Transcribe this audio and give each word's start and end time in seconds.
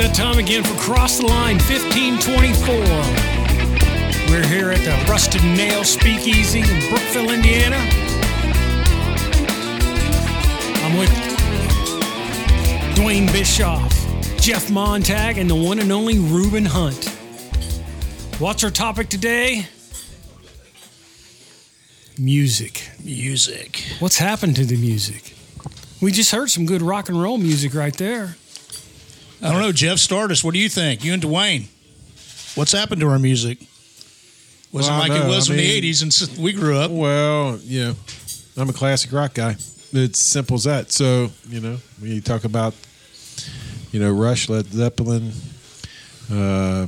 It's 0.00 0.06
that 0.06 0.14
time 0.14 0.38
again 0.38 0.62
for 0.62 0.78
Cross 0.78 1.18
the 1.18 1.26
Line 1.26 1.56
1524. 1.56 2.72
We're 4.30 4.46
here 4.46 4.70
at 4.70 4.78
the 4.84 4.92
Rusted 5.10 5.42
Nail 5.42 5.82
Speakeasy 5.82 6.60
in 6.60 6.88
Brookville, 6.88 7.32
Indiana. 7.32 7.78
I'm 10.84 10.96
with 10.96 11.10
Dwayne 12.94 13.26
Bischoff, 13.32 13.92
Jeff 14.40 14.70
Montag, 14.70 15.36
and 15.36 15.50
the 15.50 15.56
one 15.56 15.80
and 15.80 15.90
only 15.90 16.20
Reuben 16.20 16.66
Hunt. 16.66 17.08
What's 18.38 18.62
our 18.62 18.70
topic 18.70 19.08
today? 19.08 19.66
Music. 22.16 22.88
Music. 23.02 23.82
What's 23.98 24.18
happened 24.18 24.54
to 24.54 24.64
the 24.64 24.76
music? 24.76 25.34
We 26.00 26.12
just 26.12 26.30
heard 26.30 26.50
some 26.50 26.66
good 26.66 26.82
rock 26.82 27.08
and 27.08 27.20
roll 27.20 27.36
music 27.36 27.74
right 27.74 27.94
there. 27.94 28.36
I 29.42 29.52
don't 29.52 29.60
know, 29.60 29.72
Jeff 29.72 29.98
Stardust. 29.98 30.42
What 30.44 30.54
do 30.54 30.60
you 30.60 30.68
think? 30.68 31.04
You 31.04 31.12
and 31.14 31.22
Dwayne. 31.22 31.66
What's 32.56 32.72
happened 32.72 33.00
to 33.02 33.08
our 33.08 33.18
music? 33.18 33.58
Wasn't 34.72 34.96
Well, 34.96 35.08
like 35.08 35.12
it 35.12 35.26
was 35.26 35.48
I 35.50 35.54
in 35.54 35.58
the 35.58 35.80
'80s, 35.80 36.02
and 36.30 36.38
we 36.42 36.52
grew 36.52 36.76
up. 36.76 36.90
Well, 36.90 37.58
you 37.62 37.84
know, 37.84 37.94
I'm 38.56 38.68
a 38.68 38.72
classic 38.72 39.12
rock 39.12 39.34
guy. 39.34 39.56
It's 39.92 40.20
simple 40.20 40.56
as 40.56 40.64
that. 40.64 40.92
So, 40.92 41.30
you 41.48 41.60
know, 41.60 41.78
when 42.00 42.10
you 42.10 42.20
talk 42.20 42.44
about, 42.44 42.74
you 43.92 44.00
know, 44.00 44.12
Rush, 44.12 44.48
Led 44.50 44.66
Zeppelin, 44.66 45.32
uh, 46.30 46.86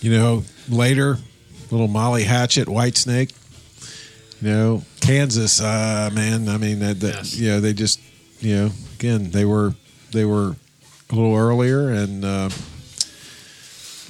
you 0.00 0.12
know, 0.12 0.44
later, 0.68 1.18
little 1.72 1.88
Molly 1.88 2.22
Hatchet, 2.22 2.68
White 2.68 2.96
Snake, 2.96 3.30
you 4.40 4.48
know, 4.48 4.82
Kansas, 5.00 5.60
uh, 5.60 6.10
man. 6.12 6.48
I 6.48 6.58
mean, 6.58 6.78
that, 6.80 7.00
that, 7.00 7.14
Yes. 7.16 7.36
you 7.36 7.48
know, 7.48 7.60
they 7.60 7.72
just, 7.72 7.98
you 8.38 8.54
know, 8.54 8.70
again, 8.94 9.30
they 9.32 9.44
were, 9.44 9.74
they 10.12 10.24
were 10.24 10.54
a 11.12 11.14
little 11.14 11.36
earlier 11.36 11.90
and, 11.90 12.24
uh, 12.24 12.50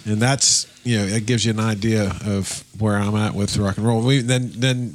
and 0.07 0.21
that's 0.21 0.67
you 0.85 0.99
know 0.99 1.05
it 1.05 1.27
gives 1.27 1.45
you 1.45 1.53
an 1.53 1.61
idea 1.61 2.11
of 2.25 2.65
where 2.79 2.97
I'm 2.97 3.15
at 3.17 3.35
with 3.35 3.57
rock 3.59 3.77
and 3.77 3.87
roll. 3.87 4.01
We 4.03 4.21
then 4.23 4.51
then 4.57 4.95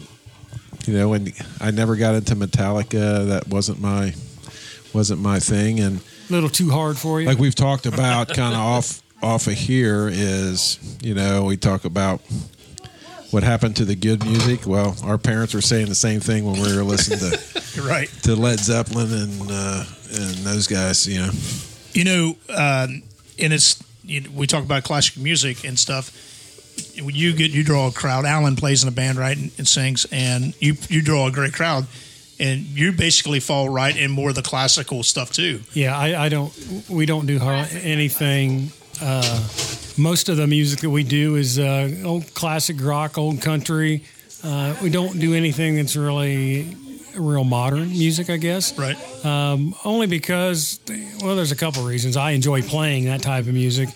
you 0.88 0.94
know 0.94 1.10
when 1.10 1.32
I 1.62 1.72
never 1.72 1.96
got 1.96 2.16
into 2.16 2.36
Metallica, 2.36 3.28
that 3.28 3.48
wasn't 3.48 3.80
my 3.80 4.14
wasn't 4.94 5.22
my 5.22 5.40
thing, 5.40 5.80
and 5.80 6.00
A 6.30 6.34
little 6.34 6.50
too 6.50 6.72
hard 6.72 6.98
for 6.98 7.22
you. 7.22 7.28
like 7.28 7.38
we've 7.38 7.54
talked 7.56 7.86
about 7.86 8.30
kind 8.30 8.56
of 8.56 8.60
off 8.60 9.02
off 9.22 9.46
of 9.48 9.54
here 9.54 10.10
is 10.12 10.80
you 11.04 11.14
know 11.14 11.46
we 11.46 11.56
talk 11.56 11.86
about 11.86 12.22
what 13.30 13.44
happened 13.44 13.76
to 13.76 13.86
the 13.86 13.96
good 13.96 14.26
music. 14.26 14.66
Well, 14.66 14.96
our 15.04 15.18
parents 15.20 15.54
were 15.54 15.62
saying 15.62 15.86
the 15.88 15.96
same 15.96 16.20
thing 16.20 16.46
when 16.46 16.60
we 16.62 16.76
were 16.76 16.84
listening 16.84 17.20
to 17.20 17.82
Right. 17.84 18.10
to 18.24 18.36
Led 18.36 18.60
Zeppelin 18.60 19.12
and 19.14 19.42
uh, 19.52 19.84
and 20.14 20.34
those 20.38 20.66
guys. 20.68 21.08
You 21.08 21.20
know, 21.28 21.32
You 21.96 22.04
know, 22.04 22.36
um, 22.50 23.04
and 23.40 23.54
it's 23.54 23.82
you 24.04 24.22
know, 24.22 24.30
we 24.36 24.48
talk 24.48 24.64
about 24.64 24.84
classic 24.84 25.18
music 25.18 25.64
and 25.64 25.80
stuff. 25.80 26.12
When 27.02 27.16
you 27.16 27.34
get 27.34 27.52
you 27.52 27.64
draw 27.64 27.88
a 27.88 27.92
crowd. 27.92 28.26
Alan 28.26 28.58
plays 28.58 28.84
in 28.84 28.90
a 28.90 28.92
band, 28.92 29.18
right, 29.18 29.38
and, 29.38 29.52
and 29.58 29.68
sings, 29.68 30.06
and 30.12 30.54
you 30.62 30.76
you 30.90 31.02
draw 31.02 31.28
a 31.28 31.32
great 31.32 31.54
crowd, 31.54 31.88
and 32.38 32.60
you 32.62 32.92
basically 32.92 33.40
fall 33.40 33.70
right 33.70 33.96
in 33.96 34.12
more 34.12 34.30
of 34.30 34.36
the 34.36 34.42
classical 34.42 35.04
stuff 35.04 35.32
too. 35.32 35.62
Yeah, 35.74 35.98
I, 35.98 36.26
I 36.26 36.30
don't. 36.30 36.54
We 36.90 37.06
don't 37.06 37.26
do 37.26 37.40
anything. 37.40 38.72
Uh, 39.02 39.48
most 39.98 40.28
of 40.28 40.36
the 40.38 40.48
music 40.48 40.82
that 40.82 40.90
we 40.90 41.04
do 41.04 41.36
is 41.36 41.58
uh, 41.58 41.90
old 42.04 42.34
classic 42.34 42.78
rock, 42.82 43.18
old 43.18 43.42
country. 43.42 44.04
Uh, 44.44 44.76
we 44.84 44.90
don't 44.90 45.18
do 45.20 45.34
anything 45.34 45.78
that's 45.78 45.96
really 45.96 46.76
real 47.18 47.44
modern 47.44 47.90
music, 47.90 48.30
I 48.30 48.38
guess. 48.38 48.78
Right. 48.78 48.98
Um, 49.26 49.76
only 49.84 50.08
because, 50.08 50.80
well, 51.22 51.36
there's 51.36 51.52
a 51.52 51.56
couple 51.56 51.84
reasons. 51.84 52.18
I 52.18 52.32
enjoy 52.32 52.62
playing 52.62 53.06
that 53.06 53.22
type 53.22 53.48
of 53.48 53.54
music, 53.54 53.90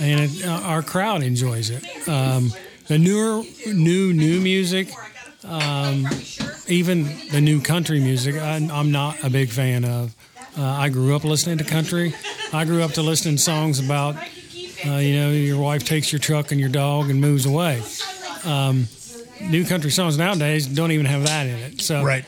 and 0.00 0.20
it, 0.20 0.44
uh, 0.44 0.50
our 0.62 0.82
crowd 0.82 1.22
enjoys 1.22 1.70
it. 1.70 1.84
Um, 2.08 2.52
the 2.86 2.98
newer, 2.98 3.42
new, 3.66 4.12
new 4.12 4.40
music, 4.40 4.88
um, 5.44 6.06
even 6.68 7.04
the 7.30 7.40
new 7.40 7.60
country 7.60 8.00
music, 8.00 8.36
I, 8.36 8.56
I'm 8.56 8.90
not 8.90 9.22
a 9.24 9.30
big 9.30 9.50
fan 9.50 9.84
of. 9.84 10.14
Uh, 10.58 10.62
I 10.64 10.88
grew 10.88 11.14
up 11.14 11.24
listening 11.24 11.58
to 11.58 11.64
country. 11.64 12.14
I 12.52 12.64
grew 12.64 12.82
up 12.82 12.92
to 12.92 13.02
listening 13.02 13.36
to 13.36 13.42
songs 13.42 13.78
about, 13.78 14.16
uh, 14.16 14.96
you 14.96 15.16
know, 15.16 15.30
your 15.30 15.60
wife 15.60 15.84
takes 15.84 16.12
your 16.12 16.18
truck 16.18 16.50
and 16.50 16.60
your 16.60 16.70
dog 16.70 17.10
and 17.10 17.20
moves 17.20 17.44
away. 17.44 17.82
Um, 18.44 18.88
new 19.50 19.64
country 19.64 19.90
songs 19.90 20.16
nowadays 20.16 20.66
don't 20.66 20.92
even 20.92 21.06
have 21.06 21.24
that 21.24 21.46
in 21.46 21.56
it. 21.56 21.80
So 21.82 22.02
Right. 22.02 22.24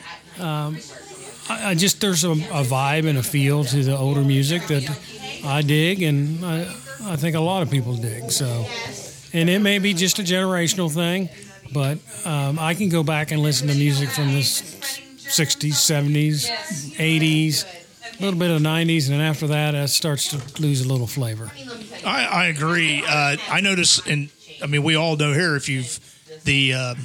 I, 1.49 1.71
I 1.71 1.75
just 1.75 1.99
there's 2.01 2.23
a, 2.23 2.31
a 2.31 2.63
vibe 2.63 3.07
and 3.07 3.17
a 3.17 3.23
feel 3.23 3.63
to 3.63 3.83
the 3.83 3.97
older 3.97 4.21
music 4.21 4.67
that 4.67 4.99
I 5.43 5.61
dig, 5.61 6.03
and 6.03 6.45
I, 6.45 6.61
I 7.03 7.15
think 7.15 7.35
a 7.35 7.39
lot 7.39 7.63
of 7.63 7.71
people 7.71 7.95
dig. 7.95 8.31
So, 8.31 8.65
and 9.33 9.49
it 9.49 9.59
may 9.59 9.79
be 9.79 9.93
just 9.93 10.19
a 10.19 10.21
generational 10.21 10.93
thing, 10.93 11.29
but 11.73 11.97
um, 12.25 12.59
I 12.59 12.73
can 12.75 12.89
go 12.89 13.03
back 13.03 13.31
and 13.31 13.41
listen 13.41 13.67
to 13.67 13.75
music 13.75 14.09
from 14.09 14.27
the 14.27 14.41
'60s, 14.41 15.73
'70s, 15.73 16.49
'80s, 16.95 17.65
a 18.19 18.23
little 18.23 18.39
bit 18.39 18.51
of 18.51 18.61
'90s, 18.61 19.09
and 19.09 19.19
then 19.19 19.21
after 19.21 19.47
that, 19.47 19.73
it 19.75 19.87
starts 19.89 20.29
to 20.29 20.61
lose 20.61 20.85
a 20.85 20.87
little 20.87 21.07
flavor. 21.07 21.51
I, 22.05 22.25
I 22.25 22.45
agree. 22.47 23.03
Uh, 23.05 23.37
I 23.49 23.61
notice, 23.61 24.05
and 24.05 24.29
I 24.61 24.67
mean, 24.67 24.83
we 24.83 24.95
all 24.95 25.15
know 25.15 25.33
here 25.33 25.55
if 25.55 25.67
you've 25.67 25.99
the 26.43 26.73
uh, 26.73 26.95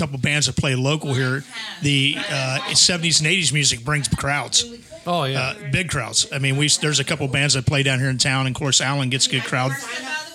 couple 0.00 0.18
bands 0.18 0.46
that 0.46 0.56
play 0.56 0.74
local 0.74 1.14
here, 1.14 1.44
the 1.82 2.16
uh, 2.18 2.58
70s 2.70 3.20
and 3.20 3.28
80s 3.28 3.52
music 3.52 3.84
brings 3.84 4.08
crowds, 4.08 4.64
Oh 5.06 5.24
yeah. 5.24 5.40
uh, 5.40 5.54
big 5.70 5.88
crowds. 5.90 6.26
I 6.32 6.38
mean, 6.38 6.56
we 6.56 6.68
there's 6.80 7.00
a 7.00 7.04
couple 7.04 7.28
bands 7.28 7.54
that 7.54 7.66
play 7.66 7.82
down 7.82 7.98
here 8.00 8.10
in 8.10 8.18
town, 8.18 8.46
and 8.46 8.56
of 8.56 8.58
course, 8.58 8.80
Allen 8.80 9.10
gets 9.10 9.26
a 9.26 9.30
good 9.30 9.44
crowd, 9.44 9.72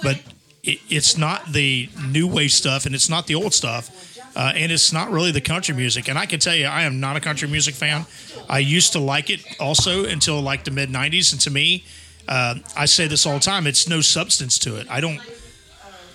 but 0.02 0.20
it, 0.64 0.80
it's 0.90 1.18
not 1.18 1.52
the 1.52 1.90
new 2.08 2.28
wave 2.28 2.52
stuff, 2.52 2.86
and 2.86 2.96
it's 2.96 3.10
not 3.10 3.28
the 3.28 3.36
old 3.36 3.54
stuff. 3.54 3.90
Uh, 4.38 4.52
and 4.54 4.70
it's 4.70 4.92
not 4.92 5.10
really 5.12 5.32
the 5.32 5.40
country 5.40 5.74
music. 5.74 6.10
And 6.10 6.20
I 6.20 6.26
can 6.26 6.42
tell 6.42 6.54
you, 6.56 6.66
I 6.66 6.84
am 6.84 7.00
not 7.00 7.16
a 7.16 7.22
country 7.22 7.48
music 7.48 7.74
fan. 7.74 8.06
I 8.50 8.60
used 8.60 8.92
to 8.92 9.00
like 9.00 9.30
it 9.30 9.40
also 9.62 10.04
until 10.04 10.42
like 10.42 10.66
the 10.66 10.72
mid 10.72 10.90
90s. 10.90 11.32
And 11.32 11.40
to 11.40 11.50
me, 11.50 11.86
uh, 12.28 12.56
I 12.76 12.84
say 12.86 13.08
this 13.08 13.26
all 13.26 13.36
the 13.36 13.40
time 13.40 13.66
it's 13.66 13.88
no 13.88 14.02
substance 14.02 14.60
to 14.60 14.76
it. 14.76 14.88
I 14.90 15.00
don't 15.00 15.22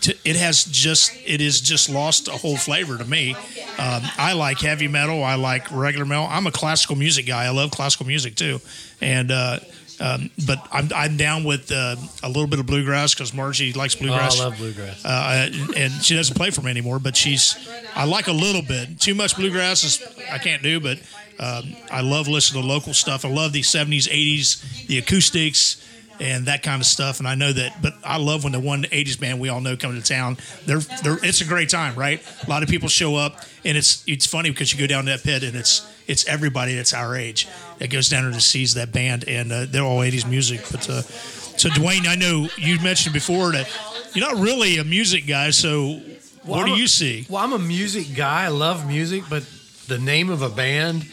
to, 0.03 0.17
it 0.25 0.37
has 0.37 0.65
just 0.65 1.13
it 1.27 1.41
is 1.41 1.61
just 1.61 1.89
lost 1.89 2.29
a 2.29 2.33
whole 2.33 2.57
flavor 2.57 2.97
to 2.99 3.05
me. 3.05 3.35
Um, 3.35 4.03
I 4.19 4.33
like 4.35 4.61
heavy 4.61 4.89
metal. 4.89 5.23
I 5.23 5.35
like 5.35 5.71
regular 5.71 6.07
metal. 6.07 6.27
I'm 6.29 6.47
a 6.47 6.53
classical 6.53 6.97
music 6.97 7.27
guy. 7.27 7.45
I 7.45 7.51
love 7.51 7.71
classical 7.71 8.07
music 8.07 8.35
too, 8.35 8.61
and 9.01 9.31
uh, 9.31 9.61
um, 10.01 10.31
but 10.47 10.67
I'm 10.73 10.89
I'm 10.95 11.17
down 11.17 11.45
with 11.45 11.71
uh, 11.71 11.97
a 12.23 12.29
little 12.29 12.47
bit 12.47 12.59
of 12.59 12.67
bluegrass 12.67 13.15
because 13.15 13.35
Margie 13.35 13.73
likes 13.73 13.95
oh, 13.97 14.01
bluegrass. 14.01 14.41
I 14.41 14.45
love 14.45 14.57
bluegrass. 14.57 15.05
Uh, 15.05 15.51
and 15.77 15.93
she 15.93 16.17
doesn't 16.17 16.37
play 16.37 16.51
for 16.51 16.63
me 16.63 16.71
anymore, 16.71 16.99
but 16.99 17.17
she's 17.17 17.57
I 17.95 18.05
like 18.05 18.27
a 18.27 18.33
little 18.33 18.63
bit. 18.63 18.99
Too 18.99 19.15
much 19.15 19.37
bluegrass 19.37 19.85
is 19.85 20.03
I 20.31 20.39
can't 20.39 20.63
do, 20.63 20.81
but 20.81 20.99
um, 21.39 21.77
I 21.91 22.01
love 22.01 22.29
listening 22.29 22.63
to 22.63 22.69
local 22.69 22.95
stuff. 22.95 23.25
I 23.25 23.29
love 23.29 23.53
the 23.53 23.61
'70s, 23.61 24.09
'80s, 24.09 24.87
the 24.87 24.99
acoustics 24.99 25.87
and 26.21 26.47
that 26.47 26.63
kind 26.63 26.81
of 26.81 26.87
stuff. 26.87 27.19
And 27.19 27.27
I 27.27 27.35
know 27.35 27.53
that, 27.53 27.81
but 27.83 27.95
I 28.05 28.19
love 28.19 28.45
when 28.45 28.53
the 28.53 28.61
one 28.61 28.83
'80s 28.85 29.19
band 29.19 29.41
we 29.41 29.49
all 29.49 29.61
know 29.61 29.77
coming 29.77 30.01
to 30.01 30.07
town. 30.07 30.37
They're, 30.67 30.79
they're 31.03 31.19
it's 31.25 31.41
a 31.41 31.45
great 31.45 31.69
time, 31.69 31.95
right? 31.97 32.23
A 32.47 32.51
lot 32.51 32.63
of 32.63 32.69
people 32.69 32.89
show 32.89 33.17
up, 33.17 33.37
and 33.65 33.77
it's 33.77 34.05
it's 34.07 34.27
funny 34.27 34.51
because 34.51 34.73
you 34.73 34.79
go 34.79 34.87
down 34.87 35.05
to 35.07 35.11
that 35.13 35.23
pit 35.23 35.43
and 35.43 35.57
it's 35.57 35.91
it's 36.07 36.27
everybody 36.27 36.75
that's 36.75 36.93
our 36.93 37.17
age 37.17 37.49
that 37.79 37.91
goes 37.91 38.09
down 38.09 38.25
there 38.25 38.33
to 38.33 38.41
sees 38.41 38.75
that 38.75 38.93
band, 38.93 39.25
and 39.29 39.51
uh, 39.53 39.67
they're 39.69 39.83
all 39.83 39.99
'80s 40.01 40.29
music. 40.29 40.61
But 40.71 40.89
uh, 40.89 41.03
so 41.03 41.69
Dwayne, 41.71 42.07
I 42.07 42.17
know 42.17 42.49
you 42.57 42.79
mentioned 42.81 43.15
before 43.15 43.53
that 43.53 43.69
you're 44.15 44.29
not 44.29 44.41
really 44.41 44.79
a 44.79 44.85
music 44.85 45.27
guy, 45.27 45.51
so. 45.51 46.01
what 46.45 46.67
do 46.67 46.75
a- 46.75 46.77
you 46.77 46.87
see? 46.87 47.27
Well, 47.29 47.43
I'm 47.43 47.53
a 47.53 47.59
music 47.59 48.15
guy. 48.15 48.45
I 48.45 48.49
love 48.49 48.87
music, 48.87 49.25
but 49.31 49.45
the 49.87 49.99
name 49.99 50.31
of 50.31 50.43
a 50.43 50.49
band 50.49 51.07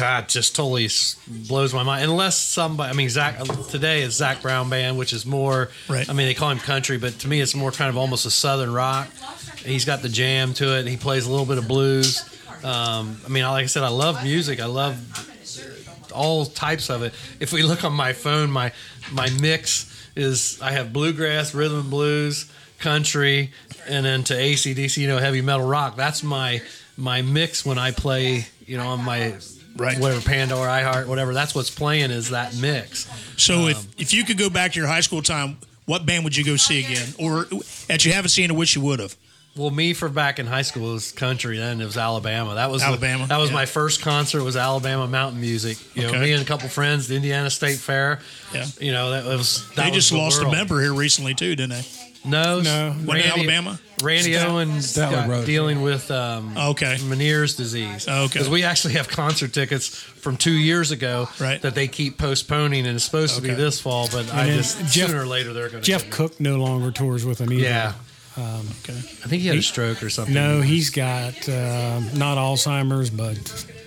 ah, 0.00 0.24
just 0.26 0.56
totally 0.56 0.88
blows 1.48 1.74
my 1.74 1.82
mind. 1.82 2.04
Unless 2.10 2.38
somebody, 2.38 2.90
I 2.90 2.94
mean, 2.94 3.08
Zach 3.08 3.38
today 3.70 4.02
is 4.02 4.14
Zac 4.14 4.42
Brown 4.42 4.70
Band, 4.70 4.98
which 4.98 5.12
is 5.12 5.26
more. 5.26 5.70
Right. 5.88 6.08
I 6.08 6.12
mean, 6.12 6.26
they 6.26 6.34
call 6.34 6.50
him 6.50 6.58
country, 6.58 6.98
but 6.98 7.18
to 7.20 7.28
me, 7.28 7.40
it's 7.40 7.54
more 7.54 7.70
kind 7.70 7.90
of 7.90 7.96
almost 7.96 8.26
a 8.26 8.30
southern 8.30 8.72
rock. 8.72 9.08
He's 9.64 9.84
got 9.84 10.02
the 10.02 10.08
jam 10.08 10.54
to 10.54 10.76
it. 10.76 10.80
And 10.80 10.88
he 10.88 10.96
plays 10.96 11.26
a 11.26 11.30
little 11.30 11.46
bit 11.46 11.58
of 11.58 11.66
blues. 11.68 12.22
Um, 12.62 13.20
I 13.24 13.28
mean, 13.28 13.44
like 13.44 13.64
I 13.64 13.66
said, 13.66 13.82
I 13.82 13.88
love 13.88 14.22
music. 14.22 14.60
I 14.60 14.66
love 14.66 14.96
all 16.12 16.46
types 16.46 16.90
of 16.90 17.02
it. 17.02 17.12
If 17.40 17.52
we 17.52 17.62
look 17.62 17.84
on 17.84 17.92
my 17.92 18.12
phone, 18.12 18.50
my 18.50 18.72
my 19.12 19.28
mix 19.40 19.90
is 20.16 20.60
I 20.62 20.72
have 20.72 20.92
bluegrass, 20.92 21.54
rhythm 21.54 21.80
and 21.80 21.90
blues, 21.90 22.50
country, 22.78 23.52
and 23.86 24.06
then 24.06 24.24
to 24.24 24.34
ACDC, 24.34 24.96
you 24.96 25.08
know, 25.08 25.18
heavy 25.18 25.42
metal 25.42 25.66
rock. 25.66 25.96
That's 25.96 26.22
my 26.22 26.62
my 26.96 27.22
mix 27.22 27.66
when 27.66 27.78
I 27.78 27.90
play, 27.90 28.46
you 28.66 28.78
know, 28.78 28.88
on 28.88 29.04
my 29.04 29.34
Right. 29.76 29.98
whatever 29.98 30.20
Pandora, 30.20 30.68
iHeart, 30.68 31.06
whatever. 31.06 31.34
That's 31.34 31.54
what's 31.54 31.70
playing 31.70 32.10
is 32.10 32.30
that 32.30 32.56
mix. 32.56 33.08
So 33.36 33.66
if 33.66 33.78
um, 33.78 33.86
if 33.98 34.14
you 34.14 34.24
could 34.24 34.38
go 34.38 34.48
back 34.48 34.72
to 34.72 34.78
your 34.78 34.88
high 34.88 35.00
school 35.00 35.22
time, 35.22 35.58
what 35.86 36.06
band 36.06 36.24
would 36.24 36.36
you 36.36 36.44
go 36.44 36.56
see 36.56 36.84
again, 36.84 37.08
or 37.18 37.46
that 37.88 38.04
you 38.04 38.12
haven't 38.12 38.30
seen 38.30 38.50
or 38.50 38.54
wish 38.54 38.76
you 38.76 38.82
would 38.82 39.00
have? 39.00 39.16
Well, 39.56 39.70
me 39.70 39.94
for 39.94 40.08
back 40.08 40.40
in 40.40 40.46
high 40.46 40.62
school 40.62 40.92
was 40.92 41.12
country. 41.12 41.58
Then 41.58 41.80
it 41.80 41.84
was 41.84 41.96
Alabama. 41.96 42.54
That 42.56 42.70
was 42.72 42.82
the- 42.82 42.88
Alabama, 42.88 43.26
that 43.28 43.36
was 43.38 43.50
yeah. 43.50 43.54
my 43.54 43.66
first 43.66 44.02
concert. 44.02 44.42
Was 44.42 44.56
Alabama 44.56 45.06
mountain 45.06 45.40
music. 45.40 45.78
You 45.94 46.02
know, 46.10 46.18
me 46.20 46.32
and 46.32 46.42
a 46.42 46.44
couple 46.44 46.68
friends, 46.68 47.06
the 47.06 47.14
Indiana 47.16 47.50
State 47.50 47.78
Fair. 47.78 48.18
Yeah. 48.52 48.66
You 48.80 48.90
know, 48.92 49.10
that 49.10 49.24
was. 49.24 49.68
That 49.74 49.84
They 49.84 49.90
was 49.90 49.96
just 49.96 50.10
the 50.10 50.16
lost 50.18 50.40
world. 50.40 50.52
a 50.54 50.56
member 50.56 50.80
here 50.80 50.92
recently 50.92 51.34
too, 51.34 51.54
didn't 51.54 51.70
they? 51.70 51.84
No, 52.24 52.60
No. 52.60 52.96
Went 53.04 53.22
to 53.22 53.28
Alabama? 53.28 53.78
Randy 54.02 54.32
Stat- 54.34 54.48
Owens 54.48 54.96
got 54.96 55.46
dealing 55.46 55.82
with 55.82 56.10
um, 56.10 56.56
Okay. 56.56 56.96
Meniere's 57.02 57.54
disease. 57.54 58.06
Okay. 58.08 58.26
because 58.32 58.48
we 58.48 58.64
actually 58.64 58.94
have 58.94 59.08
concert 59.08 59.52
tickets 59.52 59.88
from 59.88 60.36
two 60.36 60.52
years 60.52 60.90
ago 60.90 61.28
Right. 61.38 61.60
that 61.62 61.74
they 61.74 61.86
keep 61.88 62.18
postponing, 62.18 62.86
and 62.86 62.96
it's 62.96 63.04
supposed 63.04 63.36
to 63.36 63.42
be 63.42 63.50
Okay. 63.52 63.60
this 63.60 63.80
fall, 63.80 64.08
but 64.10 64.32
I 64.32 64.46
then 64.46 64.56
just 64.58 64.78
Jeff- 64.92 65.08
sooner 65.08 65.22
or 65.22 65.26
later 65.26 65.52
they're 65.52 65.68
going 65.68 65.82
to. 65.82 65.86
Jeff 65.86 66.10
Cook 66.10 66.40
no 66.40 66.56
longer 66.56 66.90
tours 66.90 67.24
with 67.24 67.38
them 67.38 67.52
either. 67.52 67.62
Yeah, 67.62 67.92
Okay. 68.36 68.94
I 68.98 69.28
think 69.28 69.42
he 69.42 69.48
had 69.48 69.56
a 69.56 69.62
stroke 69.62 70.02
or 70.02 70.10
something. 70.10 70.34
No, 70.34 70.60
he's 70.60 70.90
got 70.90 71.48
uh, 71.48 72.00
not 72.14 72.36
Alzheimer's, 72.36 73.10
but 73.10 73.36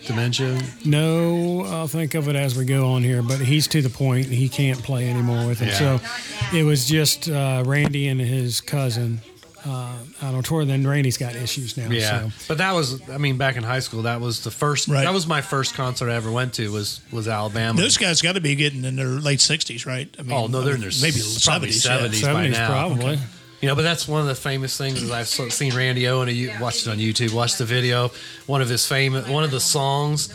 dementia. 0.07 0.59
no, 0.85 1.63
I'll 1.65 1.87
think 1.87 2.15
of 2.15 2.27
it 2.27 2.35
as 2.35 2.57
we 2.57 2.65
go 2.65 2.87
on 2.91 3.03
here. 3.03 3.21
But 3.21 3.39
he's 3.39 3.67
to 3.69 3.81
the 3.81 3.89
point 3.89 4.27
he 4.27 4.49
can't 4.49 4.81
play 4.81 5.09
anymore 5.09 5.45
with 5.47 5.59
him. 5.59 5.69
Yeah. 5.69 5.99
So 5.99 6.57
it 6.57 6.63
was 6.63 6.87
just 6.87 7.29
uh, 7.29 7.63
Randy 7.65 8.07
and 8.07 8.19
his 8.19 8.61
cousin 8.61 9.19
uh, 9.65 9.97
out 10.21 10.33
on 10.33 10.43
tour. 10.43 10.63
Then 10.65 10.87
Randy's 10.87 11.17
got 11.17 11.35
issues 11.35 11.75
now. 11.77 11.89
Yeah, 11.89 12.29
So. 12.29 12.45
but 12.47 12.57
that 12.59 12.71
was, 12.73 13.07
I 13.09 13.17
mean, 13.17 13.37
back 13.37 13.57
in 13.57 13.63
high 13.63 13.79
school, 13.79 14.03
that 14.03 14.21
was 14.21 14.43
the 14.43 14.51
first. 14.51 14.87
Right. 14.87 15.03
That 15.03 15.13
was 15.13 15.27
my 15.27 15.41
first 15.41 15.73
concert 15.75 16.09
I 16.09 16.15
ever 16.15 16.31
went 16.31 16.53
to. 16.55 16.71
Was 16.71 17.01
was 17.11 17.27
Alabama. 17.27 17.79
Those 17.79 17.97
guys 17.97 18.21
got 18.21 18.33
to 18.33 18.41
be 18.41 18.55
getting 18.55 18.85
in 18.85 18.95
their 18.95 19.07
late 19.07 19.41
sixties, 19.41 19.85
right? 19.85 20.13
I 20.17 20.21
mean, 20.23 20.31
oh 20.31 20.47
no, 20.47 20.61
they're 20.61 20.75
in 20.75 20.81
their 20.81 20.89
mean, 20.91 21.01
maybe 21.01 21.19
probably 21.43 21.71
seventies. 21.71 21.83
seventies 21.83 22.21
by 22.21 22.47
70s 22.47 22.51
now. 22.51 22.67
probably. 22.69 23.19
You 23.61 23.67
know, 23.67 23.75
but 23.75 23.81
that's 23.81 24.07
one 24.07 24.21
of 24.21 24.27
the 24.27 24.35
famous 24.35 24.77
things 24.77 25.01
is 25.01 25.09
I've 25.11 25.27
seen 25.27 25.73
Randy 25.75 26.07
Owen. 26.07 26.29
You 26.29 26.51
watched 26.59 26.85
it 26.85 26.89
on 26.91 26.97
YouTube. 26.97 27.33
Watched 27.33 27.57
the 27.57 27.65
video. 27.65 28.11
One 28.45 28.61
of 28.61 28.69
his 28.69 28.85
famous, 28.87 29.27
one 29.27 29.43
of 29.43 29.49
the 29.51 29.59
songs 29.59 30.29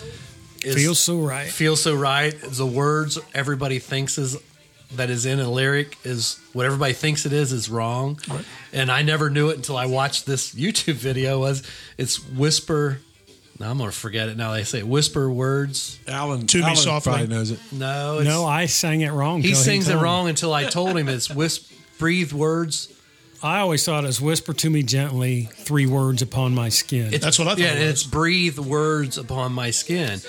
is 0.65 0.75
Feels 0.75 0.99
so 1.01 1.19
right. 1.21 1.49
feels 1.49 1.81
so 1.83 1.95
right. 1.95 2.35
The 2.41 2.67
words 2.67 3.19
everybody 3.35 3.79
thinks 3.79 4.19
is 4.19 4.37
that 4.97 5.09
is 5.09 5.25
in 5.25 5.41
a 5.41 5.49
lyric 5.51 5.97
is 6.05 6.39
what 6.53 6.67
everybody 6.67 6.93
thinks 6.93 7.25
it 7.25 7.33
is 7.33 7.53
is 7.53 7.71
wrong, 7.71 8.19
and 8.73 8.91
I 8.91 9.03
never 9.03 9.31
knew 9.31 9.49
it 9.51 9.57
until 9.57 9.77
I 9.77 9.87
watched 9.87 10.27
this 10.27 10.55
YouTube 10.55 10.95
video. 10.95 11.39
Was 11.41 11.63
it's 11.99 12.17
whisper? 12.29 12.99
Now 13.59 13.71
I'm 13.71 13.79
gonna 13.79 13.91
forget 13.93 14.29
it. 14.29 14.37
Now 14.37 14.53
they 14.53 14.65
say 14.65 14.83
whisper 14.83 15.31
words. 15.31 15.99
Alan, 16.07 16.47
To 16.49 16.59
me 16.59 16.65
Alan 16.65 16.77
softly. 16.77 17.11
probably 17.13 17.29
knows 17.29 17.51
it. 17.53 17.61
No, 17.73 18.19
it's, 18.19 18.27
No, 18.29 18.45
I 18.45 18.67
sang 18.67 19.01
it 19.01 19.11
wrong. 19.13 19.41
he 19.43 19.49
till 19.51 19.57
sings 19.59 19.89
it 19.89 19.97
wrong 19.97 20.29
until 20.29 20.53
I 20.53 20.65
told 20.65 20.97
him 20.99 21.09
it's 21.09 21.31
whisper. 21.31 21.75
Breathe 21.99 22.33
words. 22.33 22.92
I 23.43 23.59
always 23.61 23.85
thought 23.85 24.05
it 24.05 24.07
was 24.07 24.21
whisper 24.21 24.53
to 24.55 24.71
me 24.71 24.83
gently, 24.83 25.49
three 25.53 25.87
words 25.87 26.23
upon 26.23 26.55
my 26.55 26.69
skin. 26.69 27.13
It's, 27.13 27.25
That's 27.25 27.39
what 27.39 27.49
I 27.49 27.51
thought 27.53 27.59
Yeah, 27.59 27.67
it 27.69 27.79
and 27.79 27.81
was. 27.81 27.91
it's 27.91 28.03
breathe 28.05 28.59
words 28.59 29.19
upon 29.19 29.53
my 29.53 29.71
skin. 29.73 30.21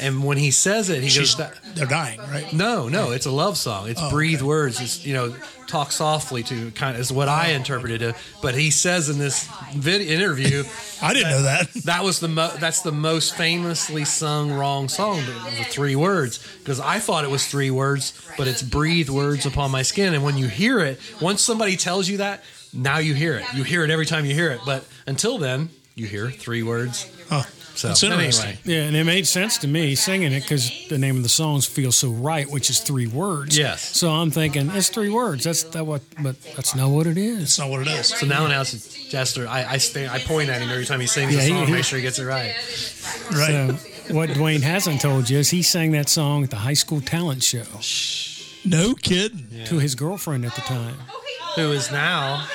And 0.00 0.22
when 0.22 0.36
he 0.38 0.52
says 0.52 0.90
it, 0.90 1.02
he 1.02 1.08
She's, 1.08 1.34
goes, 1.34 1.50
they're 1.74 1.86
dying, 1.86 2.20
right? 2.20 2.52
"No, 2.52 2.88
no, 2.88 3.10
it's 3.10 3.26
a 3.26 3.32
love 3.32 3.56
song. 3.58 3.88
It's 3.88 4.00
Oh, 4.00 4.10
breathe 4.10 4.36
okay. 4.38 4.44
words. 4.46 4.80
It's 4.80 5.04
you 5.04 5.12
know, 5.12 5.34
talk 5.66 5.90
softly 5.90 6.44
to 6.44 6.70
kind 6.70 6.94
of 6.94 7.00
is 7.00 7.10
what 7.10 7.26
I 7.28 7.48
interpreted 7.48 8.00
it. 8.02 8.14
But 8.40 8.54
he 8.54 8.70
says 8.70 9.08
in 9.08 9.18
this 9.18 9.48
video 9.74 10.14
interview, 10.14 10.62
I 11.02 11.14
didn't 11.14 11.30
know 11.30 11.42
that. 11.42 11.72
that 11.86 12.04
was 12.04 12.20
the 12.20 12.28
mo- 12.28 12.54
that's 12.60 12.82
the 12.82 12.92
most 12.92 13.34
famously 13.34 14.04
sung 14.04 14.52
wrong 14.52 14.88
song. 14.88 15.16
The, 15.26 15.32
the 15.58 15.64
three 15.64 15.96
words 15.96 16.38
because 16.60 16.78
I 16.78 17.00
thought 17.00 17.24
it 17.24 17.30
was 17.30 17.48
three 17.48 17.72
words, 17.72 18.12
but 18.36 18.46
it's 18.46 18.62
breathe 18.62 19.08
words 19.08 19.46
upon 19.46 19.72
my 19.72 19.82
skin. 19.82 20.14
And 20.14 20.22
when 20.22 20.36
you 20.36 20.46
hear 20.46 20.78
it, 20.78 21.00
once 21.20 21.42
somebody 21.42 21.76
tells 21.76 22.08
you 22.08 22.18
that, 22.18 22.44
now 22.72 22.98
you 22.98 23.14
hear 23.14 23.34
it. 23.36 23.44
You 23.54 23.62
hear 23.64 23.84
it 23.84 23.90
every 23.90 24.06
time 24.06 24.24
you 24.24 24.34
hear 24.34 24.50
it. 24.50 24.60
But 24.66 24.84
until 25.06 25.38
then, 25.38 25.70
you 25.94 26.06
hear 26.06 26.30
three 26.30 26.62
words. 26.62 27.06
Oh, 27.30 27.44
So 27.74 27.88
that's 27.88 28.02
interesting. 28.02 28.44
anyway. 28.46 28.60
Yeah, 28.64 28.82
and 28.84 28.96
it 28.96 29.04
made 29.04 29.26
sense 29.26 29.58
to 29.58 29.68
me 29.68 29.94
singing 29.94 30.32
it 30.32 30.40
because 30.42 30.70
the 30.88 30.98
name 30.98 31.16
of 31.16 31.22
the 31.22 31.28
song's 31.28 31.66
feels 31.66 31.96
So 31.96 32.10
Right," 32.10 32.48
which 32.50 32.70
is 32.70 32.80
three 32.80 33.06
words. 33.06 33.56
Yes. 33.58 33.96
So 33.96 34.10
I'm 34.10 34.30
thinking 34.30 34.70
it's 34.70 34.88
three 34.88 35.10
words. 35.10 35.44
That's 35.44 35.62
that 35.64 35.84
what, 35.86 36.02
but 36.22 36.36
that's 36.56 36.74
not 36.74 36.88
what 36.90 37.06
it 37.06 37.18
is. 37.18 37.42
It's 37.42 37.58
not 37.58 37.68
what 37.70 37.80
it 37.82 37.88
is. 37.88 38.06
So 38.08 38.26
now 38.26 38.46
now 38.46 38.62
it's 38.62 39.08
Jester. 39.10 39.46
I 39.46 39.64
I, 39.74 39.76
stay, 39.78 40.08
I 40.08 40.18
point 40.20 40.48
at 40.50 40.60
him 40.62 40.70
every 40.70 40.86
time 40.86 41.00
he 41.00 41.06
sings 41.06 41.32
Yeah, 41.34 41.40
the 41.42 41.48
song, 41.48 41.66
he- 41.66 41.72
make 41.72 41.84
sure 41.84 41.98
he 41.98 42.02
gets 42.02 42.18
it 42.18 42.24
right. 42.24 42.54
Right. 43.32 43.76
So 43.78 44.14
what 44.14 44.30
Dwayne 44.30 44.62
hasn't 44.62 45.00
told 45.00 45.28
you 45.30 45.38
is 45.38 45.50
he 45.50 45.62
sang 45.62 45.92
that 45.92 46.08
song 46.08 46.42
at 46.44 46.50
the 46.50 46.56
high 46.56 46.74
school 46.74 47.00
talent 47.00 47.42
show 47.42 47.64
no 48.64 48.94
kidding. 48.94 49.64
to 49.66 49.78
his 49.78 49.94
girlfriend 49.94 50.44
at 50.46 50.54
the 50.54 50.62
time. 50.62 50.96
Who 51.56 51.72
is 51.72 51.90
now 51.90 52.46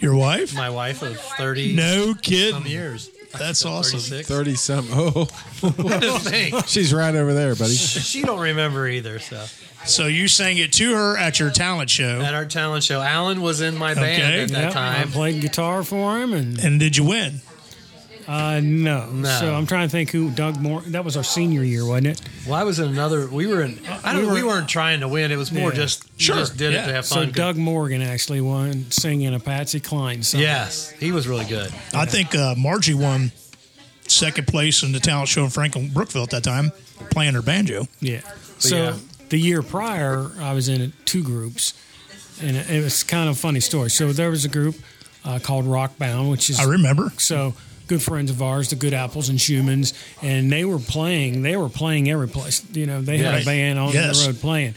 Your 0.00 0.14
wife? 0.16 0.54
my 0.54 0.70
wife 0.70 1.02
of 1.02 1.16
thirty 1.18 1.74
No 1.74 2.06
some 2.06 2.14
kidding. 2.16 2.66
years. 2.66 3.10
That's 3.38 3.64
awesome. 3.66 3.98
36. 4.00 4.28
Thirty 4.28 4.54
some. 4.54 4.86
Oh, 4.90 5.24
Think. 6.20 6.66
she's 6.66 6.94
right 6.94 7.14
over 7.14 7.34
there, 7.34 7.54
buddy. 7.54 7.74
she 7.74 8.22
don't 8.22 8.40
remember 8.40 8.88
either. 8.88 9.18
So 9.18 9.44
So 9.84 10.06
you 10.06 10.26
sang 10.28 10.56
it 10.58 10.72
to 10.74 10.94
her 10.94 11.18
at 11.18 11.38
your 11.38 11.50
talent 11.50 11.90
show, 11.90 12.20
at 12.22 12.34
our 12.34 12.46
talent 12.46 12.82
show, 12.84 13.02
Alan 13.02 13.42
was 13.42 13.60
in 13.60 13.76
my 13.76 13.94
band 13.94 14.22
Okay. 14.22 14.42
at 14.42 14.48
that 14.50 14.58
Yep, 14.68 14.70
I 14.70 14.94
time. 15.02 15.08
played 15.12 15.40
guitar 15.42 15.82
for 15.82 16.18
him, 16.18 16.32
and 16.32 16.58
and 16.58 16.80
did 16.80 16.96
you 16.96 17.04
win? 17.04 17.40
Uh, 18.26 18.60
no. 18.62 19.06
No. 19.10 19.28
So 19.40 19.54
I'm 19.54 19.66
trying 19.66 19.86
to 19.88 19.92
think 19.92 20.10
who 20.10 20.30
Doug 20.30 20.60
Moore. 20.60 20.80
That 20.82 21.04
was 21.04 21.16
our 21.16 21.22
senior 21.24 21.62
year, 21.62 21.84
wasn't 21.86 22.08
it? 22.08 22.20
Well, 22.46 22.54
I 22.54 22.64
was 22.64 22.78
in 22.78 22.88
another. 22.88 23.26
We 23.28 23.46
were 23.46 23.62
in. 23.62 23.78
I 24.04 24.12
don't. 24.12 24.22
We 24.26 24.32
We, 24.34 24.42
were- 24.42 24.48
weren't 24.48 24.68
trying 24.68 25.00
to 25.00 25.08
win. 25.08 25.30
It 25.30 25.36
was 25.36 25.52
more 25.52 25.70
Yeah. 25.70 25.76
just. 25.76 26.20
Sure, 26.20 26.36
just 26.36 26.56
did 26.56 26.72
yeah. 26.72 26.84
it 26.84 26.86
to 26.86 26.92
have 26.94 27.06
fun. 27.06 27.18
So 27.18 27.24
fun. 27.24 27.32
Doug 27.32 27.56
Morgan 27.56 28.02
actually 28.02 28.40
won 28.40 28.90
singing 28.90 29.34
a 29.34 29.38
Patsy 29.40 29.80
Cline 29.80 30.22
song. 30.22 30.40
Yes, 30.40 30.90
he 30.92 31.12
was 31.12 31.28
really 31.28 31.44
good. 31.44 31.72
I 31.94 32.06
think 32.06 32.34
uh, 32.34 32.54
Margie 32.56 32.94
won 32.94 33.32
second 34.08 34.46
place 34.46 34.82
in 34.82 34.92
the 34.92 35.00
talent 35.00 35.28
show 35.28 35.44
in 35.44 35.50
Franklin 35.50 35.90
Brookville 35.92 36.22
at 36.22 36.30
that 36.30 36.44
time, 36.44 36.72
playing 37.10 37.34
her 37.34 37.42
banjo. 37.42 37.86
Yeah. 38.00 38.20
So 38.58 38.76
yeah. 38.76 38.96
the 39.28 39.38
year 39.38 39.62
prior, 39.62 40.30
I 40.40 40.52
was 40.54 40.68
in 40.68 40.92
two 41.04 41.22
groups, 41.22 41.74
and 42.40 42.56
it, 42.56 42.70
it 42.70 42.82
was 42.82 43.02
kind 43.04 43.28
of 43.28 43.36
a 43.36 43.38
funny 43.38 43.60
story. 43.60 43.90
So 43.90 44.12
there 44.12 44.30
was 44.30 44.44
a 44.44 44.48
group 44.48 44.76
uh, 45.24 45.38
called 45.42 45.64
Rockbound, 45.66 46.30
which 46.30 46.48
is 46.48 46.58
I 46.60 46.64
remember. 46.64 47.12
so 47.18 47.54
good 47.86 48.02
friends 48.02 48.30
of 48.30 48.42
ours, 48.42 48.70
the 48.70 48.76
Good 48.76 48.94
Apples 48.94 49.28
and 49.28 49.38
Schumann's, 49.40 49.94
and 50.22 50.50
they 50.50 50.64
were 50.64 50.78
playing. 50.78 51.42
They 51.42 51.56
were 51.56 51.68
playing 51.68 52.10
every 52.10 52.28
place. 52.28 52.62
You 52.72 52.86
know, 52.86 53.00
they 53.00 53.18
had 53.18 53.42
a 53.42 53.44
band 53.44 53.78
on 53.78 53.92
Yes. 53.92 54.20
the 54.22 54.32
road 54.32 54.40
playing. 54.40 54.74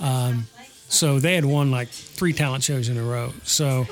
Um, 0.00 0.46
so 0.88 1.18
they 1.18 1.34
had 1.34 1.44
won 1.44 1.70
like 1.70 1.88
three 1.88 2.32
talent 2.32 2.62
shows 2.64 2.88
in 2.88 2.96
a 2.96 3.02
row. 3.02 3.32
So 3.44 3.86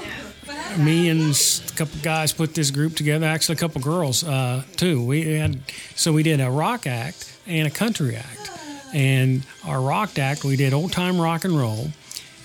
me 0.79 1.09
and 1.09 1.21
a 1.33 1.73
couple 1.77 1.99
guys 2.03 2.33
put 2.33 2.55
this 2.55 2.71
group 2.71 2.95
together. 2.97 3.27
Actually, 3.27 3.57
a 3.57 3.59
couple 3.59 3.81
girls 3.81 4.23
uh, 4.25 4.63
too. 4.77 5.05
We 5.05 5.35
had 5.35 5.59
so 5.97 6.13
we 6.13 6.23
did 6.23 6.41
a 6.41 6.51
rock 6.51 6.87
act 6.87 7.37
and 7.47 7.67
a 7.67 7.71
country 7.71 8.17
act. 8.17 8.51
And 8.95 9.45
our 9.67 9.81
rock 9.81 10.19
act, 10.21 10.45
we 10.45 10.55
did 10.57 10.73
old 10.73 10.93
time 10.93 11.21
rock 11.21 11.45
and 11.45 11.59
roll, 11.59 11.89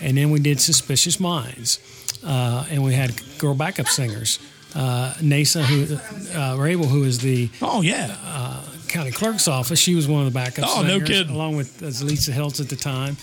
and 0.01 0.17
then 0.17 0.31
we 0.31 0.39
did 0.39 0.59
Suspicious 0.59 1.19
Minds, 1.19 1.77
uh, 2.25 2.65
and 2.71 2.83
we 2.83 2.95
had 2.95 3.11
girl 3.37 3.53
backup 3.53 3.87
singers. 3.87 4.39
Uh, 4.75 5.13
Nasa, 5.19 5.63
who 5.63 5.95
uh, 6.39 6.55
Rabel, 6.57 6.85
who 6.87 7.03
is 7.03 7.19
the 7.19 7.49
Oh 7.61 7.81
yeah, 7.81 8.61
county 8.87 9.11
clerk's 9.11 9.47
office. 9.47 9.79
She 9.79 9.95
was 9.95 10.07
one 10.07 10.25
of 10.25 10.31
the 10.31 10.37
backup 10.39 10.65
Oh, 10.67 10.81
no 10.83 10.89
singers, 10.99 11.07
kidding. 11.09 11.35
along 11.35 11.55
with 11.55 11.81
uh, 11.81 12.05
Lisa 12.05 12.31
Hiltz 12.31 12.61
at 12.61 12.69
the 12.69 12.75
time. 12.75 13.17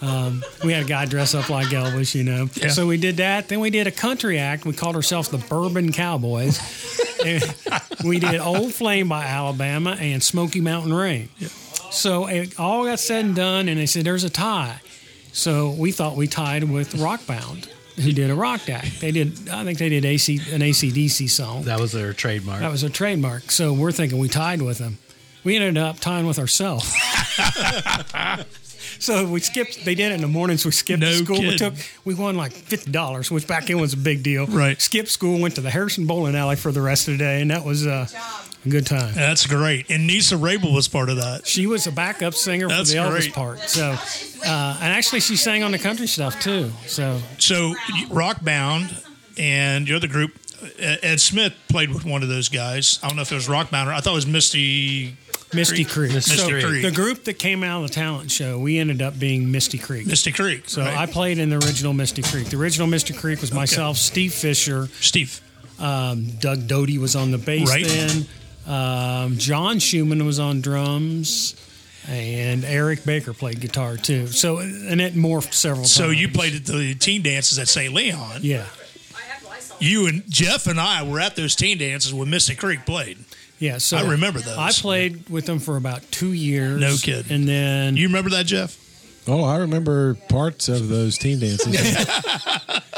Um, 0.00 0.42
we 0.64 0.72
had 0.72 0.84
a 0.84 0.88
guy 0.88 1.04
dress 1.06 1.32
up 1.34 1.48
like 1.48 1.68
Elvis, 1.68 2.12
you 2.14 2.24
know. 2.24 2.48
Yeah. 2.54 2.68
So 2.70 2.86
we 2.88 2.96
did 2.96 3.18
that. 3.18 3.48
Then 3.48 3.60
we 3.60 3.70
did 3.70 3.86
a 3.86 3.92
country 3.92 4.38
act. 4.38 4.64
We 4.64 4.72
called 4.72 4.96
ourselves 4.96 5.28
the 5.28 5.38
Bourbon 5.38 5.92
Cowboys. 5.92 6.58
And 7.24 7.40
we 8.04 8.18
did 8.18 8.40
Old 8.40 8.74
Flame 8.74 9.08
by 9.08 9.24
Alabama 9.26 9.92
and 10.00 10.20
Smoky 10.20 10.60
Mountain 10.60 10.92
Rain. 10.92 11.28
So 11.92 12.26
it 12.26 12.58
all 12.58 12.84
got 12.84 12.98
said 12.98 13.24
and 13.24 13.36
done, 13.36 13.68
and 13.68 13.78
they 13.78 13.86
said 13.86 14.04
there's 14.04 14.24
a 14.24 14.28
tie. 14.30 14.80
So 15.32 15.70
we 15.70 15.92
thought 15.92 16.16
we 16.16 16.26
tied 16.26 16.64
with 16.64 16.94
Rockbound, 16.94 17.68
who 17.96 18.12
did 18.12 18.30
a 18.30 18.34
rock 18.34 18.68
act. 18.68 19.00
They 19.00 19.10
did, 19.10 19.48
I 19.48 19.64
think 19.64 19.78
they 19.78 19.88
did 19.88 20.04
AC, 20.04 20.36
an 20.52 20.60
ACDC 20.60 21.28
song. 21.28 21.64
That 21.64 21.80
was 21.80 21.92
their 21.92 22.12
trademark. 22.12 22.60
That 22.60 22.70
was 22.70 22.82
a 22.82 22.90
trademark. 22.90 23.50
So 23.50 23.72
we're 23.72 23.92
thinking 23.92 24.18
we 24.18 24.28
tied 24.28 24.62
with 24.62 24.78
them. 24.78 24.98
We 25.44 25.56
ended 25.56 25.76
up 25.76 25.98
tying 25.98 26.26
with 26.26 26.38
ourselves. 26.38 26.84
so 28.98 29.28
we 29.28 29.40
skipped. 29.40 29.84
They 29.84 29.94
did 29.96 30.12
it 30.12 30.14
in 30.16 30.20
the 30.20 30.28
mornings. 30.28 30.64
We 30.64 30.70
skipped 30.70 31.00
No 31.00 31.10
school. 31.12 31.40
We 31.40 31.56
took. 31.56 31.74
We 32.04 32.14
won 32.14 32.36
like 32.36 32.52
fifty 32.52 32.92
dollars, 32.92 33.28
which 33.28 33.48
back 33.48 33.66
then 33.66 33.80
was 33.80 33.92
a 33.92 33.96
big 33.96 34.22
deal. 34.22 34.46
Right. 34.46 34.80
Skipped 34.80 35.08
school. 35.08 35.40
Went 35.40 35.56
to 35.56 35.60
the 35.60 35.70
Harrison 35.70 36.06
Bowling 36.06 36.36
Alley 36.36 36.54
for 36.54 36.70
the 36.70 36.80
rest 36.80 37.08
of 37.08 37.14
the 37.14 37.18
day, 37.18 37.40
and 37.40 37.50
that 37.50 37.64
was 37.64 37.86
uh, 37.86 38.06
a 38.08 38.51
good 38.68 38.86
time. 38.86 39.14
that's 39.14 39.46
great. 39.46 39.90
And 39.90 40.06
Nisa 40.06 40.36
Rabel 40.36 40.72
was 40.72 40.88
part 40.88 41.08
of 41.08 41.16
that. 41.16 41.46
She 41.46 41.66
was 41.66 41.86
a 41.86 41.92
backup 41.92 42.34
singer 42.34 42.68
for 42.68 42.74
That's 42.74 42.90
the 42.90 42.98
Elvis 42.98 43.32
part. 43.32 43.60
So, 43.60 43.90
uh, 43.90 44.78
and 44.80 44.92
actually, 44.92 45.20
she 45.20 45.36
sang 45.36 45.62
on 45.62 45.72
the 45.72 45.78
country 45.78 46.06
stuff 46.06 46.40
too. 46.40 46.70
So 46.86 47.20
So 47.38 47.74
Rockbound 48.08 49.04
and 49.38 49.88
your 49.88 49.96
other 49.96 50.08
group, 50.08 50.32
Ed 50.78 51.20
Smith 51.20 51.54
played 51.68 51.92
with 51.92 52.04
one 52.04 52.22
of 52.22 52.28
those 52.28 52.48
guys. 52.48 52.98
I 53.02 53.08
don't 53.08 53.16
know 53.16 53.22
if 53.22 53.32
it 53.32 53.36
was 53.36 53.48
Rockbound 53.48 53.86
or 53.86 53.92
I 53.92 54.00
thought 54.00 54.12
it 54.12 54.16
was 54.16 54.26
Misty 54.26 55.16
Misty 55.54 55.84
Creek. 55.84 56.12
Misty 56.12 56.36
so 56.36 56.48
Creek. 56.48 56.82
the 56.82 56.90
group 56.90 57.24
that 57.24 57.34
came 57.34 57.62
out 57.62 57.82
of 57.82 57.90
the 57.90 57.94
talent 57.94 58.30
show, 58.30 58.58
we 58.58 58.78
ended 58.78 59.02
up 59.02 59.18
being 59.18 59.50
Misty 59.50 59.78
Creek. 59.78 60.06
Misty 60.06 60.32
Creek. 60.32 60.68
So 60.68 60.82
right? 60.82 60.96
I 60.96 61.06
played 61.06 61.38
in 61.38 61.50
the 61.50 61.56
original 61.56 61.92
Misty 61.92 62.22
Creek. 62.22 62.48
The 62.48 62.56
original 62.56 62.86
Misty 62.86 63.12
Creek 63.14 63.40
was 63.40 63.52
myself, 63.52 63.96
Steve 63.96 64.32
Fisher, 64.32 64.88
Steve. 65.00 65.40
Um, 65.78 66.26
Doug 66.38 66.68
Doty 66.68 66.98
was 66.98 67.16
on 67.16 67.32
the 67.32 67.38
bass 67.38 67.68
Right. 67.68 67.84
then. 67.84 68.26
Um, 68.66 69.36
John 69.38 69.78
Schumann 69.78 70.24
was 70.24 70.38
on 70.38 70.60
drums, 70.60 71.54
and 72.08 72.64
Eric 72.64 73.04
Baker 73.04 73.32
played 73.32 73.60
guitar 73.60 73.96
too. 73.96 74.26
So 74.28 74.58
and 74.58 75.00
it 75.00 75.14
morphed 75.14 75.52
several 75.54 75.82
times. 75.82 75.92
So 75.92 76.06
times. 76.06 76.20
you 76.20 76.28
played 76.28 76.54
at 76.54 76.64
the 76.66 76.94
teen 76.94 77.22
dances 77.22 77.58
at 77.58 77.68
St. 77.68 77.92
Leon. 77.92 78.40
Yeah, 78.42 78.66
You 79.80 80.06
and 80.06 80.22
Jeff 80.28 80.66
and 80.66 80.80
I 80.80 81.02
were 81.02 81.18
at 81.20 81.34
those 81.36 81.56
teen 81.56 81.78
dances 81.78 82.14
when 82.14 82.30
Misty 82.30 82.54
Creek 82.54 82.86
played. 82.86 83.18
yeah. 83.58 83.78
So 83.78 83.96
I 83.96 84.08
remember 84.10 84.38
those. 84.40 84.56
I 84.58 84.70
played 84.70 85.28
with 85.28 85.46
them 85.46 85.58
for 85.58 85.76
about 85.76 86.02
two 86.12 86.32
years. 86.32 86.80
No 86.80 86.94
kidding. 86.96 87.32
And 87.32 87.48
then 87.48 87.96
You 87.96 88.06
remember 88.06 88.30
that, 88.30 88.46
Jeff? 88.46 88.78
Oh, 89.28 89.44
I 89.44 89.58
remember 89.58 90.14
parts 90.28 90.68
of 90.68 90.88
those 90.88 91.18
teen 91.18 91.38
dances. 91.40 91.76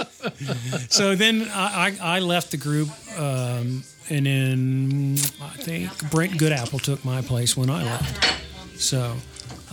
So 0.89 1.15
then 1.15 1.49
I, 1.53 1.97
I, 2.01 2.17
I 2.17 2.21
left 2.21 2.51
the 2.51 2.57
group, 2.57 2.89
um, 3.19 3.83
and 4.11 4.27
then 4.27 5.15
I 5.43 5.57
think 5.57 6.11
Brent 6.11 6.37
Goodapple 6.39 6.79
took 6.79 7.05
my 7.05 7.23
place 7.23 7.57
when 7.57 7.71
I 7.71 7.83
left. 7.85 8.81
So, 8.81 9.15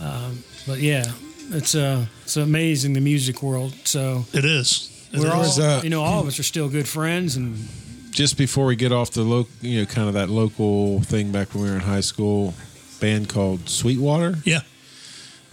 um, 0.00 0.42
but 0.66 0.78
yeah, 0.78 1.04
it's 1.50 1.74
uh, 1.74 2.06
it's 2.22 2.36
amazing 2.36 2.92
the 2.94 3.00
music 3.00 3.42
world. 3.42 3.74
So 3.84 4.24
It 4.32 4.44
is. 4.44 4.88
It 5.12 5.20
we're 5.20 5.26
is. 5.42 5.58
all, 5.58 5.64
uh, 5.64 5.82
you 5.82 5.90
know, 5.90 6.02
all 6.02 6.20
of 6.20 6.26
us 6.26 6.38
are 6.38 6.42
still 6.44 6.68
good 6.68 6.88
friends, 6.88 7.36
and 7.36 7.68
Just 8.12 8.38
before 8.38 8.64
we 8.66 8.76
get 8.76 8.92
off 8.92 9.10
the 9.10 9.22
local, 9.22 9.50
you 9.60 9.80
know, 9.80 9.86
kind 9.86 10.08
of 10.08 10.14
that 10.14 10.28
local 10.30 11.00
thing 11.02 11.32
back 11.32 11.52
when 11.54 11.64
we 11.64 11.68
were 11.70 11.76
in 11.76 11.82
high 11.82 12.00
school, 12.00 12.54
band 13.00 13.28
called 13.28 13.68
Sweetwater. 13.68 14.36
yeah. 14.44 14.60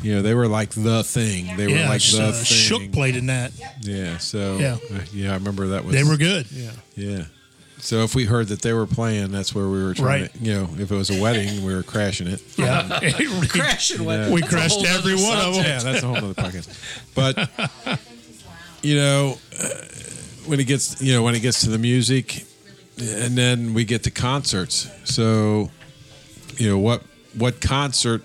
You 0.01 0.15
know, 0.15 0.21
they 0.21 0.33
were 0.33 0.47
like 0.47 0.69
the 0.69 1.03
thing. 1.03 1.57
They 1.57 1.67
were 1.67 1.73
yeah. 1.79 1.89
like 1.89 2.01
the 2.01 2.23
uh, 2.27 2.31
thing. 2.31 2.45
Shook 2.45 2.91
played 2.93 3.17
in 3.17 3.25
that. 3.25 3.51
Yeah. 3.81 4.17
So 4.19 4.57
Yeah. 4.57 4.77
uh, 4.95 5.01
yeah, 5.11 5.31
I 5.31 5.33
remember 5.33 5.67
that 5.67 5.83
was 5.83 5.93
They 5.93 6.05
were 6.05 6.15
good. 6.15 6.47
yeah, 6.49 6.71
Yeah. 6.95 7.25
So 7.81 8.03
if 8.03 8.13
we 8.13 8.25
heard 8.25 8.47
that 8.49 8.61
they 8.61 8.73
were 8.73 8.85
playing, 8.85 9.31
that's 9.31 9.55
where 9.55 9.67
we 9.67 9.81
were 9.83 9.93
trying 9.93 10.21
Right. 10.23 10.33
to, 10.33 10.39
you 10.39 10.53
know, 10.53 10.69
if 10.77 10.91
it 10.91 10.95
was 10.95 11.09
a 11.09 11.21
wedding, 11.21 11.63
we 11.63 11.73
were 11.73 11.83
crashing 11.83 12.27
it. 12.27 12.41
Yeah. 12.57 12.99
Crashing 13.47 14.03
Yeah. 14.03 14.29
we 14.31 14.41
crashed 14.41 14.83
every 14.85 15.13
other 15.13 15.23
one 15.23 15.37
of 15.37 15.55
them. 15.55 15.63
Yeah, 15.63 15.79
that's 15.79 16.03
a 16.03 16.07
whole 16.07 16.17
other 16.17 16.33
podcast. 16.33 16.67
But 17.15 17.49
you 18.81 18.95
know, 18.95 19.37
uh, 19.61 19.67
when 20.45 20.59
it 20.59 20.65
gets, 20.65 21.01
you 21.01 21.13
know, 21.13 21.23
when 21.23 21.35
it 21.35 21.41
gets 21.41 21.61
to 21.61 21.69
the 21.69 21.77
music, 21.77 22.45
and 22.99 23.37
then 23.37 23.73
we 23.73 23.85
get 23.85 24.03
to 24.03 24.11
concerts. 24.11 24.89
So, 25.05 25.71
you 26.57 26.69
know, 26.69 26.77
what 26.77 27.03
what 27.33 27.61
concert 27.61 28.23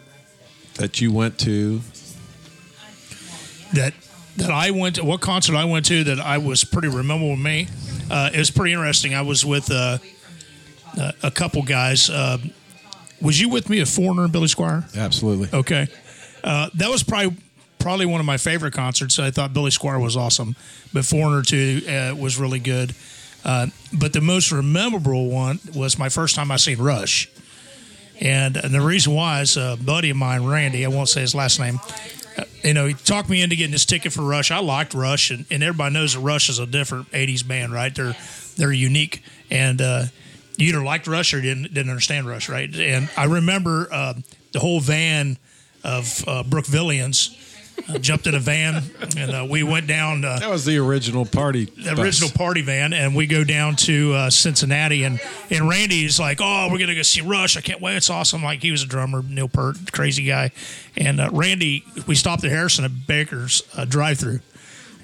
that 0.75 1.01
you 1.01 1.13
went 1.13 1.39
to? 1.41 1.81
that 3.73 3.95
that 4.37 4.51
I 4.51 4.71
went 4.73 4.97
to 4.97 5.05
what 5.05 5.21
concert 5.21 5.55
I 5.57 5.65
went 5.65 5.87
to 5.87 6.05
that 6.05 6.19
I 6.21 6.39
was 6.39 6.65
pretty 6.65 6.89
memorable 6.89 7.31
with 7.31 7.39
me. 7.41 7.69
Uh, 8.11 8.31
it 8.33 8.39
was 8.39 8.51
pretty 8.51 8.73
interesting. 8.73 9.15
I 9.15 9.23
was 9.23 9.45
with 9.45 9.71
uh, 9.71 9.99
uh, 10.99 11.13
a 11.23 11.31
couple 11.31 11.63
guys. 11.63 12.11
Uh, 12.11 12.39
was 13.21 13.41
you 13.41 13.49
with 13.49 13.69
me 13.71 13.81
at 13.81 13.89
Foreigner 13.89 14.25
and 14.25 14.33
Billy 14.33 14.49
Squier? 14.49 14.85
Absolutely. 14.97 15.49
Okay, 15.53 15.87
uh, 16.43 16.71
that 16.75 16.91
was 16.91 17.03
probably 17.03 17.37
probably 17.79 18.07
one 18.07 18.21
of 18.21 18.27
my 18.27 18.37
favorite 18.37 18.73
concerts. 18.73 19.19
I 19.19 19.31
thought 19.31 19.53
Billy 19.53 19.71
Squier 19.71 20.01
was 20.03 20.17
awesome, 20.17 20.57
but 20.93 21.05
Foreigner 21.05 21.43
too 21.43 21.83
uh, 21.89 22.15
was 22.17 22.39
really 22.39 22.59
good. 22.59 22.95
Uh, 23.45 23.67
but 23.93 24.15
the 24.15 24.23
most 24.23 24.53
memorable 24.53 25.29
one 25.29 25.61
was 25.75 25.99
my 25.99 26.09
first 26.09 26.35
time 26.35 26.51
I 26.51 26.57
seen 26.57 26.79
Rush, 26.79 27.29
and, 28.21 28.57
and 28.57 28.73
the 28.73 28.81
reason 28.81 29.13
why 29.15 29.43
is 29.43 29.57
a 29.59 29.77
buddy 29.83 30.11
of 30.11 30.17
mine, 30.17 30.45
Randy. 30.45 30.85
I 30.85 30.89
won't 30.89 31.11
say 31.11 31.21
his 31.21 31.35
last 31.35 31.61
name. 31.61 31.79
Uh, 32.37 32.45
you 32.63 32.75
know, 32.75 32.87
he 32.87 32.95
talked 32.95 33.29
me 33.29 33.43
into 33.43 33.57
getting 33.57 33.73
this 33.73 33.85
ticket 33.85 34.13
for 34.13 34.23
Rush. 34.23 34.51
I 34.51 34.59
liked 34.61 34.95
Rush, 34.95 35.31
and, 35.31 35.47
and 35.51 35.63
everybody 35.63 35.95
knows 35.95 36.15
that 36.15 36.21
Rush 36.21 36.49
is 36.49 36.59
a 36.59 36.67
different 36.67 37.11
'80s 37.13 37.47
band, 37.47 37.73
right? 37.73 37.95
They're 37.95 38.17
they're 38.57 38.73
unique, 38.73 39.23
and 39.51 39.81
uh, 39.81 40.05
you 40.57 40.69
either 40.69 40.83
liked 40.83 41.07
Rush 41.07 41.35
or 41.35 41.41
didn't 41.41 41.75
didn't 41.75 41.91
understand 41.91 42.27
Rush, 42.27 42.49
right? 42.49 42.75
And 42.75 43.09
I 43.17 43.25
remember 43.25 43.89
uh, 43.93 44.15
the 44.53 44.61
whole 44.61 44.81
van 44.81 45.39
of 45.83 46.25
uh, 46.27 46.43
Brookvillians 46.45 47.37
uh, 47.89 47.99
jumped 47.99 48.27
in 48.27 48.35
a 48.35 48.39
van, 48.41 48.83
and 49.17 49.31
uh, 49.33 49.47
we 49.49 49.63
went 49.63 49.87
down. 49.87 50.25
Uh, 50.25 50.39
That 50.39 50.51
was 50.51 50.65
the 50.65 50.79
original 50.79 51.25
party. 51.27 51.65
the 51.67 52.01
original 52.01 52.31
party 52.31 52.63
van, 52.63 52.93
and 52.93 53.15
we 53.15 53.27
go 53.27 53.45
down 53.45 53.77
to 53.77 54.13
uh, 54.15 54.31
Cincinnati, 54.31 55.05
and 55.05 55.21
and 55.51 55.69
Randy's 55.69 56.19
like, 56.19 56.39
"Oh, 56.41 56.69
we're 56.71 56.79
gonna 56.79 56.95
go 56.95 57.03
see 57.03 57.21
Rush. 57.21 57.57
I 57.57 57.61
can't 57.61 57.81
wait. 57.81 57.97
It's 57.97 58.11
awesome." 58.11 58.43
Like 58.43 58.63
he 58.63 58.71
was 58.71 58.83
a 58.83 58.87
drummer, 58.87 59.23
Neil 59.23 59.49
Peart, 59.49 59.77
crazy 59.93 60.25
guy, 60.25 60.51
and 60.97 61.21
uh, 61.21 61.29
Randy. 61.33 61.85
We 62.07 62.15
stopped 62.15 62.45
at 62.45 62.51
Harrison 62.51 62.85
at 62.85 63.07
Baker's 63.07 63.63
uh, 63.77 63.85
drive-through. 63.85 64.41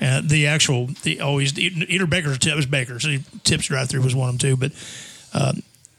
Uh, 0.01 0.23
the 0.25 0.47
actual, 0.47 0.87
the 1.03 1.21
always 1.21 1.59
either 1.59 2.07
Baker's 2.07 2.37
or 2.37 2.39
Tip 2.39 2.57
was 2.57 2.65
Baker's. 2.67 3.07
Tips 3.45 3.67
drive-through 3.67 4.01
was 4.03 4.15
one 4.15 4.31
of 4.31 4.39
them 4.39 4.51
too. 4.51 4.57
But 4.57 4.73
uh, 5.35 5.53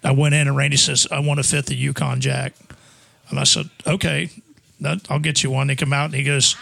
I 0.03 0.11
went 0.13 0.33
in, 0.33 0.47
and 0.47 0.57
Randy 0.57 0.77
says, 0.77 1.05
"I 1.11 1.19
want 1.19 1.39
a 1.39 1.43
fifth 1.43 1.69
of 1.69 1.75
Yukon 1.77 2.19
Jack," 2.21 2.53
and 3.29 3.39
I 3.39 3.43
said, 3.43 3.69
"Okay, 3.85 4.31
I'll 5.09 5.19
get 5.19 5.43
you 5.43 5.51
one." 5.51 5.67
They 5.67 5.75
come 5.75 5.93
out, 5.93 6.05
and 6.05 6.15
he 6.15 6.23
goes. 6.23 6.55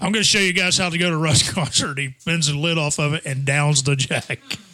I'm 0.00 0.12
going 0.12 0.22
to 0.22 0.28
show 0.28 0.38
you 0.38 0.52
guys 0.52 0.78
how 0.78 0.90
to 0.90 0.98
go 0.98 1.10
to 1.10 1.16
a 1.16 1.18
Rush 1.18 1.50
concert. 1.52 1.98
He 1.98 2.14
bends 2.24 2.46
the 2.46 2.56
lid 2.56 2.78
off 2.78 3.00
of 3.00 3.14
it 3.14 3.26
and 3.26 3.44
downs 3.44 3.82
the 3.82 3.96
jack. 3.96 4.38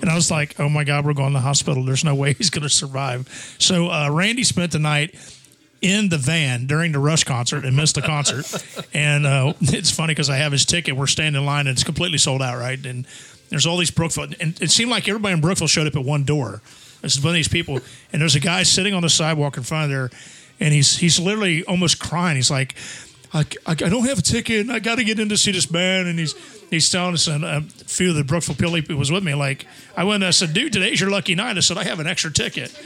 And 0.00 0.08
I 0.08 0.14
was 0.14 0.30
like, 0.30 0.58
oh 0.58 0.70
my 0.70 0.82
God, 0.82 1.04
we're 1.04 1.12
going 1.12 1.32
to 1.32 1.38
the 1.38 1.42
hospital. 1.42 1.84
There's 1.84 2.04
no 2.04 2.14
way 2.14 2.32
he's 2.32 2.48
going 2.48 2.62
to 2.62 2.70
survive. 2.70 3.28
So 3.58 3.90
uh, 3.90 4.08
Randy 4.10 4.42
spent 4.42 4.72
the 4.72 4.78
night 4.78 5.14
in 5.80 6.08
the 6.08 6.18
van 6.18 6.66
during 6.66 6.92
the 6.92 6.98
Rush 6.98 7.24
concert 7.24 7.64
and 7.64 7.76
missed 7.76 7.94
the 7.94 8.02
concert. 8.02 8.46
and 8.94 9.26
uh, 9.26 9.52
it's 9.60 9.90
funny 9.90 10.12
because 10.12 10.30
I 10.30 10.36
have 10.36 10.52
his 10.52 10.64
ticket. 10.64 10.96
We're 10.96 11.06
standing 11.06 11.42
in 11.42 11.46
line 11.46 11.66
and 11.66 11.76
it's 11.76 11.84
completely 11.84 12.18
sold 12.18 12.42
out, 12.42 12.58
right? 12.58 12.84
And 12.84 13.06
there's 13.50 13.66
all 13.66 13.76
these 13.76 13.90
Brookville. 13.90 14.28
And 14.40 14.58
it 14.60 14.70
seemed 14.70 14.90
like 14.90 15.08
everybody 15.08 15.34
in 15.34 15.40
Brookville 15.40 15.68
showed 15.68 15.86
up 15.86 15.96
at 15.96 16.04
one 16.04 16.24
door. 16.24 16.62
This 17.02 17.16
is 17.16 17.22
one 17.22 17.30
of 17.30 17.34
these 17.34 17.48
people. 17.48 17.78
And 18.12 18.22
there's 18.22 18.34
a 18.34 18.40
guy 18.40 18.62
sitting 18.62 18.94
on 18.94 19.02
the 19.02 19.10
sidewalk 19.10 19.56
in 19.56 19.62
front 19.62 19.84
of 19.84 19.90
there. 19.90 20.10
And 20.60 20.74
he's 20.74 20.96
he's 20.96 21.20
literally 21.20 21.64
almost 21.64 21.98
crying. 21.98 22.36
He's 22.36 22.50
like, 22.50 22.74
I, 23.32 23.40
I, 23.66 23.72
I 23.72 23.74
don't 23.74 24.06
have 24.06 24.18
a 24.18 24.22
ticket. 24.22 24.60
And 24.60 24.72
I 24.72 24.78
got 24.78 24.96
to 24.96 25.04
get 25.04 25.18
in 25.20 25.28
to 25.28 25.36
see 25.36 25.52
this 25.52 25.66
band. 25.66 26.08
And 26.08 26.18
he's 26.18 26.34
he's 26.70 26.90
telling 26.90 27.14
us, 27.14 27.26
and 27.26 27.44
a 27.44 27.60
few 27.62 28.10
of 28.10 28.16
the 28.16 28.24
Brookville 28.24 28.54
people 28.54 28.96
was 28.96 29.10
with 29.10 29.24
me. 29.24 29.34
Like, 29.34 29.66
I 29.96 30.04
went 30.04 30.22
and 30.22 30.28
I 30.28 30.30
said, 30.30 30.54
dude, 30.54 30.72
today's 30.72 31.00
your 31.00 31.10
lucky 31.10 31.34
night. 31.34 31.56
I 31.56 31.60
said, 31.60 31.78
I 31.78 31.84
have 31.84 32.00
an 32.00 32.06
extra 32.06 32.32
ticket. 32.32 32.76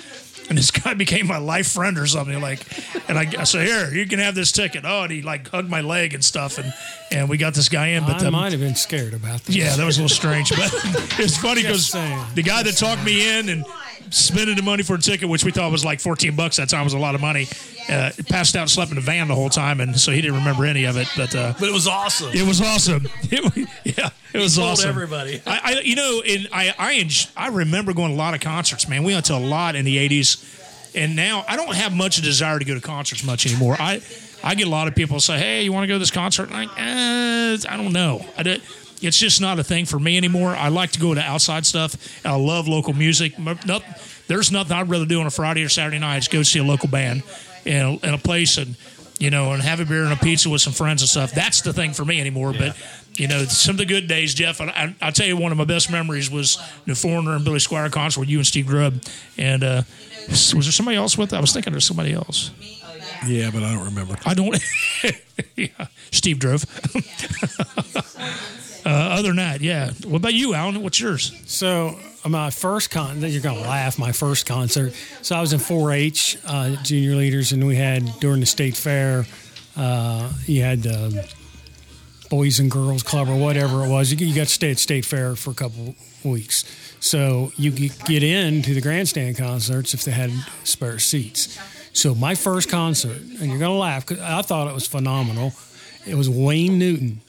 And 0.49 0.59
this 0.59 0.71
guy 0.71 0.95
became 1.05 1.27
my 1.27 1.39
life 1.39 1.69
friend 1.69 1.99
or 1.99 2.07
something. 2.07 2.41
Like, 2.41 2.61
and 3.09 3.19
I, 3.19 3.27
I 3.39 3.45
said, 3.45 3.67
here, 3.67 3.93
you 3.93 4.07
can 4.07 4.19
have 4.19 4.35
this 4.35 4.53
ticket. 4.53 4.85
Oh, 4.85 5.03
and 5.03 5.13
he 5.13 5.23
like 5.23 5.49
hugged 5.49 5.71
my 5.71 5.81
leg 5.81 6.15
and 6.15 6.25
stuff. 6.25 6.59
And, 6.59 6.73
and 7.11 7.29
we 7.29 7.37
got 7.37 7.55
this 7.55 7.69
guy 7.69 7.89
in. 7.89 8.05
But 8.05 8.23
I 8.23 8.27
um, 8.27 8.33
might 8.33 8.53
have 8.53 8.61
been 8.61 8.75
scared 8.75 9.15
about 9.15 9.43
that. 9.45 9.55
yeah, 9.55 9.77
that 9.77 9.85
was 9.85 9.99
a 9.99 10.03
little 10.03 10.15
strange, 10.15 10.51
but 10.51 10.71
it's 11.19 11.37
funny 11.37 11.63
because 11.63 11.93
the 11.93 12.43
guy 12.45 12.63
that 12.63 12.77
talked 12.77 13.05
me 13.05 13.39
in 13.39 13.49
and 13.49 13.65
spending 14.13 14.55
the 14.57 14.63
money 14.63 14.83
for 14.83 14.95
a 14.95 14.99
ticket, 14.99 15.29
which 15.29 15.45
we 15.45 15.51
thought 15.51 15.73
was 15.73 15.85
like 15.85 15.99
14 16.01 16.37
bucks 16.37 16.57
that 16.57 16.69
time 16.69 16.85
was 16.85 16.93
a 16.95 16.99
lot 16.99 17.15
of 17.15 17.21
money, 17.21 17.49
uh, 17.91 18.11
passed 18.29 18.55
out 18.57 18.63
and 18.63 18.71
slept 18.71 18.91
in 18.91 18.95
the 18.97 19.01
van 19.01 19.27
the 19.29 19.35
whole 19.35 19.49
time, 19.49 19.81
and 19.81 19.99
so 19.99 20.13
he 20.13 20.21
didn't 20.21 20.37
remember 20.37 20.65
any 20.67 20.85
of 20.85 20.97
it. 20.97 21.09
But 21.17 21.35
uh, 21.35 21.55
But 21.59 21.69
it 21.69 21.73
was 21.73 21.89
awesome. 21.89 22.31
it 22.33 22.47
was 22.47 22.61
awesome. 22.61 23.09
It, 23.31 23.43
was- 23.43 23.67
yeah, 23.85 24.11
it 24.35 24.39
was 24.39 24.57
told 24.57 24.69
awesome. 24.73 24.89
everybody. 24.91 25.41
I, 25.47 25.61
I, 25.65 25.81
you 25.81 25.97
know, 25.97 26.23
and 26.29 26.49
I, 26.53 26.75
I, 26.79 26.95
enj- 26.97 27.31
I 27.37 27.49
remember 27.49 27.93
going 27.95 28.11
to 28.11 28.15
a 28.15 28.17
lot 28.19 28.35
of 28.35 28.41
concerts. 28.41 28.87
Man, 28.89 29.03
we 29.05 29.13
went 29.15 29.27
to 29.27 29.35
a 29.35 29.39
lot 29.41 29.75
in 29.75 29.85
the 29.85 29.97
'80s, 30.09 30.95
and 30.95 31.17
now 31.17 31.45
I 31.49 31.57
don't 31.57 31.75
have 31.75 31.95
much 31.95 32.17
desire 32.23 32.59
to 32.59 32.65
go 32.65 32.75
to 32.75 32.81
concerts 32.81 33.25
much 33.25 33.47
anymore. 33.47 33.77
I, 33.79 34.01
I 34.45 34.55
get 34.55 34.67
a 34.67 34.71
lot 34.71 34.87
of 34.89 34.95
people 34.95 35.19
say, 35.21 35.39
"Hey, 35.39 35.63
you 35.65 35.73
want 35.73 35.85
to 35.85 35.89
go 35.89 35.95
to 35.95 35.99
this 35.99 36.11
concert?" 36.11 36.49
And 36.51 36.57
I'm 36.57 36.69
like, 36.69 36.79
eh, 36.79 37.57
I 37.69 37.77
don't 37.77 37.93
know. 37.93 38.25
I 38.37 38.43
don't, 38.43 38.63
it's 39.03 39.19
just 39.19 39.41
not 39.41 39.59
a 39.59 39.65
thing 39.65 39.85
for 39.85 39.99
me 39.99 40.17
anymore. 40.17 40.51
I 40.51 40.69
like 40.69 40.93
to 40.93 41.01
go 41.01 41.15
to 41.15 41.21
outside 41.21 41.67
stuff. 41.67 41.97
I 42.25 42.37
love 42.37 42.69
local 42.69 42.93
music. 42.93 43.39
Not- 43.39 43.85
there's 44.29 44.53
nothing 44.53 44.77
I'd 44.77 44.89
rather 44.89 45.05
do 45.05 45.21
on 45.21 45.27
a 45.27 45.31
Friday 45.31 45.63
or 45.63 45.69
Saturday 45.69 45.99
night 45.99 46.19
is 46.19 46.29
go 46.29 46.43
see 46.43 46.59
a 46.59 46.65
local 46.65 46.89
band 46.89 47.23
in 47.65 47.83
a, 47.83 48.07
in 48.07 48.15
a 48.15 48.19
place 48.19 48.57
and 48.57 48.77
you 49.23 49.31
know, 49.31 49.53
and 49.53 49.63
have 49.63 49.79
a 49.79 49.85
beer 49.85 50.03
and 50.03 50.13
a 50.13 50.17
pizza 50.17 50.51
with 50.51 50.61
some 50.61 50.73
friends 50.73 51.01
and 51.01 51.09
stuff. 51.09 51.31
That's 51.31 51.61
the 51.61 51.73
thing 51.73 51.93
for 51.93 52.05
me 52.05 52.21
anymore. 52.21 52.53
But 52.53 52.77
you 53.15 53.29
know, 53.29 53.45
some 53.45 53.75
of 53.75 53.79
the 53.79 53.87
good 53.87 54.09
days, 54.09 54.35
Jeff. 54.35 54.61
I, 54.61 55.11
tell 55.13 55.27
you, 55.27 55.37
one 55.37 55.53
of 55.53 55.59
my 55.59 55.65
best 55.65 55.93
memories 55.93 56.29
was 56.29 56.59
the 56.87 56.97
Foreigner 56.97 57.37
and 57.37 57.45
Billy 57.45 57.61
Squier 57.61 57.93
concert 57.93 58.19
with 58.19 58.29
you 58.29 58.39
and 58.39 58.47
Steve 58.47 58.67
Grubb. 58.67 59.01
And 59.39 59.63
uh, 59.63 59.83
was 60.29 60.53
there 60.53 60.63
somebody 60.63 60.97
else 60.97 61.17
with? 61.17 61.33
I 61.33 61.41
was 61.41 61.53
thinking 61.53 61.73
there's 61.73 61.85
somebody 61.85 62.13
else. 62.13 62.51
Yeah, 63.25 63.53
but 63.53 63.63
I 63.63 63.73
don't 63.73 63.85
remember. 63.85 64.17
I 64.27 64.35
don't. 64.35 64.59
yeah, 65.57 65.69
Steve 66.11 66.41
drove. 66.41 66.65
uh, 68.85 68.89
other 68.89 69.29
than 69.29 69.37
that, 69.37 69.61
yeah. 69.61 69.91
What 70.05 70.19
about 70.19 70.35
you, 70.35 70.55
Alan? 70.55 70.83
What's 70.83 71.01
yours? 71.01 71.33
So 71.47 71.99
uh, 72.25 72.29
my 72.29 72.51
first 72.51 72.91
con, 72.91 73.21
you're 73.21 73.41
gonna 73.41 73.61
laugh. 73.61 73.99
My 73.99 74.13
first 74.13 74.47
concert. 74.47 74.93
So 75.23 75.37
I 75.37 75.41
was 75.41 75.53
in 75.53 75.61
4-H 75.61 76.39
uh, 76.47 76.83
junior 76.83 77.17
leaders, 77.17 77.53
and 77.53 77.67
we 77.67 77.77
had 77.77 78.05
during 78.21 78.41
the 78.41 78.47
state 78.47 78.77
fair, 78.77 79.25
uh, 79.77 80.33
you 80.47 80.63
had 80.63 80.83
the 80.83 81.31
Boys 82.29 82.59
and 82.59 82.71
Girls 82.71 83.03
Club 83.03 83.29
or 83.29 83.37
whatever 83.37 83.85
it 83.85 83.89
was. 83.89 84.11
You, 84.11 84.27
you 84.27 84.35
got 84.35 84.49
to 84.49 84.53
stay 84.53 84.71
at 84.71 84.79
state 84.79 85.05
fair 85.05 85.37
for 85.37 85.51
a 85.51 85.55
couple 85.55 85.95
weeks, 86.25 86.65
so 86.99 87.53
you 87.57 87.71
get 87.71 88.23
into 88.23 88.75
the 88.75 88.81
grandstand 88.81 89.37
concerts 89.37 89.95
if 89.95 90.05
they 90.05 90.13
had 90.13 90.31
spare 90.65 90.99
seats. 90.99 91.59
So 91.93 92.15
my 92.15 92.35
first 92.35 92.69
concert, 92.71 93.21
and 93.21 93.51
you're 93.51 93.59
gonna 93.59 93.77
laugh 93.77 94.07
because 94.07 94.23
I 94.23 94.43
thought 94.43 94.67
it 94.67 94.75
was 94.75 94.87
phenomenal. 94.87 95.53
It 96.07 96.15
was 96.15 96.29
Wayne 96.29 96.79
Newton 96.79 97.21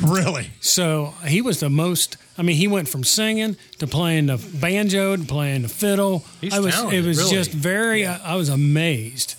Really? 0.00 0.50
So 0.60 1.14
he 1.26 1.42
was 1.42 1.60
the 1.60 1.68
most. 1.68 2.16
I 2.38 2.42
mean, 2.42 2.56
he 2.56 2.66
went 2.66 2.88
from 2.88 3.04
singing 3.04 3.56
to 3.78 3.86
playing 3.86 4.26
the 4.26 4.38
banjo 4.60 5.16
to 5.16 5.24
playing 5.24 5.62
the 5.62 5.68
fiddle. 5.68 6.24
He's 6.40 6.54
I 6.54 6.60
was. 6.60 6.74
talented, 6.74 7.04
it 7.04 7.06
was 7.08 7.18
really. 7.18 7.30
just 7.30 7.50
very. 7.50 8.06
I, 8.06 8.32
I 8.32 8.34
was 8.36 8.48
amazed. 8.48 9.34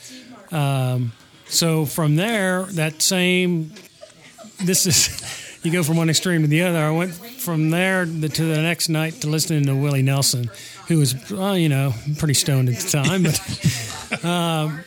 Um, 0.51 1.11
so 1.47 1.85
from 1.85 2.15
there, 2.15 2.63
that 2.73 3.01
same. 3.01 3.73
This 4.63 4.85
is. 4.85 5.41
You 5.63 5.71
go 5.71 5.81
from 5.81 5.95
one 5.95 6.09
extreme 6.09 6.41
to 6.41 6.47
the 6.49 6.63
other. 6.63 6.77
I 6.77 6.91
went 6.91 7.13
from 7.13 7.69
there 7.69 8.03
to 8.03 8.09
the 8.09 8.61
next 8.61 8.89
night 8.89 9.13
to 9.21 9.29
listening 9.29 9.65
to 9.67 9.73
Willie 9.73 10.01
Nelson, 10.01 10.51
who 10.89 10.99
was, 10.99 11.15
well, 11.31 11.57
you 11.57 11.69
know, 11.69 11.93
pretty 12.17 12.33
stoned 12.33 12.67
at 12.67 12.75
the 12.75 12.89
time, 12.89 13.23
but. 13.23 13.39
Um, 14.23 14.83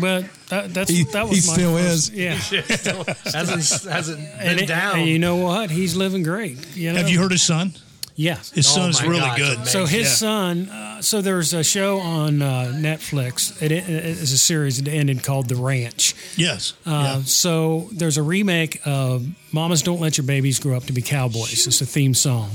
but 0.00 0.24
that, 0.48 0.74
that's 0.74 0.90
He- 0.90 1.04
that 1.04 1.28
was 1.28 1.44
he 1.44 1.48
my 1.50 1.54
still 1.54 1.76
first- 1.76 2.12
is. 2.12 2.12
yeah. 2.12 2.34
hasn't 3.32 3.92
hasn't 3.92 4.18
been 4.18 4.30
And, 4.40 4.60
it- 4.60 4.66
down. 4.68 5.00
and 5.00 5.08
you 5.08 5.18
know 5.18 5.36
what? 5.36 5.70
He's 5.70 5.96
living 5.96 6.22
great. 6.22 6.58
You 6.76 6.92
know? 6.92 6.98
Have 6.98 7.08
you 7.08 7.18
heard 7.20 7.30
his 7.32 7.42
son? 7.42 7.72
Yeah. 8.18 8.36
His 8.54 8.66
Oh 8.68 8.76
son's 8.76 9.02
my 9.02 9.08
really 9.08 9.20
God, 9.20 9.38
good. 9.38 9.66
So 9.66 9.84
his 9.84 10.06
Yeah. 10.06 10.14
son. 10.14 10.68
Uh, 10.70 11.02
so 11.02 11.20
there's 11.20 11.52
a 11.52 11.62
show 11.62 11.98
on 11.98 12.40
uh, 12.40 12.72
Netflix. 12.74 13.60
It, 13.62 13.70
it 13.72 13.88
is 13.88 14.32
a 14.32 14.38
series 14.38 14.82
that 14.82 14.90
ended 14.90 15.22
called 15.22 15.48
The 15.50 15.56
Ranch. 15.56 16.14
Yes. 16.34 16.72
Uh, 16.86 16.90
yeah. 17.18 17.22
So 17.26 17.88
there's 17.92 18.16
a 18.16 18.22
remake 18.22 18.80
of 18.86 19.26
"Mamas 19.52 19.82
Don't 19.82 20.00
Let 20.00 20.16
Your 20.16 20.26
Babies 20.26 20.58
Grow 20.58 20.76
Up 20.78 20.84
to 20.84 20.94
Be 20.94 21.02
Cowboys." 21.02 21.66
It's 21.66 21.80
a 21.82 21.86
theme 21.86 22.14
song. 22.14 22.52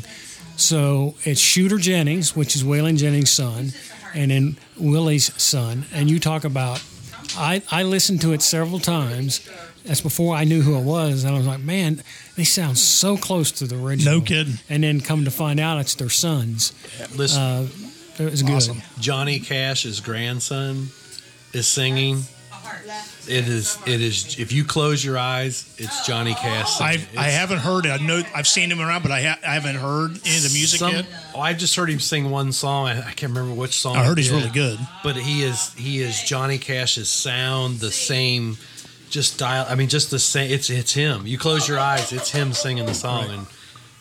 So 0.57 1.15
it's 1.25 1.39
Shooter 1.39 1.77
Jennings, 1.77 2.35
which 2.35 2.55
is 2.55 2.63
Waylon 2.63 2.97
Jennings' 2.97 3.29
son, 3.31 3.71
and 4.15 4.31
then 4.31 4.57
Willie's 4.81 5.33
son. 5.41 5.85
And 5.93 6.09
you 6.09 6.19
talk 6.19 6.43
about. 6.43 6.83
I, 7.37 7.61
I 7.71 7.83
listened 7.83 8.21
to 8.21 8.33
it 8.33 8.41
several 8.41 8.79
times. 8.79 9.39
That's 9.85 10.01
before 10.01 10.35
I 10.35 10.43
knew 10.43 10.61
who 10.61 10.77
it 10.77 10.83
was, 10.83 11.23
and 11.23 11.33
I 11.33 11.37
was 11.37 11.47
like, 11.47 11.61
"Man, 11.61 12.03
they 12.35 12.43
sound 12.43 12.77
so 12.77 13.15
close 13.17 13.51
to 13.53 13.65
the 13.65 13.75
original." 13.83 14.15
No 14.15 14.21
kidding. 14.21 14.55
And 14.69 14.83
then 14.83 14.99
come 15.01 15.25
to 15.25 15.31
find 15.31 15.59
out, 15.59 15.79
it's 15.79 15.95
their 15.95 16.09
sons. 16.09 16.73
Listen, 17.15 17.41
Uh, 17.41 17.67
it 18.19 18.29
was 18.31 18.43
good. 18.43 18.63
Johnny 18.99 19.39
Cash's 19.39 19.99
grandson 20.01 20.89
is 21.53 21.67
singing. 21.67 22.23
It 23.27 23.47
is. 23.47 23.77
It 23.85 24.01
is. 24.01 24.39
If 24.39 24.51
you 24.51 24.65
close 24.65 25.03
your 25.05 25.17
eyes, 25.17 25.73
it's 25.77 26.05
Johnny 26.07 26.33
Cash. 26.33 26.73
Singing. 26.77 26.89
I 27.15 27.21
I 27.21 27.27
It's- 27.27 27.33
haven't 27.35 27.59
heard 27.59 27.85
it. 27.85 27.89
I 27.89 27.97
know 27.97 28.23
I've 28.35 28.47
seen 28.47 28.71
him 28.71 28.81
around, 28.81 29.03
but 29.03 29.11
I, 29.11 29.21
ha- 29.21 29.39
I 29.47 29.53
haven't 29.53 29.75
heard 29.75 30.11
any 30.25 30.37
of 30.37 30.43
the 30.43 30.49
music 30.53 30.79
some- 30.79 30.93
yet. 30.93 31.05
Oh, 31.35 31.39
I 31.39 31.53
just 31.53 31.75
heard 31.75 31.89
him 31.89 31.99
sing 31.99 32.29
one 32.31 32.51
song. 32.51 32.87
I, 32.87 32.99
I 32.99 33.11
can't 33.13 33.33
remember 33.33 33.53
which 33.53 33.79
song. 33.79 33.95
I 33.95 34.03
heard 34.05 34.17
he's 34.17 34.29
did. 34.29 34.35
really 34.37 34.49
good. 34.49 34.79
But 35.03 35.15
he 35.17 35.43
is. 35.43 35.73
He 35.75 36.01
is 36.01 36.21
Johnny 36.23 36.57
Cash's 36.57 37.09
sound. 37.09 37.79
The 37.79 37.91
same. 37.91 38.57
Just 39.11 39.37
dial. 39.37 39.65
I 39.69 39.75
mean, 39.75 39.89
just 39.89 40.09
the 40.09 40.19
same. 40.19 40.51
It's 40.51 40.69
it's 40.69 40.93
him. 40.93 41.27
You 41.27 41.37
close 41.37 41.67
your 41.67 41.79
eyes, 41.79 42.11
it's 42.13 42.31
him 42.31 42.53
singing 42.53 42.85
the 42.85 42.93
song, 42.93 43.29
and 43.29 43.45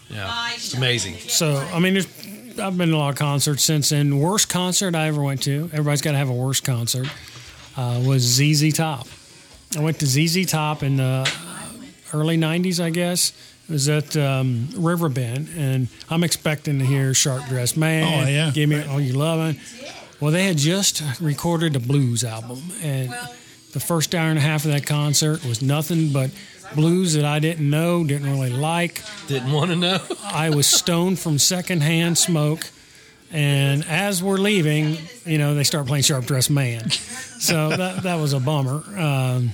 yeah, 0.08 0.50
it's 0.54 0.72
amazing. 0.74 1.16
So 1.18 1.56
I 1.74 1.78
mean, 1.80 1.94
there's, 1.94 2.06
I've 2.58 2.78
been 2.78 2.88
to 2.90 2.94
a 2.94 2.96
lot 2.96 3.10
of 3.10 3.16
concerts 3.16 3.62
since 3.64 3.88
then. 3.90 4.18
Worst 4.18 4.48
concert 4.48 4.94
I 4.94 5.08
ever 5.08 5.20
went 5.22 5.42
to. 5.44 5.64
Everybody's 5.72 6.00
got 6.00 6.12
to 6.12 6.18
have 6.18 6.28
a 6.30 6.32
worst 6.32 6.62
concert. 6.64 7.08
Uh, 7.80 7.98
was 8.04 8.20
ZZ 8.20 8.74
Top. 8.74 9.06
I 9.74 9.80
went 9.80 9.98
to 10.00 10.06
ZZ 10.06 10.44
Top 10.44 10.82
in 10.82 10.98
the 10.98 11.26
early 12.12 12.36
'90s, 12.36 12.78
I 12.78 12.90
guess. 12.90 13.32
It 13.70 13.72
was 13.72 13.88
at 13.88 14.18
um, 14.18 14.68
Riverbend, 14.76 15.48
and 15.56 15.88
I'm 16.10 16.22
expecting 16.22 16.78
to 16.80 16.84
hear 16.84 17.14
"Sharp 17.14 17.46
Dressed 17.46 17.78
Man." 17.78 18.26
Oh, 18.26 18.28
yeah. 18.28 18.50
Give 18.50 18.68
me 18.68 18.84
all 18.84 19.00
you 19.00 19.14
loving. 19.14 19.58
Well, 20.20 20.30
they 20.30 20.44
had 20.44 20.58
just 20.58 21.02
recorded 21.22 21.74
a 21.74 21.80
blues 21.80 22.22
album, 22.22 22.60
and 22.82 23.14
the 23.72 23.80
first 23.80 24.14
hour 24.14 24.28
and 24.28 24.38
a 24.38 24.42
half 24.42 24.66
of 24.66 24.72
that 24.72 24.84
concert 24.84 25.42
was 25.46 25.62
nothing 25.62 26.12
but 26.12 26.30
blues 26.74 27.14
that 27.14 27.24
I 27.24 27.38
didn't 27.38 27.70
know, 27.70 28.04
didn't 28.04 28.30
really 28.30 28.50
like. 28.50 29.02
Didn't 29.26 29.52
want 29.52 29.70
to 29.70 29.76
know. 29.76 30.00
I 30.22 30.50
was 30.50 30.66
stoned 30.66 31.18
from 31.18 31.38
secondhand 31.38 32.18
smoke. 32.18 32.66
And 33.32 33.84
as 33.86 34.22
we're 34.22 34.38
leaving, 34.38 34.96
you 35.24 35.38
know, 35.38 35.54
they 35.54 35.62
start 35.64 35.86
playing 35.86 36.02
Sharp 36.02 36.24
Dressed 36.24 36.50
Man. 36.50 36.90
So 36.90 37.68
that, 37.70 38.02
that 38.02 38.16
was 38.16 38.32
a 38.32 38.40
bummer. 38.40 38.82
Um, 38.98 39.50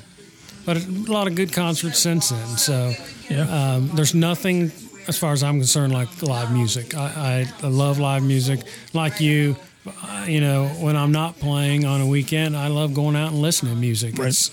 but 0.65 0.79
a 0.79 0.91
lot 1.13 1.27
of 1.29 1.35
good 1.35 1.53
concerts 1.53 1.99
since 1.99 2.31
then. 2.31 2.47
So 2.57 2.93
Yeah. 3.29 3.75
um, 3.75 3.91
there's 3.95 4.15
nothing, 4.15 4.73
as 5.09 5.19
far 5.19 5.33
as 5.33 5.43
I'm 5.43 5.59
concerned, 5.59 5.93
like 5.93 6.23
live 6.23 6.53
music. 6.53 6.97
I, 6.97 7.47
I, 7.63 7.67
I 7.67 7.69
love 7.69 7.99
live 7.99 8.23
music. 8.23 8.61
Like 8.95 9.21
you, 9.21 9.57
uh, 9.87 10.25
you 10.27 10.41
know, 10.41 10.69
when 10.81 10.97
I'm 10.97 11.13
not 11.13 11.39
playing 11.39 11.85
on 11.85 12.01
a 12.01 12.07
weekend, 12.07 12.57
I 12.57 12.69
love 12.69 12.95
going 12.95 13.15
out 13.15 13.33
and 13.33 13.43
listening 13.43 13.75
to 13.75 13.79
music. 13.81 14.19
Right. 14.19 14.29
It's, 14.29 14.51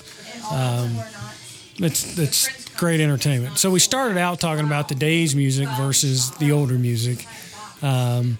um, 0.51 0.97
it's, 1.77 2.19
it's 2.19 2.69
great 2.75 2.99
entertainment. 2.99 3.57
So 3.57 3.71
we 3.71 3.79
started 3.79 4.17
out 4.17 4.39
talking 4.39 4.65
about 4.65 4.89
the 4.89 4.95
days 4.95 5.33
music 5.35 5.67
versus 5.77 6.29
the 6.31 6.51
older 6.51 6.75
music. 6.77 7.25
Um, 7.81 8.37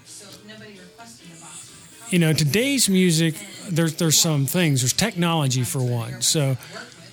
you 2.14 2.20
know, 2.20 2.32
today's 2.32 2.88
music, 2.88 3.34
there's 3.68 3.96
there's 3.96 4.16
some 4.16 4.46
things. 4.46 4.82
There's 4.82 4.92
technology 4.92 5.64
for 5.64 5.82
one. 5.82 6.22
So 6.22 6.56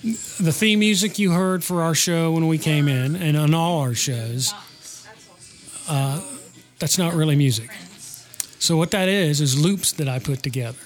the 0.04 0.52
theme 0.54 0.78
music 0.78 1.18
you 1.18 1.32
heard 1.32 1.64
for 1.64 1.82
our 1.82 1.96
show 1.96 2.32
when 2.34 2.48
we 2.48 2.60
came 2.60 2.88
in, 2.88 3.16
and 3.16 3.36
on 3.36 3.56
all 3.56 3.80
our 3.80 3.96
shows, 3.96 4.54
uh, 5.90 6.22
that's 6.78 7.00
not 7.00 7.16
really 7.16 7.36
music. 7.36 7.72
So 8.60 8.78
what 8.78 8.92
that 8.92 9.10
is 9.10 9.42
is 9.42 9.60
loops 9.60 9.94
that 9.94 10.08
I 10.08 10.20
put 10.20 10.44
together. 10.44 10.78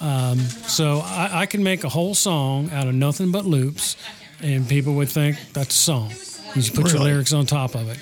Um, 0.00 0.38
so 0.38 1.00
I, 1.00 1.40
I 1.40 1.46
can 1.46 1.64
make 1.64 1.82
a 1.82 1.88
whole 1.88 2.14
song 2.14 2.70
out 2.70 2.86
of 2.86 2.94
nothing 2.94 3.32
but 3.32 3.46
loops, 3.46 3.96
and 4.40 4.68
people 4.68 4.94
would 4.94 5.08
think 5.08 5.38
that's 5.54 5.74
a 5.74 5.78
song. 5.78 6.10
You 6.54 6.62
just 6.62 6.76
put 6.76 6.92
your 6.92 7.02
lyrics 7.02 7.32
on 7.32 7.46
top 7.46 7.74
of 7.74 7.88
it. 7.90 7.98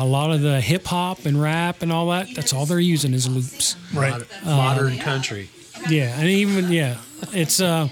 A 0.00 0.04
lot 0.06 0.30
of 0.30 0.40
the 0.42 0.60
hip 0.60 0.86
hop 0.86 1.26
and 1.26 1.40
rap 1.40 1.82
and 1.82 1.90
all 1.92 2.08
that, 2.10 2.28
that's 2.34 2.52
all 2.52 2.66
they're 2.66 2.78
using 2.78 3.14
is 3.14 3.28
loops. 3.28 3.74
Right. 3.92 4.12
Mod- 4.44 4.44
Modern 4.44 4.98
country. 4.98 5.50
Yeah, 5.88 6.16
and 6.18 6.28
even 6.28 6.70
yeah, 6.70 6.98
it's 7.32 7.60
uh, 7.60 7.88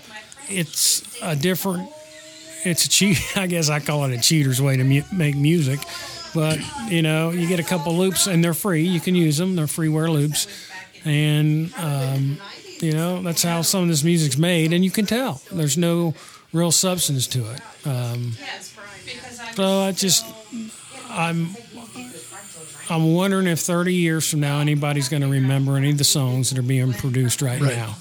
it's 0.48 1.02
a 1.22 1.34
different. 1.34 1.88
It's 2.64 2.84
a 2.84 2.88
cheat. 2.88 3.18
I 3.36 3.46
guess 3.48 3.68
I 3.70 3.80
call 3.80 4.04
it 4.04 4.12
a 4.16 4.20
cheater's 4.20 4.60
way 4.62 4.76
to 4.76 4.84
mu- 4.84 5.02
make 5.12 5.36
music, 5.36 5.80
but 6.34 6.58
you 6.88 7.02
know, 7.02 7.30
you 7.30 7.48
get 7.48 7.58
a 7.60 7.64
couple 7.64 7.92
loops 7.96 8.26
and 8.26 8.42
they're 8.42 8.54
free. 8.54 8.82
You 8.82 9.00
can 9.00 9.14
use 9.14 9.36
them. 9.38 9.56
They're 9.56 9.66
freeware 9.66 10.08
loops, 10.10 10.46
and 11.04 11.72
um, 11.76 12.38
you 12.80 12.92
know 12.92 13.20
that's 13.22 13.42
how 13.42 13.62
some 13.62 13.82
of 13.82 13.88
this 13.88 14.04
music's 14.04 14.36
made, 14.36 14.72
and 14.72 14.84
you 14.84 14.90
can 14.92 15.06
tell 15.06 15.42
there's 15.52 15.76
no 15.78 16.14
real 16.52 16.70
substance 16.72 17.26
to 17.28 17.40
it. 17.52 17.60
Um, 17.86 18.32
so 19.54 19.80
I 19.82 19.92
just, 19.92 20.24
I'm. 21.10 21.50
I'm 22.88 23.14
wondering 23.14 23.46
if 23.46 23.60
30 23.60 23.94
years 23.94 24.28
from 24.30 24.40
now 24.40 24.60
anybody's 24.60 25.08
going 25.08 25.22
to 25.22 25.28
remember 25.28 25.76
any 25.76 25.90
of 25.90 25.98
the 25.98 26.04
songs 26.04 26.50
that 26.50 26.58
are 26.58 26.62
being 26.62 26.92
produced 26.92 27.42
right, 27.42 27.60
Right. 27.60 27.76
now. 27.76 27.96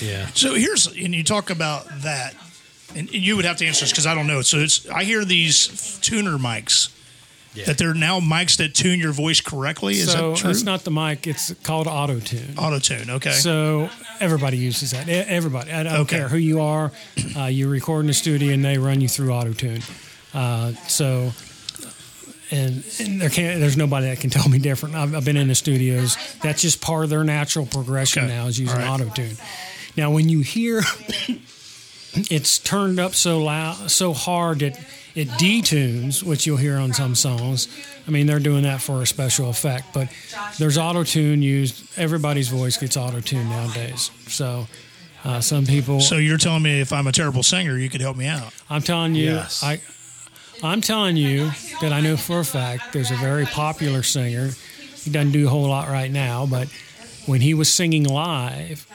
Yeah. 0.00 0.26
So 0.34 0.54
here's, 0.54 0.86
and 0.86 1.14
you 1.14 1.24
talk 1.24 1.50
about 1.50 1.86
that, 2.02 2.34
and 2.94 3.10
you 3.12 3.36
would 3.36 3.44
have 3.44 3.56
to 3.58 3.66
answer 3.66 3.80
this 3.84 3.90
because 3.92 4.06
I 4.06 4.14
don't 4.14 4.26
know. 4.26 4.42
So 4.42 4.58
it's, 4.58 4.88
I 4.88 5.04
hear 5.04 5.24
these 5.24 5.98
tuner 6.00 6.36
mics 6.38 6.90
Yeah. 7.54 7.64
that 7.66 7.78
they're 7.78 7.94
now 7.94 8.18
mics 8.20 8.56
that 8.58 8.74
tune 8.74 8.98
your 9.00 9.12
voice 9.12 9.40
correctly. 9.40 9.94
Is 9.94 10.10
so 10.12 10.30
that 10.32 10.38
true? 10.38 10.50
it's 10.50 10.64
not 10.64 10.82
the 10.84 10.90
mic; 10.90 11.26
it's 11.28 11.54
called 11.62 11.86
auto 11.86 12.18
tune. 12.20 12.54
auto 12.58 12.78
tune. 12.80 13.08
Okay. 13.10 13.30
So 13.32 13.88
everybody 14.20 14.58
uses 14.58 14.90
that. 14.90 15.08
E- 15.08 15.12
Everybody. 15.12 15.70
I 15.72 15.84
don't 15.84 15.94
Okay. 16.00 16.18
care 16.18 16.28
who 16.28 16.36
you 16.38 16.60
are. 16.60 16.90
Uh, 17.36 17.44
you 17.44 17.68
record 17.68 18.00
in 18.00 18.06
the 18.08 18.14
studio, 18.14 18.52
and 18.52 18.64
they 18.64 18.78
run 18.78 19.00
you 19.00 19.08
through 19.08 19.32
auto 19.32 19.52
tune. 19.52 19.82
Uh, 20.34 20.72
so. 20.88 21.32
And, 22.54 22.84
and 23.00 23.20
there 23.20 23.30
can't. 23.30 23.58
There's 23.60 23.76
nobody 23.76 24.06
that 24.06 24.20
can 24.20 24.30
tell 24.30 24.48
me 24.48 24.58
different. 24.58 24.94
I've, 24.94 25.14
I've 25.14 25.24
been 25.24 25.36
in 25.36 25.48
the 25.48 25.54
studios. 25.54 26.16
That's 26.42 26.62
just 26.62 26.80
part 26.80 27.04
of 27.04 27.10
their 27.10 27.24
natural 27.24 27.66
progression 27.66 28.24
Okay. 28.24 28.32
now 28.34 28.46
is 28.46 28.58
using 28.58 28.78
right. 28.78 28.88
auto 28.88 29.08
tune. 29.10 29.36
Now, 29.96 30.10
when 30.10 30.28
you 30.28 30.40
hear 30.40 30.82
it's 32.30 32.58
turned 32.58 33.00
up 33.00 33.14
so 33.14 33.40
loud, 33.42 33.90
so 33.90 34.12
hard 34.12 34.60
that 34.60 34.78
it 35.14 35.28
detunes, 35.30 36.22
which 36.22 36.46
you'll 36.46 36.56
hear 36.56 36.76
on 36.76 36.92
some 36.92 37.14
songs. 37.14 37.68
I 38.06 38.10
mean, 38.10 38.26
they're 38.26 38.40
doing 38.40 38.64
that 38.64 38.80
for 38.80 39.00
a 39.02 39.06
special 39.06 39.48
effect, 39.48 39.86
but 39.94 40.08
there's 40.58 40.76
auto 40.76 41.04
tune 41.04 41.40
used. 41.42 41.86
Everybody's 41.98 42.48
voice 42.48 42.76
gets 42.76 42.96
auto 42.96 43.20
tuned 43.20 43.48
nowadays. 43.48 44.10
So, 44.28 44.66
uh, 45.24 45.40
some 45.40 45.64
people. 45.66 46.00
so 46.00 46.16
you're 46.16 46.36
telling 46.36 46.62
me 46.62 46.80
if 46.80 46.92
I'm 46.92 47.06
a 47.06 47.12
terrible 47.12 47.42
singer, 47.42 47.78
you 47.78 47.88
could 47.88 48.00
help 48.02 48.16
me 48.16 48.26
out. 48.26 48.52
I'm 48.68 48.82
telling 48.82 49.14
you, 49.14 49.32
Yes. 49.34 49.62
I, 49.62 49.80
I'm 50.62 50.80
telling 50.80 51.16
you 51.16 51.50
that 51.80 51.92
I 51.92 52.00
know 52.00 52.16
for 52.16 52.40
a 52.40 52.44
fact 52.44 52.92
there's 52.92 53.10
a 53.10 53.16
very 53.16 53.44
popular 53.46 54.02
singer. 54.02 54.50
He 54.96 55.10
doesn't 55.10 55.32
do 55.32 55.46
a 55.46 55.50
whole 55.50 55.68
lot 55.68 55.88
right 55.88 56.10
now, 56.10 56.46
but 56.46 56.68
when 57.26 57.40
he 57.40 57.54
was 57.54 57.72
singing 57.72 58.04
live, 58.04 58.86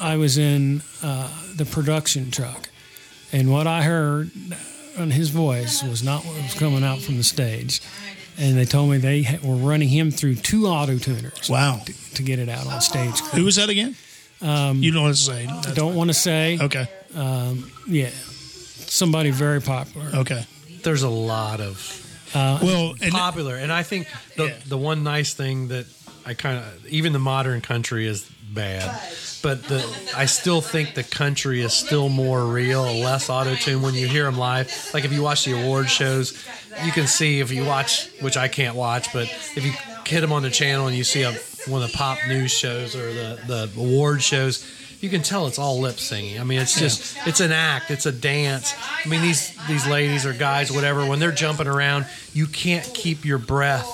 I 0.00 0.16
was 0.16 0.36
in 0.38 0.82
uh, 1.02 1.28
the 1.54 1.64
production 1.64 2.30
truck, 2.30 2.68
and 3.32 3.50
what 3.52 3.66
I 3.66 3.82
heard 3.82 4.30
on 4.98 5.10
his 5.10 5.30
voice 5.30 5.82
was 5.82 6.02
not 6.02 6.24
what 6.24 6.36
was 6.42 6.54
coming 6.54 6.82
out 6.84 7.00
from 7.00 7.16
the 7.16 7.24
stage. 7.24 7.80
And 8.38 8.56
they 8.58 8.66
told 8.66 8.90
me 8.90 8.98
they 8.98 9.38
were 9.42 9.54
running 9.54 9.88
him 9.88 10.10
through 10.10 10.34
two 10.36 10.66
auto 10.66 10.98
tuners 10.98 11.48
Wow. 11.48 11.80
to, 11.86 12.14
to 12.16 12.22
get 12.22 12.38
it 12.38 12.50
out 12.50 12.66
on 12.66 12.80
stage. 12.82 13.18
Who 13.32 13.44
was 13.44 13.56
that 13.56 13.70
again? 13.70 13.96
Um, 14.42 14.82
you 14.82 14.92
don't 14.92 15.04
want 15.04 15.16
to 15.16 15.22
say. 15.22 15.46
That's- 15.46 15.74
Don't 15.74 15.94
want 15.94 16.10
to 16.10 16.14
say, 16.14 16.58
Okay. 16.60 16.86
yeah, 17.88 18.10
somebody 18.10 19.30
very 19.30 19.62
popular. 19.62 20.10
Okay. 20.16 20.44
There's 20.86 21.02
a 21.02 21.08
lot 21.08 21.60
of 21.60 21.76
uh, 22.32 22.60
well, 22.62 22.94
and 23.02 23.12
popular. 23.12 23.56
And 23.56 23.72
I 23.72 23.82
think 23.82 24.06
the 24.36 24.46
Yeah. 24.46 24.54
the 24.68 24.78
one 24.78 25.02
nice 25.02 25.34
thing 25.34 25.66
that 25.68 25.86
I 26.24 26.34
kind 26.34 26.58
of 26.58 26.86
even 26.86 27.12
the 27.12 27.18
modern 27.18 27.60
country 27.60 28.06
is 28.06 28.24
bad, 28.54 28.88
but 29.42 29.64
the 29.64 29.84
I 30.16 30.26
still 30.26 30.60
think 30.60 30.94
the 30.94 31.02
country 31.02 31.60
is 31.60 31.72
still 31.72 32.08
more 32.08 32.46
real, 32.46 32.84
less 33.00 33.28
auto 33.28 33.56
tune 33.56 33.82
when 33.82 33.94
you 33.94 34.06
hear 34.06 34.26
them 34.26 34.38
live. 34.38 34.70
Like 34.94 35.04
if 35.04 35.12
you 35.12 35.22
watch 35.22 35.44
the 35.44 35.60
award 35.60 35.90
shows, 35.90 36.40
you 36.84 36.92
can 36.92 37.08
see 37.08 37.40
if 37.40 37.50
you 37.50 37.64
watch, 37.64 38.08
which 38.20 38.36
I 38.36 38.46
can't 38.46 38.76
watch, 38.76 39.12
but 39.12 39.24
if 39.56 39.64
you 39.64 39.72
hit 40.06 40.20
them 40.20 40.32
on 40.32 40.42
the 40.42 40.50
channel 40.50 40.86
and 40.86 40.96
you 40.96 41.02
see 41.02 41.22
a, 41.22 41.32
one 41.66 41.82
of 41.82 41.90
the 41.90 41.96
pop 41.98 42.18
news 42.28 42.52
shows 42.52 42.94
or 42.94 43.12
the 43.12 43.40
the 43.48 43.70
award 43.76 44.22
shows. 44.22 44.64
You 45.00 45.08
can 45.10 45.22
tell 45.22 45.46
it's 45.46 45.58
all 45.58 45.80
lip 45.80 45.98
singing. 45.98 46.40
I 46.40 46.44
mean, 46.44 46.60
it's 46.60 46.78
just 46.78 47.16
it's 47.26 47.40
an 47.40 47.52
act, 47.52 47.90
it's 47.90 48.06
a 48.06 48.12
dance. 48.12 48.74
I 49.04 49.08
mean, 49.08 49.20
these 49.22 49.54
these 49.68 49.86
ladies 49.86 50.24
or 50.26 50.32
guys, 50.32 50.72
whatever, 50.72 51.04
when 51.06 51.18
they're 51.18 51.32
jumping 51.32 51.66
around, 51.66 52.06
you 52.32 52.46
can't 52.46 52.84
keep 52.94 53.24
your 53.24 53.38
breath 53.38 53.86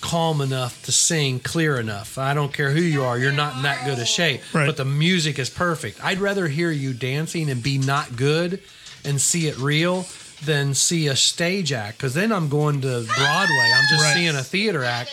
calm 0.00 0.42
enough 0.42 0.84
to 0.84 0.92
sing 0.92 1.40
clear 1.40 1.80
enough. 1.80 2.18
I 2.18 2.34
don't 2.34 2.52
care 2.52 2.70
who 2.70 2.80
you 2.82 3.04
are, 3.04 3.18
you're 3.18 3.32
not 3.32 3.56
in 3.56 3.62
that 3.62 3.86
good 3.86 3.98
a 3.98 4.04
shape. 4.04 4.42
Right. 4.54 4.66
But 4.66 4.76
the 4.76 4.84
music 4.84 5.38
is 5.38 5.48
perfect. 5.48 6.04
I'd 6.04 6.18
rather 6.18 6.46
hear 6.46 6.70
you 6.70 6.92
dancing 6.92 7.48
and 7.48 7.62
be 7.62 7.78
not 7.78 8.14
good 8.14 8.60
and 9.02 9.18
see 9.18 9.48
it 9.48 9.56
real 9.58 10.04
than 10.44 10.74
see 10.74 11.06
a 11.08 11.16
stage 11.16 11.72
act 11.72 11.96
because 11.96 12.12
then 12.12 12.32
I'm 12.32 12.50
going 12.50 12.82
to 12.82 12.88
Broadway. 13.16 13.72
I'm 13.74 13.88
just 13.88 14.04
Right. 14.04 14.14
seeing 14.14 14.36
a 14.36 14.42
theater 14.42 14.84
act 14.84 15.10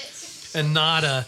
and 0.53 0.73
not 0.73 1.05
a 1.05 1.25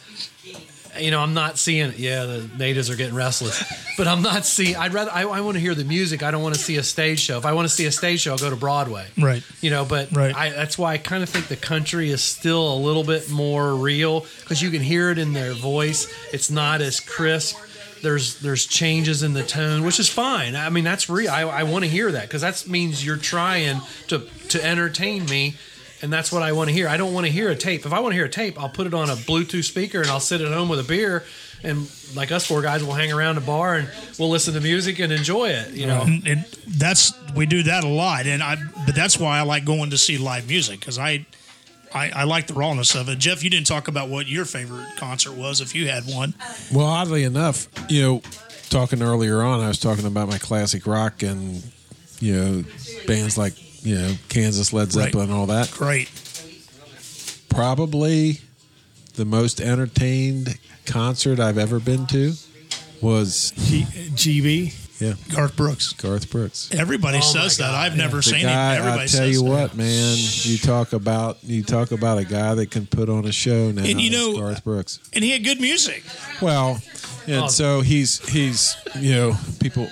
you 1.00 1.12
know, 1.12 1.20
I'm 1.20 1.34
not 1.34 1.58
seeing 1.58 1.90
it. 1.90 1.98
Yeah, 2.00 2.26
the 2.26 2.50
natives 2.58 2.90
are 2.90 2.96
getting 2.96 3.16
restless, 3.16 3.64
but 3.98 4.08
I'm 4.08 4.22
not 4.22 4.46
seeing. 4.46 4.76
I'd 4.76 4.94
rather. 4.94 5.12
I, 5.12 5.24
I 5.24 5.42
want 5.42 5.56
to 5.56 5.60
hear 5.62 5.76
the 5.76 5.84
music. 5.84 6.24
I 6.24 6.32
don't 6.32 6.44
want 6.44 6.56
to 6.56 6.62
see 6.62 6.78
a 6.78 6.84
stage 6.84 7.20
show. 7.20 7.38
If 7.38 7.46
I 7.46 7.54
want 7.54 7.68
to 7.68 7.74
see 7.74 7.86
a 7.86 7.92
stage 7.92 8.22
show, 8.22 8.32
I'll 8.32 8.38
go 8.38 8.50
to 8.50 8.56
Broadway. 8.56 9.06
Right. 9.18 9.44
You 9.62 9.70
know, 9.72 9.86
but 9.86 10.12
Right. 10.12 10.36
I, 10.36 10.50
that's 10.52 10.78
why 10.78 10.94
I 10.94 10.98
kind 10.98 11.24
of 11.24 11.30
think 11.30 11.48
the 11.48 11.56
country 11.56 12.10
is 12.10 12.22
still 12.22 12.74
a 12.74 12.78
little 12.78 13.04
bit 13.04 13.30
more 13.30 13.76
real 13.76 14.26
because 14.42 14.62
you 14.62 14.70
can 14.70 14.82
hear 14.82 15.10
it 15.10 15.18
in 15.18 15.34
their 15.34 15.54
voice. 15.54 16.12
It's 16.34 16.50
not 16.52 16.82
as 16.82 17.00
crisp. 17.00 17.58
There's 18.02 18.40
there's 18.42 18.66
changes 18.66 19.24
in 19.24 19.34
the 19.34 19.44
tone, 19.44 19.84
which 19.86 19.98
is 20.00 20.10
fine. 20.10 20.56
I 20.58 20.70
mean, 20.70 20.84
that's 20.84 21.10
real. 21.10 21.32
I, 21.32 21.44
I 21.44 21.64
want 21.64 21.86
to 21.86 21.90
hear 21.90 22.12
that 22.12 22.24
because 22.24 22.42
that 22.42 22.68
means 22.68 23.06
you're 23.06 23.16
trying 23.18 23.80
to 24.10 24.28
to 24.50 24.64
entertain 24.64 25.26
me. 25.26 25.56
And 26.04 26.12
that's 26.12 26.34
what 26.34 26.44
I 26.44 26.52
want 26.52 26.70
to 26.70 26.74
hear. 26.76 26.90
I 26.90 26.98
don't 26.98 27.14
want 27.14 27.26
to 27.28 27.32
hear 27.32 27.50
a 27.50 27.56
tape. 27.56 27.86
If 27.86 27.94
I 27.94 28.02
want 28.02 28.12
to 28.12 28.18
hear 28.18 28.26
a 28.26 28.30
tape, 28.30 28.62
I'll 28.62 28.68
put 28.68 28.88
it 28.88 28.94
on 28.94 29.10
a 29.10 29.16
Bluetooth 29.16 29.64
speaker 29.64 30.02
and 30.02 30.10
I'll 30.10 30.20
sit 30.20 30.42
at 30.42 30.52
home 30.52 30.68
with 30.68 30.82
a 30.82 30.84
beer. 30.84 31.24
And 31.64 31.90
like 32.14 32.30
us 32.30 32.46
four 32.46 32.62
guys, 32.62 32.84
we'll 32.84 32.92
hang 32.92 33.14
around 33.14 33.38
a 33.38 33.42
bar 33.42 33.76
and 33.76 33.90
we'll 34.20 34.30
listen 34.30 34.54
to 34.56 34.60
music 34.60 35.00
and 35.00 35.14
enjoy 35.14 35.48
it. 35.52 35.72
You 35.72 35.88
know, 35.88 36.02
and, 36.02 36.28
and 36.28 36.46
that's 36.68 37.14
we 37.34 37.46
do 37.46 37.64
that 37.64 37.86
a 37.86 37.88
lot, 37.88 38.28
and 38.28 38.44
I. 38.44 38.58
But 38.86 38.96
that's 38.96 39.18
why 39.18 39.40
I 39.40 39.44
like 39.44 39.64
going 39.64 39.92
to 39.92 39.98
see 39.98 40.18
live 40.18 40.46
music 40.46 40.82
because 40.82 41.00
I, 41.00 41.26
I, 41.94 42.10
I 42.10 42.24
like 42.26 42.48
the 42.48 42.54
rawness 42.54 42.96
of 42.96 43.08
it. 43.08 43.18
Jeff, 43.18 43.42
you 43.42 43.50
didn't 43.50 43.68
talk 43.68 43.88
about 43.88 44.10
what 44.10 44.28
your 44.28 44.44
favorite 44.44 44.98
concert 44.98 45.36
was 45.36 45.62
if 45.62 45.74
you 45.74 45.88
had 45.88 46.04
one. 46.04 46.34
Well, 46.74 46.86
oddly 46.86 47.24
enough, 47.24 47.70
you 47.88 48.02
know, 48.02 48.22
talking 48.70 49.02
earlier 49.02 49.42
on, 49.42 49.62
I 49.62 49.70
was 49.70 49.80
talking 49.80 50.06
about 50.06 50.28
my 50.28 50.38
classic 50.38 50.86
rock 50.86 51.24
and 51.24 51.64
you 52.20 52.36
know 52.36 52.64
bands 53.08 53.38
like 53.38 53.54
you 53.84 53.96
know 53.96 54.14
Kansas, 54.30 54.74
Led 54.74 54.92
Zeppelin, 54.92 55.30
and 55.30 55.34
all 55.34 55.46
that. 55.48 55.72
Great. 55.72 56.10
Probably 57.50 58.40
the 59.16 59.26
most 59.26 59.62
entertained 59.62 60.58
concert 60.86 61.40
I've 61.40 61.58
ever 61.60 61.80
been 61.80 62.08
to 62.08 62.34
was 63.02 63.52
G- 63.58 63.84
GB. 63.84 65.00
yeah 65.00 65.14
Garth 65.36 65.56
Brooks. 65.56 65.94
Garth 65.94 66.32
Brooks. 66.32 66.70
Everybody 66.74 67.18
Oh 67.20 67.22
says 67.22 67.58
that. 67.58 67.72
I've 67.76 67.96
never 67.96 68.18
The 68.18 68.24
seen 68.24 68.42
guy, 68.42 68.76
him. 68.76 68.80
Everybody 68.82 69.04
I 69.04 69.06
tell 69.08 69.20
says 69.20 69.32
you 69.36 69.44
that. 69.44 69.50
what, 69.50 69.76
man, 69.76 70.18
you 70.18 70.58
talk 70.58 70.94
about 70.94 71.44
you 71.44 71.64
talk 71.64 71.92
about 71.92 72.18
a 72.18 72.26
guy 72.26 72.56
that 72.56 72.72
can 72.72 72.88
put 72.88 73.08
on 73.10 73.26
a 73.26 73.32
show 73.32 73.72
now. 73.72 73.84
And 73.84 74.02
you 74.02 74.08
it's 74.08 74.16
know- 74.16 74.40
Garth 74.40 74.64
Brooks. 74.64 75.00
And 75.14 75.24
he 75.24 75.30
had 75.32 75.44
good 75.44 75.62
music. 75.62 76.04
Well, 76.42 76.82
and 77.28 77.44
Oh. 77.44 77.48
so 77.48 77.82
he's 77.82 78.28
he's 78.30 78.76
you 79.00 79.12
know 79.14 79.38
people 79.60 79.90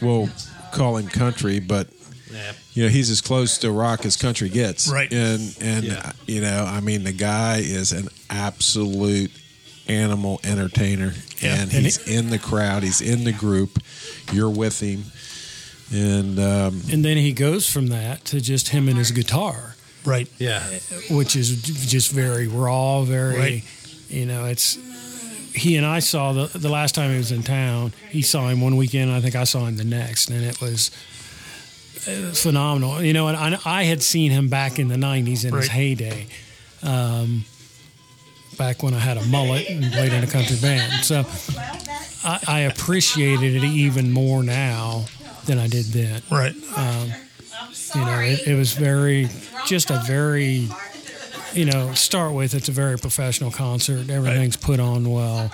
will 0.00 0.30
call 0.72 0.96
him 0.96 1.08
country, 1.08 1.60
but 1.60 1.88
yeah. 2.32 2.52
You 2.74 2.84
know 2.84 2.88
he's 2.88 3.10
as 3.10 3.20
close 3.20 3.58
to 3.58 3.70
rock 3.72 4.04
as 4.06 4.16
country 4.16 4.48
gets. 4.48 4.88
Right. 4.88 5.12
And 5.12 5.56
and 5.60 5.84
Yeah. 5.84 6.12
you 6.26 6.40
know 6.40 6.64
I 6.66 6.80
mean 6.80 7.04
the 7.04 7.12
guy 7.12 7.58
is 7.58 7.92
an 7.92 8.08
absolute 8.30 9.30
animal 9.88 10.40
entertainer, 10.44 11.14
Yeah. 11.40 11.54
and 11.60 11.72
And 11.72 11.84
he's 11.84 11.98
in 12.06 12.30
the 12.30 12.38
crowd, 12.38 12.82
he's 12.82 13.00
in 13.00 13.24
the 13.24 13.32
group, 13.32 13.82
you're 14.32 14.50
with 14.50 14.78
him, 14.80 15.04
and 15.92 16.38
um, 16.38 16.82
And 16.92 17.04
then 17.04 17.16
he 17.16 17.32
goes 17.32 17.68
from 17.68 17.88
that 17.88 18.24
to 18.26 18.40
just 18.40 18.68
him 18.68 18.88
and 18.88 18.96
his 18.98 19.10
guitar, 19.10 19.74
Right. 20.04 20.28
Yeah. 20.38 20.62
which 21.10 21.34
is 21.36 21.50
just 21.90 22.10
very 22.12 22.46
raw, 22.46 23.02
very, 23.02 23.38
Right. 23.38 23.64
you 24.08 24.26
know, 24.26 24.44
it's. 24.46 24.78
He 25.52 25.74
and 25.76 25.84
I 25.84 25.98
saw 25.98 26.32
the 26.32 26.46
the 26.58 26.68
last 26.68 26.94
time 26.94 27.10
he 27.10 27.18
was 27.18 27.32
in 27.32 27.42
town. 27.42 27.92
He 28.08 28.22
saw 28.22 28.48
him 28.48 28.60
one 28.60 28.76
weekend. 28.76 29.10
I 29.10 29.20
think 29.20 29.34
I 29.34 29.42
saw 29.42 29.66
him 29.66 29.76
the 29.76 29.84
next, 29.84 30.30
and 30.30 30.44
it 30.44 30.60
was 30.60 30.92
phenomenal. 31.90 33.02
You 33.02 33.12
know, 33.12 33.28
and 33.28 33.36
I, 33.36 33.58
I 33.64 33.82
had 33.84 34.02
seen 34.02 34.30
him 34.30 34.48
back 34.48 34.78
in 34.78 34.88
the 34.88 34.96
'90s 34.96 35.44
in 35.44 35.54
his 35.54 35.68
heyday, 35.68 36.26
um, 36.82 37.44
back 38.58 38.82
when 38.82 38.94
I 38.94 38.98
had 38.98 39.16
a 39.16 39.24
mullet 39.26 39.68
and 39.68 39.92
played 39.92 40.12
in 40.12 40.24
a 40.24 40.26
country 40.26 40.56
band. 40.60 41.04
So 41.04 41.24
I, 42.24 42.40
I 42.46 42.60
appreciated 42.60 43.54
it 43.56 43.64
even 43.64 44.12
more 44.12 44.42
now 44.42 45.06
than 45.46 45.58
I 45.58 45.66
did 45.68 45.86
then. 45.86 46.22
Right. 46.30 46.54
You 47.94 48.00
know, 48.04 48.20
it, 48.20 48.46
it 48.46 48.54
was 48.54 48.72
very, 48.72 49.28
just 49.66 49.90
a 49.90 50.00
very, 50.06 50.68
you 51.52 51.64
know, 51.64 51.92
start 51.94 52.34
with, 52.34 52.54
it's 52.54 52.68
a 52.68 52.72
very 52.72 52.96
professional 52.96 53.50
concert. 53.50 54.08
Everything's 54.08 54.56
put 54.56 54.78
on 54.78 55.10
well. 55.10 55.50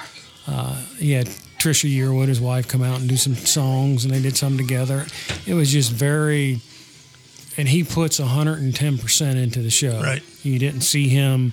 Uh, 0.46 0.76
he 0.98 1.12
had 1.12 1.30
Trisha 1.58 1.90
Yearwood, 1.90 2.28
his 2.28 2.40
wife, 2.40 2.68
come 2.68 2.82
out 2.82 3.00
and 3.00 3.08
do 3.08 3.16
some 3.16 3.34
songs, 3.34 4.04
and 4.04 4.12
they 4.12 4.20
did 4.20 4.36
some 4.36 4.56
together. 4.56 5.06
It 5.46 5.54
was 5.54 5.70
just 5.72 5.90
very, 5.92 6.60
and 7.56 7.68
he 7.68 7.82
puts 7.84 8.20
110% 8.20 9.36
into 9.42 9.60
the 9.62 9.70
show. 9.70 10.00
Right. 10.00 10.22
You 10.42 10.58
didn't 10.58 10.82
see 10.82 11.08
him, 11.08 11.52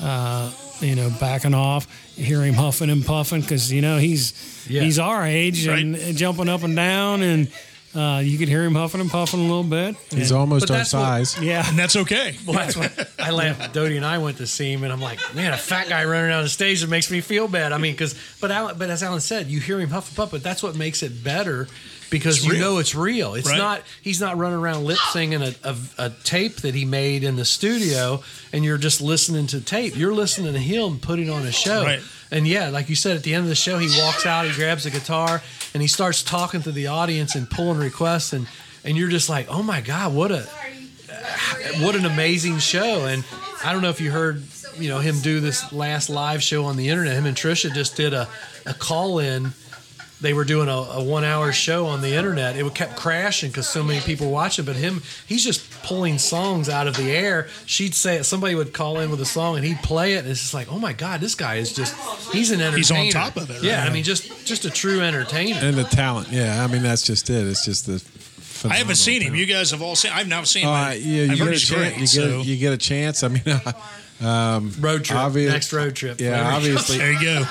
uh, 0.00 0.52
you 0.80 0.94
know, 0.96 1.10
backing 1.20 1.54
off. 1.54 1.86
Hear 2.16 2.42
him 2.42 2.54
huffing 2.54 2.90
and 2.90 3.04
puffing 3.04 3.40
because, 3.42 3.70
you 3.72 3.82
know, 3.82 3.98
he's 3.98 4.32
Yeah. 4.68 4.82
he's 4.82 4.98
our 4.98 5.24
age 5.24 5.66
and, 5.66 5.96
and 5.96 6.16
jumping 6.16 6.48
up 6.48 6.62
and 6.62 6.74
down, 6.74 7.22
and 7.22 7.48
uh, 7.94 8.20
you 8.24 8.38
could 8.38 8.48
hear 8.48 8.64
him 8.64 8.74
huffing 8.74 9.00
and 9.00 9.10
puffing 9.10 9.40
a 9.40 9.42
little 9.42 9.62
bit. 9.64 9.96
he's 10.10 10.30
And- 10.30 10.40
almost 10.40 10.70
our 10.70 10.78
that's 10.78 10.92
what- 10.92 11.00
size. 11.00 11.40
yeah. 11.40 11.68
And 11.68 11.78
that's 11.78 11.96
okay. 11.96 12.36
Well, 12.46 12.56
that's 12.56 12.76
what 12.76 13.08
I 13.18 13.30
laughed. 13.30 13.72
Dodie 13.74 13.96
and 13.96 14.06
I 14.06 14.18
went 14.18 14.38
to 14.38 14.46
see 14.46 14.72
him, 14.72 14.82
and 14.84 14.92
I'm 14.92 15.00
like, 15.00 15.18
man, 15.34 15.52
a 15.52 15.56
fat 15.56 15.88
guy 15.88 16.04
running 16.04 16.30
down 16.30 16.42
the 16.42 16.48
stage 16.48 16.80
that 16.80 16.90
makes 16.90 17.10
me 17.10 17.20
feel 17.20 17.48
bad. 17.48 17.72
I 17.72 17.78
mean, 17.78 17.92
because 17.92 18.14
but 18.40 18.50
Alan, 18.50 18.76
but 18.78 18.90
as 18.90 19.02
Alan 19.02 19.20
said, 19.20 19.46
you 19.48 19.60
hear 19.60 19.78
him 19.80 19.90
huff 19.90 20.08
and 20.08 20.16
puff, 20.16 20.30
but 20.30 20.42
that's 20.42 20.62
what 20.62 20.74
makes 20.76 21.02
it 21.02 21.22
better 21.22 21.68
because 22.12 22.36
It's 22.36 22.46
you 22.46 22.52
real. 22.52 22.60
know 22.60 22.78
it's 22.78 22.94
real. 22.94 23.34
It's 23.34 23.48
Right. 23.48 23.58
not 23.58 23.82
he's 24.02 24.20
not 24.20 24.36
running 24.38 24.58
around 24.58 24.84
lip 24.84 24.98
singing 25.10 25.42
a, 25.42 25.52
a, 25.64 25.76
a 25.98 26.10
tape 26.22 26.58
that 26.58 26.76
he 26.76 26.84
made 26.84 27.24
in 27.24 27.34
the 27.34 27.44
studio, 27.44 28.22
and 28.52 28.64
you're 28.64 28.78
just 28.78 29.00
listening 29.00 29.48
to 29.48 29.60
tape. 29.60 29.96
You're 29.96 30.14
listening 30.14 30.52
to 30.52 30.60
him 30.60 31.00
putting 31.00 31.28
on 31.28 31.42
a 31.44 31.50
show. 31.50 31.82
Right. 31.82 32.00
And 32.30 32.46
yeah, 32.46 32.68
like 32.68 32.88
you 32.88 32.94
said, 32.94 33.16
at 33.16 33.24
the 33.24 33.34
end 33.34 33.42
of 33.42 33.48
the 33.48 33.54
show, 33.56 33.78
he 33.78 33.88
walks 34.00 34.24
out, 34.24 34.46
he 34.46 34.52
grabs 34.52 34.86
a 34.86 34.90
guitar, 34.90 35.42
and 35.74 35.82
he 35.82 35.88
starts 35.88 36.22
talking 36.22 36.62
to 36.62 36.70
the 36.72 36.86
audience 36.86 37.34
and 37.34 37.50
pulling 37.50 37.78
requests, 37.78 38.32
and 38.32 38.46
and 38.84 38.96
you're 38.96 39.10
just 39.10 39.28
like, 39.28 39.46
oh 39.50 39.62
my 39.64 39.80
god, 39.80 40.14
what 40.14 40.30
a 40.30 40.46
what 41.80 41.94
an 41.96 42.04
amazing 42.06 42.58
show! 42.58 43.06
And 43.06 43.24
I 43.64 43.72
don't 43.72 43.82
know 43.82 43.90
if 43.90 44.00
you 44.00 44.10
heard, 44.10 44.42
you 44.78 44.88
know, 44.88 44.98
him 44.98 45.20
do 45.20 45.40
this 45.40 45.72
last 45.72 46.08
live 46.10 46.42
show 46.42 46.64
on 46.64 46.76
the 46.76 46.88
internet. 46.88 47.14
Him 47.14 47.26
and 47.26 47.36
Trisha 47.36 47.72
just 47.72 47.96
did 47.96 48.12
a, 48.14 48.28
a 48.66 48.74
call 48.74 49.18
in. 49.18 49.52
They 50.22 50.32
were 50.32 50.44
doing 50.44 50.68
a, 50.68 50.72
a 50.72 51.02
one 51.02 51.24
hour 51.24 51.52
show 51.52 51.86
on 51.86 52.00
the 52.00 52.14
internet. 52.14 52.56
It 52.56 52.62
would 52.62 52.74
kept 52.74 52.96
crashing 52.96 53.50
because 53.50 53.68
so 53.68 53.82
many 53.82 54.00
people 54.00 54.28
were 54.28 54.32
watching. 54.32 54.64
But 54.64 54.76
him, 54.76 55.02
he's 55.26 55.42
just 55.44 55.68
pulling 55.82 56.18
songs 56.18 56.68
out 56.68 56.86
of 56.86 56.96
the 56.96 57.10
air. 57.10 57.48
She'd 57.66 57.92
say 57.94 58.16
it. 58.16 58.24
Somebody 58.24 58.54
would 58.54 58.72
call 58.72 59.00
in 59.00 59.10
with 59.10 59.20
a 59.20 59.26
song 59.26 59.56
and 59.56 59.64
he'd 59.64 59.78
play 59.82 60.14
it. 60.14 60.18
And 60.20 60.28
it's 60.28 60.40
just 60.40 60.54
like, 60.54 60.72
oh 60.72 60.78
my 60.78 60.92
god, 60.92 61.20
this 61.20 61.34
guy 61.34 61.56
is 61.56 61.72
just 61.72 61.94
he's 62.32 62.52
an 62.52 62.60
entertainer. 62.60 62.76
He's 63.04 63.14
on 63.16 63.22
top 63.32 63.36
of 63.36 63.50
it, 63.50 63.62
Yeah. 63.64 63.84
I 63.84 63.90
mean, 63.92 64.04
just 64.04 64.46
just 64.46 64.64
a 64.64 64.70
true 64.70 65.00
entertainer. 65.00 65.58
And 65.60 65.76
the 65.76 65.84
talent, 65.84 66.28
yeah. 66.30 66.62
I 66.62 66.68
mean, 66.72 66.82
that's 66.82 67.02
just 67.02 67.28
it. 67.28 67.46
It's 67.48 67.64
just 67.64 67.86
the. 67.86 68.02
I 68.70 68.74
haven't 68.76 68.94
seen 68.94 69.22
him. 69.22 69.34
You 69.34 69.44
guys 69.46 69.72
have 69.72 69.82
all 69.82 69.96
seen. 69.96 70.12
I've 70.14 70.28
now 70.28 70.44
seen. 70.44 70.62
Him. 70.62 70.68
Uh, 70.68 70.72
I- 70.72 70.92
yeah, 70.94 71.24
you 71.24 71.36
get, 71.36 71.48
a 71.48 71.58
chance, 71.58 71.94
you, 71.96 72.00
get 72.00 72.08
so 72.08 72.40
a, 72.40 72.42
you 72.44 72.56
get 72.56 72.72
a 72.72 72.78
chance. 72.78 73.24
I 73.24 73.28
mean, 73.28 73.42
um, 74.22 74.72
road 74.78 75.02
trip. 75.02 75.18
Obvious- 75.18 75.52
next 75.52 75.72
road 75.72 75.96
trip. 75.96 76.20
yeah, 76.20 76.54
obviously 76.54 76.98
there 77.02 77.12
you 77.12 77.20
go. 77.20 77.44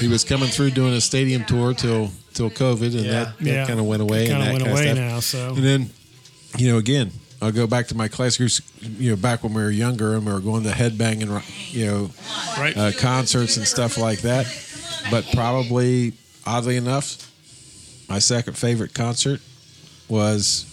He 0.00 0.08
was 0.08 0.24
coming 0.24 0.48
through 0.48 0.70
doing 0.70 0.94
a 0.94 1.00
stadium 1.00 1.44
tour 1.44 1.74
till 1.74 2.10
till 2.34 2.50
COVID, 2.50 2.94
and 2.96 3.04
Yeah. 3.04 3.10
that, 3.12 3.38
that 3.38 3.44
Yeah. 3.46 3.66
kind 3.66 3.80
of 3.80 3.86
went 3.86 4.02
away. 4.02 4.28
Kind 4.28 4.42
and 4.42 4.62
of 4.62 4.62
went 4.62 4.72
away 4.72 4.94
now. 4.94 5.20
So 5.20 5.54
And 5.54 5.64
then, 5.64 5.90
you 6.56 6.70
know, 6.70 6.78
again, 6.78 7.10
I'll 7.42 7.50
go 7.52 7.66
back 7.66 7.88
to 7.88 7.96
my 7.96 8.06
classic 8.08 8.38
groups. 8.38 8.60
You 8.98 9.10
know, 9.10 9.16
back 9.16 9.42
when 9.42 9.52
we 9.52 9.62
were 9.62 9.70
younger 9.70 10.14
and 10.14 10.24
we 10.24 10.32
were 10.32 10.40
going 10.40 10.62
to 10.64 10.70
headbanging, 10.70 11.42
you 11.72 11.86
know, 11.86 12.10
Right. 12.58 12.76
uh, 12.76 12.92
concerts 12.92 13.56
and 13.56 13.66
stuff 13.66 13.98
like 13.98 14.20
that. 14.22 14.46
But 15.10 15.24
probably, 15.32 16.12
oddly 16.46 16.76
enough, 16.76 17.16
my 18.08 18.18
second 18.20 18.56
favorite 18.56 18.94
concert 18.94 19.40
was 20.08 20.66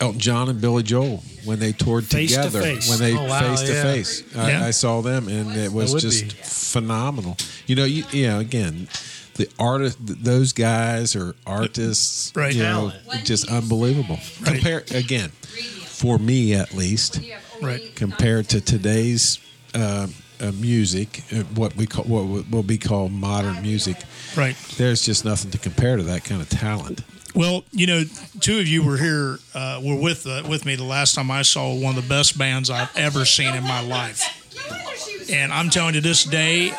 Elton 0.00 0.20
John 0.20 0.48
and 0.48 0.60
Billy 0.60 0.82
Joel. 0.82 1.22
When 1.46 1.58
they 1.58 1.72
toured 1.72 2.04
Face 2.04 2.30
to 2.32 2.36
together. 2.36 2.60
face. 2.62 2.88
When 2.90 2.98
they 2.98 3.16
Oh, 3.16 3.24
wow, 3.24 3.40
face 3.56 3.60
to 3.68 3.72
yeah. 3.72 3.82
face, 3.82 4.22
Yeah. 4.34 4.42
I, 4.64 4.66
I 4.66 4.70
saw 4.72 5.00
them, 5.00 5.28
and 5.28 5.56
it 5.56 5.72
was 5.72 5.94
just 5.94 6.24
be. 6.24 6.30
phenomenal. 6.42 7.36
You 7.66 7.76
know, 7.76 7.84
you, 7.84 8.04
you 8.10 8.26
know, 8.26 8.38
again, 8.40 8.88
the 9.34 9.48
artist, 9.58 9.98
those 10.00 10.52
guys 10.52 11.14
are 11.16 11.34
artists, 11.46 12.32
Right. 12.34 12.54
You 12.54 12.62
know, 12.62 12.92
just 13.24 13.50
unbelievable. 13.50 14.18
Compare 14.44 14.84
again, 14.92 15.30
for 15.84 16.18
me 16.18 16.54
at 16.54 16.74
least, 16.74 17.20
Right. 17.62 17.94
compared 17.94 18.48
to 18.50 18.60
today's 18.60 19.38
uh, 19.74 20.06
uh, 20.40 20.52
music, 20.52 21.22
uh, 21.32 21.36
what 21.54 21.76
we 21.76 21.86
call 21.86 22.04
what 22.04 22.50
will 22.50 22.62
be 22.62 22.78
called 22.78 23.12
modern 23.12 23.60
music. 23.62 23.96
Right. 24.36 24.56
There's 24.76 25.02
just 25.02 25.24
nothing 25.24 25.50
to 25.52 25.58
compare 25.58 25.96
to 25.96 26.02
that 26.04 26.24
kind 26.24 26.40
of 26.42 26.48
talent. 26.48 27.02
Well, 27.36 27.64
you 27.70 27.86
know, 27.86 28.02
two 28.40 28.58
of 28.60 28.66
you 28.66 28.82
were 28.82 28.96
here, 28.96 29.38
uh, 29.54 29.78
were 29.84 29.94
with 29.94 30.26
uh, 30.26 30.42
with 30.48 30.64
me 30.64 30.74
the 30.74 30.84
last 30.84 31.14
time 31.14 31.30
I 31.30 31.42
saw 31.42 31.74
one 31.74 31.94
of 31.96 32.02
the 32.02 32.08
best 32.08 32.38
bands 32.38 32.70
I've 32.70 32.96
ever 32.96 33.26
seen 33.26 33.54
in 33.54 33.62
my 33.62 33.82
life. 33.82 34.24
And 35.30 35.52
I'm 35.52 35.68
telling 35.68 35.94
you, 35.94 36.00
this 36.00 36.24
day, 36.24 36.72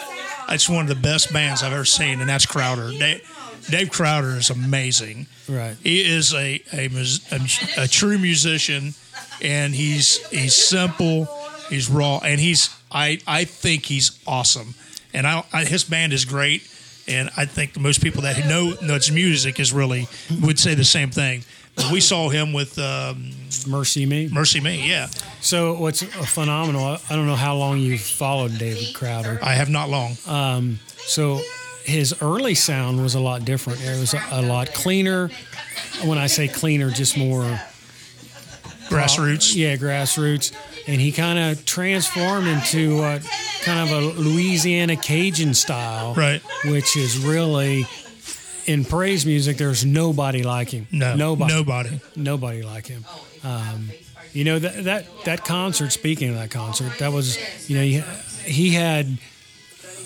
it's 0.49 0.67
one 0.67 0.81
of 0.81 0.87
the 0.87 0.95
best 0.95 1.31
bands 1.31 1.61
I've 1.61 1.73
ever 1.73 1.85
seen, 1.85 2.21
and 2.21 2.29
that's 2.29 2.47
Crowder. 2.47 2.89
Dave, 2.97 3.21
Dave 3.69 3.91
Crowder 3.91 4.37
is 4.37 4.49
amazing. 4.49 5.27
Right. 5.47 5.77
He 5.83 6.01
is 6.01 6.33
a 6.33 6.59
a, 6.73 6.89
a 7.31 7.83
a 7.83 7.87
true 7.87 8.17
musician, 8.17 8.95
and 9.43 9.75
he's 9.75 10.27
he's 10.29 10.55
simple, 10.55 11.25
he's 11.69 11.87
raw, 11.87 12.19
and 12.23 12.41
he's 12.41 12.75
I 12.91 13.19
I 13.27 13.43
think 13.43 13.85
he's 13.85 14.19
awesome, 14.25 14.73
and 15.13 15.27
I, 15.27 15.43
I 15.53 15.65
his 15.65 15.83
band 15.83 16.13
is 16.13 16.25
great, 16.25 16.63
and 17.07 17.29
I 17.37 17.45
think 17.45 17.79
most 17.79 18.01
people 18.01 18.21
that 18.23 18.37
know 18.47 18.73
knows 18.81 19.11
music 19.11 19.59
is 19.59 19.71
really 19.73 20.07
would 20.41 20.59
say 20.59 20.75
the 20.75 20.83
same 20.83 21.09
thing. 21.11 21.43
But 21.75 21.91
we 21.91 22.01
saw 22.01 22.29
him 22.29 22.53
with 22.53 22.79
um, 22.79 23.31
MercyMe. 23.69 24.31
Mercy 24.31 24.59
Me, 24.59 24.87
yeah. 24.89 25.07
So 25.41 25.75
what's 25.75 26.01
phenomenal? 26.01 26.83
I- 26.83 27.15
don't 27.15 27.27
know 27.27 27.35
how 27.35 27.55
long 27.55 27.77
you've 27.77 28.01
followed 28.01 28.57
David 28.57 28.95
Crowder. 28.95 29.37
I 29.43 29.53
have 29.53 29.69
not 29.69 29.87
long. 29.89 30.15
So 30.97 31.39
his 31.85 32.15
early 32.21 32.55
sound 32.55 33.01
was 33.03 33.13
a 33.15 33.19
lot 33.19 33.45
different. 33.45 33.79
It 33.81 33.99
was 33.99 34.13
a, 34.15 34.21
a 34.31 34.41
lot 34.41 34.73
cleaner. 34.73 35.29
When 36.03 36.17
I 36.17 36.25
say 36.27 36.47
cleaner, 36.47 36.89
just 36.89 37.15
more 37.17 37.43
Grassroots, 38.89 39.55
Yeah, 39.55 39.75
grassroots. 39.75 40.53
And 40.87 41.01
he 41.01 41.11
kind 41.11 41.37
of 41.37 41.65
transformed 41.65 42.47
into 42.47 43.01
uh, 43.03 43.19
kind 43.67 43.89
of 43.89 43.91
a 43.91 44.19
Louisiana 44.21 44.95
Cajun 44.95 45.53
style, 45.53 46.13
Right. 46.13 46.41
Which 46.65 46.95
is 46.97 47.17
really 47.19 47.85
in 48.65 48.85
praise 48.85 49.25
music. 49.25 49.57
There's 49.57 49.85
nobody 49.85 50.43
like 50.43 50.69
him. 50.69 50.87
no, 50.91 51.15
nobody, 51.15 51.53
nobody. 51.53 51.99
nobody 52.15 52.63
like 52.63 52.87
him. 52.87 53.05
Um, 53.43 53.89
you 54.33 54.43
know 54.43 54.59
that 54.59 54.83
that 54.85 55.05
that 55.25 55.45
concert. 55.45 55.91
Speaking 55.91 56.29
of 56.29 56.35
that 56.35 56.51
concert, 56.51 56.97
that 56.99 57.11
was 57.13 57.37
you 57.69 57.77
know 57.77 57.83
he, 57.83 57.99
he 58.51 58.69
had 58.71 59.19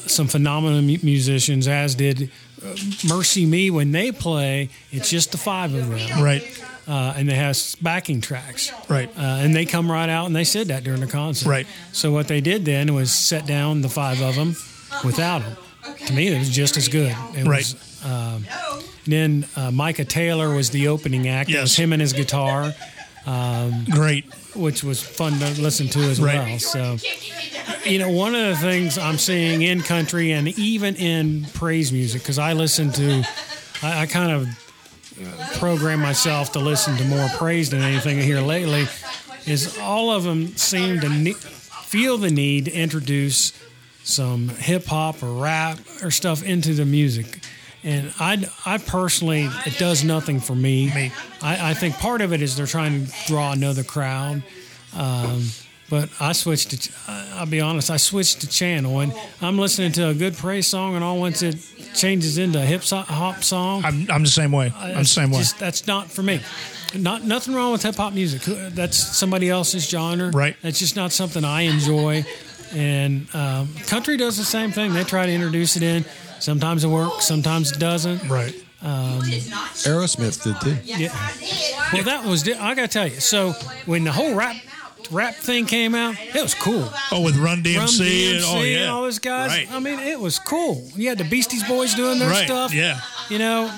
some 0.07 0.27
phenomenal 0.27 0.81
musicians, 0.81 1.67
as 1.67 1.95
did 1.95 2.31
uh, 2.63 2.67
MercyMe. 3.07 3.71
When 3.71 3.91
they 3.91 4.11
play, 4.11 4.69
it's 4.91 5.09
just 5.09 5.31
the 5.31 5.37
five 5.37 5.73
of 5.73 5.89
them, 5.89 6.21
Right, 6.23 6.43
uh, 6.91 7.13
and 7.17 7.27
they 7.29 7.35
have 7.35 7.57
backing 7.81 8.19
tracks. 8.21 8.71
right, 8.89 9.09
Uh, 9.17 9.21
and 9.43 9.55
they 9.55 9.65
come 9.65 9.89
right 9.91 10.09
out 10.09 10.25
and 10.27 10.35
they 10.35 10.43
said 10.43 10.67
that 10.67 10.83
during 10.83 10.99
the 11.01 11.07
concert. 11.07 11.47
Right. 11.49 11.67
So 11.93 12.11
what 12.11 12.27
they 12.27 12.41
did 12.41 12.65
then 12.65 12.93
was 12.93 13.11
set 13.11 13.45
down 13.47 13.81
the 13.81 13.89
five 13.89 14.21
of 14.21 14.35
them 14.35 14.55
without 15.03 15.39
them. 15.41 15.55
To 16.07 16.13
me, 16.13 16.27
it 16.27 16.37
was 16.39 16.49
just 16.49 16.77
as 16.77 16.87
good. 16.89 17.15
It 17.35 17.45
Right. 17.47 17.59
Was, 17.59 18.05
um, 18.05 18.45
then 19.05 19.45
uh, 19.55 19.71
Micah 19.71 20.05
Tyler 20.05 20.53
was 20.53 20.69
the 20.69 20.87
opening 20.89 21.27
act. 21.27 21.49
It 21.49 21.59
was 21.61 21.71
Yes. 21.71 21.79
him 21.83 21.93
and 21.93 22.01
his 22.01 22.13
guitar, 22.13 22.73
great. 23.89 24.25
which 24.55 24.83
was 24.83 25.01
fun 25.01 25.39
to 25.39 25.61
listen 25.61 25.87
to 25.89 25.99
as 26.01 26.19
Right. 26.19 26.37
well. 26.37 26.59
So, 26.59 26.97
you 27.85 27.99
know, 27.99 28.09
one 28.09 28.35
of 28.35 28.47
the 28.49 28.55
things 28.57 28.97
I'm 28.97 29.17
seeing 29.17 29.61
in 29.61 29.81
country 29.81 30.31
and 30.33 30.47
even 30.59 30.95
in 30.95 31.45
praise 31.53 31.91
music, 31.91 32.21
because 32.21 32.37
I 32.39 32.53
listen 32.53 32.91
to, 32.93 33.23
I, 33.81 34.01
I 34.01 34.05
kind 34.07 34.31
of 34.31 34.47
program 35.57 35.99
myself 35.99 36.51
to 36.53 36.59
listen 36.59 36.97
to 36.97 37.05
more 37.05 37.27
praise 37.37 37.69
than 37.69 37.81
anything 37.81 38.19
here 38.19 38.41
lately, 38.41 38.87
is 39.45 39.77
all 39.79 40.11
of 40.11 40.23
them 40.23 40.47
seem 40.57 40.99
to 40.99 41.09
ne- 41.09 41.33
feel 41.33 42.17
the 42.17 42.31
need 42.31 42.65
to 42.65 42.71
introduce 42.71 43.53
some 44.03 44.49
hip 44.49 44.85
hop 44.85 45.21
or 45.21 45.33
rap 45.33 45.79
or 46.01 46.11
stuff 46.11 46.43
into 46.43 46.73
the 46.73 46.85
music. 46.85 47.39
And 47.83 48.13
I, 48.19 48.47
I 48.65 48.77
personally, 48.77 49.49
it 49.65 49.77
does 49.79 50.03
nothing 50.03 50.39
for 50.39 50.55
me. 50.55 50.93
Me. 50.93 51.11
I, 51.41 51.71
I 51.71 51.73
think 51.73 51.95
part 51.95 52.21
of 52.21 52.31
it 52.31 52.41
is 52.41 52.55
they're 52.55 52.67
trying 52.67 53.07
to 53.07 53.11
draw 53.27 53.51
another 53.51 53.83
crowd. 53.83 54.43
Um, 54.95 55.47
but 55.89 56.09
I 56.19 56.31
switched 56.33 56.69
to, 56.71 56.91
I'll 57.07 57.45
be 57.45 57.59
honest, 57.59 57.89
I 57.89 57.97
switched 57.97 58.41
to 58.41 58.47
channel 58.47 58.99
and 58.99 59.13
I'm 59.41 59.57
listening 59.57 59.91
to 59.93 60.09
a 60.09 60.13
good 60.13 60.37
praise 60.37 60.67
song 60.67 60.95
and 60.95 61.03
all 61.03 61.19
once 61.19 61.41
it 61.41 61.55
changes 61.93 62.37
into 62.37 62.59
a 62.61 62.65
hip 62.65 62.83
hop 62.83 63.43
song. 63.43 63.83
I'm, 63.85 64.09
I'm 64.09 64.23
the 64.23 64.29
same 64.29 64.51
way. 64.51 64.67
Uh, 64.75 64.79
I'm 64.79 64.89
the 64.89 64.93
That's 64.95 65.11
same 65.11 65.31
way. 65.31 65.39
Just, 65.39 65.59
that's 65.59 65.87
not 65.87 66.09
for 66.09 66.23
me. 66.23 66.41
Not 66.95 67.23
nothing 67.23 67.53
wrong 67.53 67.71
with 67.71 67.83
hip 67.83 67.95
hop 67.95 68.13
music. 68.13 68.47
Uh, 68.47 68.69
that's 68.73 68.97
somebody 68.97 69.49
else's 69.49 69.87
genre. 69.87 70.29
Right. 70.31 70.55
That's 70.61 70.79
just 70.79 70.95
not 70.95 71.11
something 71.11 71.43
I 71.45 71.61
enjoy. 71.61 72.25
And 72.73 73.33
um, 73.35 73.73
country 73.87 74.17
does 74.17 74.37
the 74.37 74.43
same 74.43 74.71
thing. 74.71 74.93
They 74.93 75.03
try 75.03 75.25
to 75.25 75.31
introduce 75.31 75.75
it 75.75 75.83
in. 75.83 76.05
Sometimes 76.39 76.83
it 76.83 76.87
works. 76.87 77.25
Sometimes 77.25 77.71
it 77.71 77.79
doesn't. 77.79 78.27
Right. 78.29 78.55
Um, 78.81 79.21
Aerosmith 79.21 80.43
did 80.43 80.59
too. 80.61 80.77
Yeah. 80.83 81.15
Well, 81.93 82.03
that 82.03 82.25
was. 82.25 82.47
I 82.47 82.73
gotta 82.73 82.87
tell 82.87 83.07
you. 83.07 83.19
So 83.19 83.51
when 83.85 84.03
the 84.03 84.11
whole 84.11 84.33
rap 84.33 84.55
rap 85.11 85.35
thing 85.35 85.65
came 85.65 85.93
out, 85.95 86.15
it 86.19 86.41
was 86.41 86.53
cool. 86.53 86.89
Oh, 87.11 87.21
with 87.21 87.35
Run 87.37 87.61
DMC, 87.63 87.75
Rum 87.75 87.83
and 87.85 87.91
DMC 87.99 88.43
oh 88.45 88.61
yeah, 88.63 88.77
and 88.81 88.89
all 88.89 89.01
those 89.03 89.19
guys. 89.19 89.49
Right. 89.49 89.71
I 89.71 89.79
mean, 89.79 89.99
it 89.99 90.19
was 90.19 90.39
cool. 90.39 90.87
You 90.95 91.09
had 91.09 91.17
the 91.17 91.23
Beasties 91.25 91.63
Boys 91.67 91.93
doing 91.95 92.19
their 92.19 92.29
Right, 92.29 92.45
stuff. 92.45 92.73
yeah. 92.73 92.99
You 93.29 93.39
know, 93.39 93.71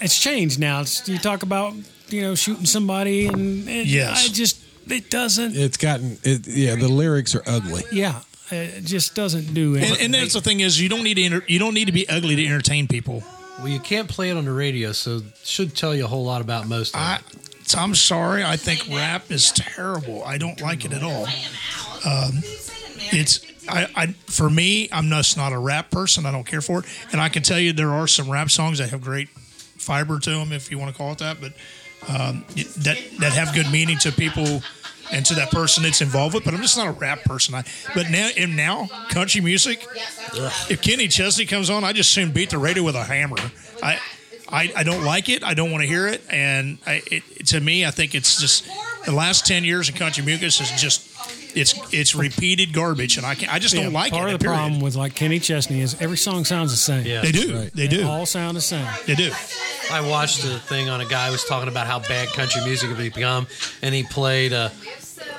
it's 0.00 0.18
changed 0.18 0.58
now. 0.58 0.80
It's, 0.80 1.08
you 1.08 1.18
talk 1.18 1.42
about 1.42 1.74
you 2.08 2.22
know 2.22 2.34
shooting 2.34 2.66
somebody, 2.66 3.26
and, 3.26 3.68
and 3.68 3.86
Yes. 3.86 4.28
I 4.28 4.32
just 4.32 4.62
it 4.90 5.10
doesn't. 5.10 5.56
It's 5.56 5.76
gotten 5.76 6.18
it. 6.22 6.46
Yeah, 6.46 6.74
the 6.76 6.88
lyrics 6.88 7.34
are 7.34 7.42
ugly. 7.46 7.82
yeah, 7.92 8.20
it 8.50 8.84
just 8.84 9.14
doesn't 9.14 9.54
do 9.54 9.76
it. 9.76 9.84
And, 9.84 10.00
and 10.00 10.14
that's 10.14 10.34
the 10.34 10.40
thing 10.40 10.60
is, 10.60 10.80
you 10.80 10.88
don't 10.88 11.04
need 11.04 11.14
to 11.14 11.22
enter, 11.22 11.44
you 11.46 11.58
don't 11.58 11.74
need 11.74 11.86
to 11.86 11.92
be 11.92 12.08
ugly 12.08 12.36
to 12.36 12.44
entertain 12.46 12.88
people. 12.88 13.22
Well, 13.58 13.68
you 13.68 13.78
can't 13.80 14.08
play 14.08 14.30
it 14.30 14.36
on 14.36 14.44
the 14.44 14.52
radio, 14.52 14.90
so 14.92 15.18
it 15.18 15.22
should 15.44 15.76
tell 15.76 15.94
you 15.94 16.04
a 16.04 16.08
whole 16.08 16.24
lot 16.24 16.40
about 16.40 16.66
most 16.66 16.94
of 16.96 17.00
I, 17.00 17.16
it. 17.16 17.22
I'm 17.74 17.94
sorry. 17.94 18.44
I 18.44 18.56
think 18.56 18.86
rap 18.88 19.30
is 19.30 19.52
terrible. 19.52 20.24
I 20.24 20.38
don't 20.38 20.60
like 20.60 20.84
it 20.84 20.92
at 20.92 21.02
all. 21.02 21.24
Um, 22.04 22.42
it's 23.12 23.40
I, 23.68 23.88
I 23.94 24.06
for 24.26 24.50
me. 24.50 24.88
I'm 24.92 25.08
just 25.08 25.36
not 25.36 25.52
a 25.52 25.58
rap 25.58 25.90
person. 25.90 26.26
I 26.26 26.32
don't 26.32 26.46
care 26.46 26.60
for 26.60 26.80
it. 26.80 26.86
And 27.12 27.20
I 27.20 27.28
can 27.28 27.42
tell 27.42 27.58
you 27.58 27.72
there 27.72 27.90
are 27.90 28.06
some 28.06 28.30
rap 28.30 28.50
songs 28.50 28.78
that 28.78 28.90
have 28.90 29.02
great 29.02 29.28
fiber 29.28 30.18
to 30.18 30.30
them, 30.30 30.52
if 30.52 30.70
you 30.70 30.78
want 30.78 30.92
to 30.92 30.96
call 30.96 31.12
it 31.12 31.18
that. 31.18 31.40
But 31.40 31.52
um, 32.08 32.44
that 32.78 32.98
that 33.20 33.32
have 33.32 33.54
good 33.54 33.70
meaning 33.70 33.98
to 33.98 34.12
people 34.12 34.62
and 35.12 35.26
to 35.26 35.34
that 35.34 35.50
person 35.50 35.84
it's 35.84 36.00
involved 36.00 36.34
with. 36.34 36.44
But 36.44 36.54
I'm 36.54 36.62
just 36.62 36.76
not 36.76 36.88
a 36.88 36.92
rap 36.92 37.22
person. 37.22 37.54
I, 37.54 37.64
but 37.94 38.10
now 38.10 38.30
and 38.36 38.56
now 38.56 38.88
country 39.10 39.40
music. 39.40 39.86
If 40.70 40.82
Kenny 40.82 41.08
Chesney 41.08 41.46
comes 41.46 41.70
on, 41.70 41.84
I 41.84 41.92
just 41.92 42.10
soon 42.10 42.30
beat 42.32 42.50
the 42.50 42.58
radio 42.58 42.82
with 42.82 42.96
a 42.96 43.04
hammer. 43.04 43.36
I. 43.82 43.98
I, 44.52 44.70
I 44.76 44.82
don't 44.82 45.02
like 45.04 45.28
it. 45.30 45.42
I 45.42 45.54
don't 45.54 45.70
want 45.72 45.82
to 45.82 45.88
hear 45.88 46.06
it. 46.08 46.22
And 46.30 46.78
I, 46.86 47.02
it, 47.10 47.46
to 47.46 47.60
me, 47.60 47.86
I 47.86 47.90
think 47.90 48.14
it's 48.14 48.40
just 48.40 48.66
the 49.06 49.12
last 49.12 49.46
ten 49.46 49.64
years 49.64 49.88
in 49.88 49.94
country 49.96 50.22
music 50.24 50.44
is 50.60 50.70
just 50.80 51.08
it's 51.56 51.74
it's 51.92 52.14
repeated 52.14 52.72
garbage, 52.72 53.16
and 53.16 53.26
I 53.26 53.34
can 53.34 53.48
I 53.48 53.58
just 53.58 53.74
Yeah, 53.74 53.84
don't 53.84 53.92
like 53.92 54.12
part 54.12 54.20
it. 54.20 54.24
Part 54.24 54.34
of 54.34 54.38
the 54.40 54.44
period. 54.44 54.56
problem 54.58 54.80
with 54.80 54.94
like 54.94 55.14
Kenny 55.14 55.38
Chesney 55.38 55.80
is 55.80 56.00
every 56.00 56.16
song 56.18 56.44
sounds 56.44 56.70
the 56.70 56.76
same. 56.76 57.06
Yeah. 57.06 57.22
They 57.22 57.32
do. 57.32 57.56
Right. 57.58 57.72
They 57.72 57.88
do. 57.88 58.06
all 58.06 58.26
sound 58.26 58.56
the 58.56 58.60
same. 58.60 58.86
They 59.06 59.14
do. 59.14 59.30
I 59.90 60.06
watched 60.08 60.44
a 60.44 60.58
thing 60.58 60.88
on 60.88 61.00
a 61.00 61.06
guy 61.06 61.26
who 61.26 61.32
was 61.32 61.44
talking 61.44 61.68
about 61.68 61.86
how 61.86 61.98
bad 62.00 62.28
country 62.28 62.62
music 62.64 62.88
had 62.90 62.98
become, 62.98 63.46
and 63.82 63.94
he 63.94 64.02
played 64.04 64.52
a, 64.52 64.70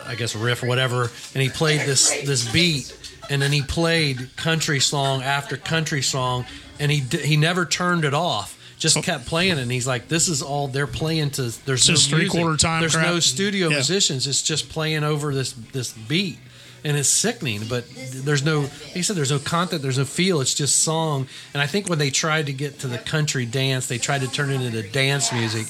I 0.06 0.16
guess 0.16 0.36
a 0.36 0.38
riff 0.40 0.62
or 0.64 0.68
whatever, 0.68 1.10
and 1.34 1.42
he 1.42 1.50
played 1.50 1.82
this 1.82 2.10
this 2.24 2.52
beat, 2.52 2.96
and 3.30 3.42
then 3.42 3.52
he 3.52 3.62
played 3.62 4.36
country 4.38 4.80
song 4.80 5.22
after 5.24 5.56
country 5.58 6.02
song, 6.02 6.46
and 6.80 6.92
he 6.92 7.02
d- 7.02 7.18
he 7.26 7.38
never 7.38 7.66
turned 7.66 8.06
it 8.06 8.14
off. 8.14 8.53
Just 8.84 8.98
oh. 8.98 9.02
kept 9.02 9.26
playing 9.28 9.60
and 9.60 9.72
he's 9.72 9.88
like, 9.88 10.10
"This 10.10 10.28
is 10.28 10.42
all 10.42 10.68
they're 10.68 10.88
playing 10.88 11.30
to." 11.32 11.44
There's 11.66 11.86
Just 11.86 12.12
no 12.12 12.18
music. 12.18 12.34
three-quarter 12.34 12.58
time 12.58 12.82
There's 12.82 12.96
crap. 12.96 13.08
no 13.08 13.22
studio 13.22 13.70
Yeah. 13.70 13.76
musicians. 13.76 14.28
It's 14.28 14.42
just 14.42 14.68
playing 14.68 15.06
over 15.06 15.34
this 15.34 15.54
this 15.72 15.94
beat, 15.94 16.38
and 16.84 16.98
it's 16.98 17.08
sickening. 17.08 17.62
But 17.70 17.86
there's 18.14 18.44
no, 18.44 18.64
he 18.94 19.02
said, 19.02 19.16
there's 19.16 19.32
no 19.32 19.40
content, 19.40 19.84
there's 19.84 19.98
no 19.98 20.04
feel. 20.04 20.42
It's 20.42 20.54
just 20.54 20.76
song. 20.84 21.28
And 21.54 21.62
I 21.64 21.66
think 21.66 21.88
when 21.88 21.98
they 21.98 22.10
tried 22.10 22.48
to 22.48 22.54
get 22.54 22.80
to 22.80 22.88
the 22.88 22.98
country 22.98 23.46
dance, 23.46 23.88
they 23.88 23.98
tried 24.00 24.20
to 24.20 24.28
turn 24.30 24.52
it 24.52 24.60
into 24.62 24.84
dance 24.84 25.32
music. 25.32 25.66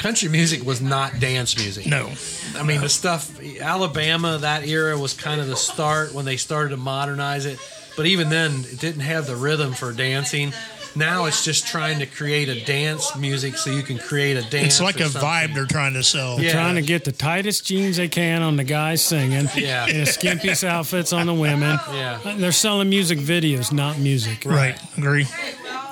Country 0.00 0.28
music 0.28 0.66
was 0.66 0.80
not 0.80 1.20
dance 1.20 1.56
music. 1.56 1.86
No. 1.86 2.10
I 2.56 2.64
mean, 2.64 2.80
the 2.80 2.88
stuff, 2.88 3.30
Alabama, 3.60 4.38
that 4.38 4.66
era 4.66 4.98
was 4.98 5.14
kind 5.14 5.40
of 5.40 5.46
the 5.46 5.56
start 5.56 6.12
when 6.12 6.24
they 6.24 6.36
started 6.36 6.70
to 6.70 6.76
modernize 6.76 7.46
it. 7.46 7.58
But 7.96 8.06
even 8.06 8.28
then, 8.28 8.64
it 8.72 8.80
didn't 8.80 9.00
have 9.02 9.26
the 9.28 9.36
rhythm 9.36 9.72
for 9.72 9.92
dancing. 9.92 10.52
Now 10.96 11.26
it's 11.26 11.44
just 11.44 11.66
trying 11.66 11.98
to 12.00 12.06
create 12.06 12.48
a 12.48 12.64
dance 12.64 13.14
music 13.16 13.56
so 13.56 13.70
you 13.70 13.82
can 13.82 13.98
create 13.98 14.36
a 14.36 14.42
dance. 14.42 14.66
It's 14.66 14.80
like 14.80 14.98
or 15.00 15.04
a 15.04 15.08
something. 15.08 15.20
vibe 15.28 15.54
they're 15.54 15.66
trying 15.66 15.92
to 15.94 16.02
sell. 16.02 16.40
Yeah. 16.40 16.52
Trying 16.52 16.76
to 16.76 16.82
get 16.82 17.04
the 17.04 17.12
tightest 17.12 17.66
jeans 17.66 17.96
they 17.98 18.08
can 18.08 18.42
on 18.42 18.56
the 18.56 18.64
guys 18.64 19.02
singing, 19.04 19.48
Yeah. 19.54 19.84
and 19.88 20.06
the 20.06 20.10
skimpiest 20.10 20.64
outfits 20.64 21.12
on 21.12 21.26
the 21.26 21.34
women. 21.34 21.78
Yeah. 21.92 22.18
They're 22.38 22.52
selling 22.52 22.88
music 22.88 23.18
videos, 23.18 23.72
not 23.72 23.98
music. 23.98 24.44
Right. 24.44 24.78
Agree. 24.96 25.26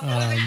Um, 0.03 0.38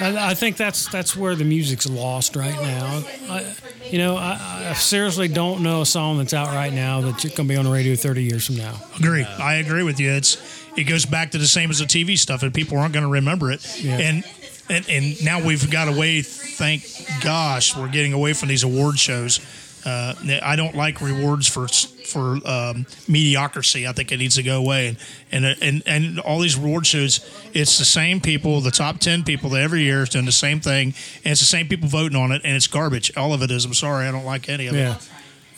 I, 0.00 0.30
I 0.30 0.34
think 0.34 0.56
that's 0.56 0.88
that's 0.88 1.16
where 1.16 1.34
the 1.34 1.44
music's 1.44 1.88
lost 1.88 2.34
right 2.36 2.54
now. 2.60 3.02
I, 3.28 3.54
you 3.90 3.98
know, 3.98 4.16
I, 4.16 4.68
I 4.70 4.72
seriously 4.74 5.28
don't 5.28 5.62
know 5.62 5.82
a 5.82 5.86
song 5.86 6.18
that's 6.18 6.32
out 6.34 6.48
right 6.48 6.72
now 6.72 7.00
that's 7.02 7.22
going 7.24 7.34
to 7.34 7.44
be 7.44 7.56
on 7.56 7.64
the 7.66 7.70
radio 7.70 7.94
30 7.94 8.22
years 8.22 8.46
from 8.46 8.56
now. 8.56 8.74
Agree. 8.98 9.24
I 9.24 9.56
agree 9.56 9.82
with 9.82 10.00
you. 10.00 10.10
It's 10.10 10.61
it 10.76 10.84
goes 10.84 11.04
back 11.06 11.30
to 11.32 11.38
the 11.38 11.46
same 11.46 11.70
as 11.70 11.78
the 11.78 11.84
TV 11.84 12.18
stuff, 12.18 12.42
and 12.42 12.52
people 12.52 12.78
aren't 12.78 12.92
going 12.92 13.04
to 13.04 13.10
remember 13.10 13.50
it. 13.50 13.82
Yeah. 13.82 13.98
And, 13.98 14.24
and 14.70 14.88
and 14.88 15.24
now 15.24 15.44
we've 15.44 15.70
got 15.70 15.88
away. 15.88 16.22
Thank 16.22 16.84
gosh, 17.22 17.76
we're 17.76 17.88
getting 17.88 18.12
away 18.12 18.32
from 18.32 18.48
these 18.48 18.62
award 18.62 18.98
shows. 18.98 19.40
Uh, 19.84 20.14
I 20.44 20.54
don't 20.54 20.76
like 20.76 21.00
rewards 21.00 21.48
for 21.48 21.66
for 21.66 22.38
um, 22.46 22.86
mediocrity. 23.08 23.86
I 23.88 23.92
think 23.92 24.12
it 24.12 24.18
needs 24.18 24.36
to 24.36 24.42
go 24.44 24.58
away. 24.58 24.96
And 25.32 25.44
and 25.44 25.58
and 25.62 25.82
and 25.86 26.20
all 26.20 26.38
these 26.38 26.56
reward 26.56 26.86
shows, 26.86 27.18
it's 27.52 27.78
the 27.78 27.84
same 27.84 28.20
people, 28.20 28.60
the 28.60 28.70
top 28.70 29.00
ten 29.00 29.24
people 29.24 29.50
that 29.50 29.62
every 29.62 29.82
year 29.82 30.04
is 30.04 30.10
doing 30.10 30.24
the 30.24 30.30
same 30.32 30.60
thing, 30.60 30.94
and 31.24 31.32
it's 31.32 31.40
the 31.40 31.46
same 31.46 31.66
people 31.66 31.88
voting 31.88 32.16
on 32.16 32.30
it, 32.30 32.42
and 32.44 32.54
it's 32.54 32.68
garbage. 32.68 33.10
All 33.16 33.34
of 33.34 33.42
it 33.42 33.50
is. 33.50 33.64
I'm 33.64 33.74
sorry, 33.74 34.06
I 34.06 34.12
don't 34.12 34.24
like 34.24 34.48
any 34.48 34.68
of 34.68 34.76
Yeah. 34.76 34.94
it. 34.94 35.08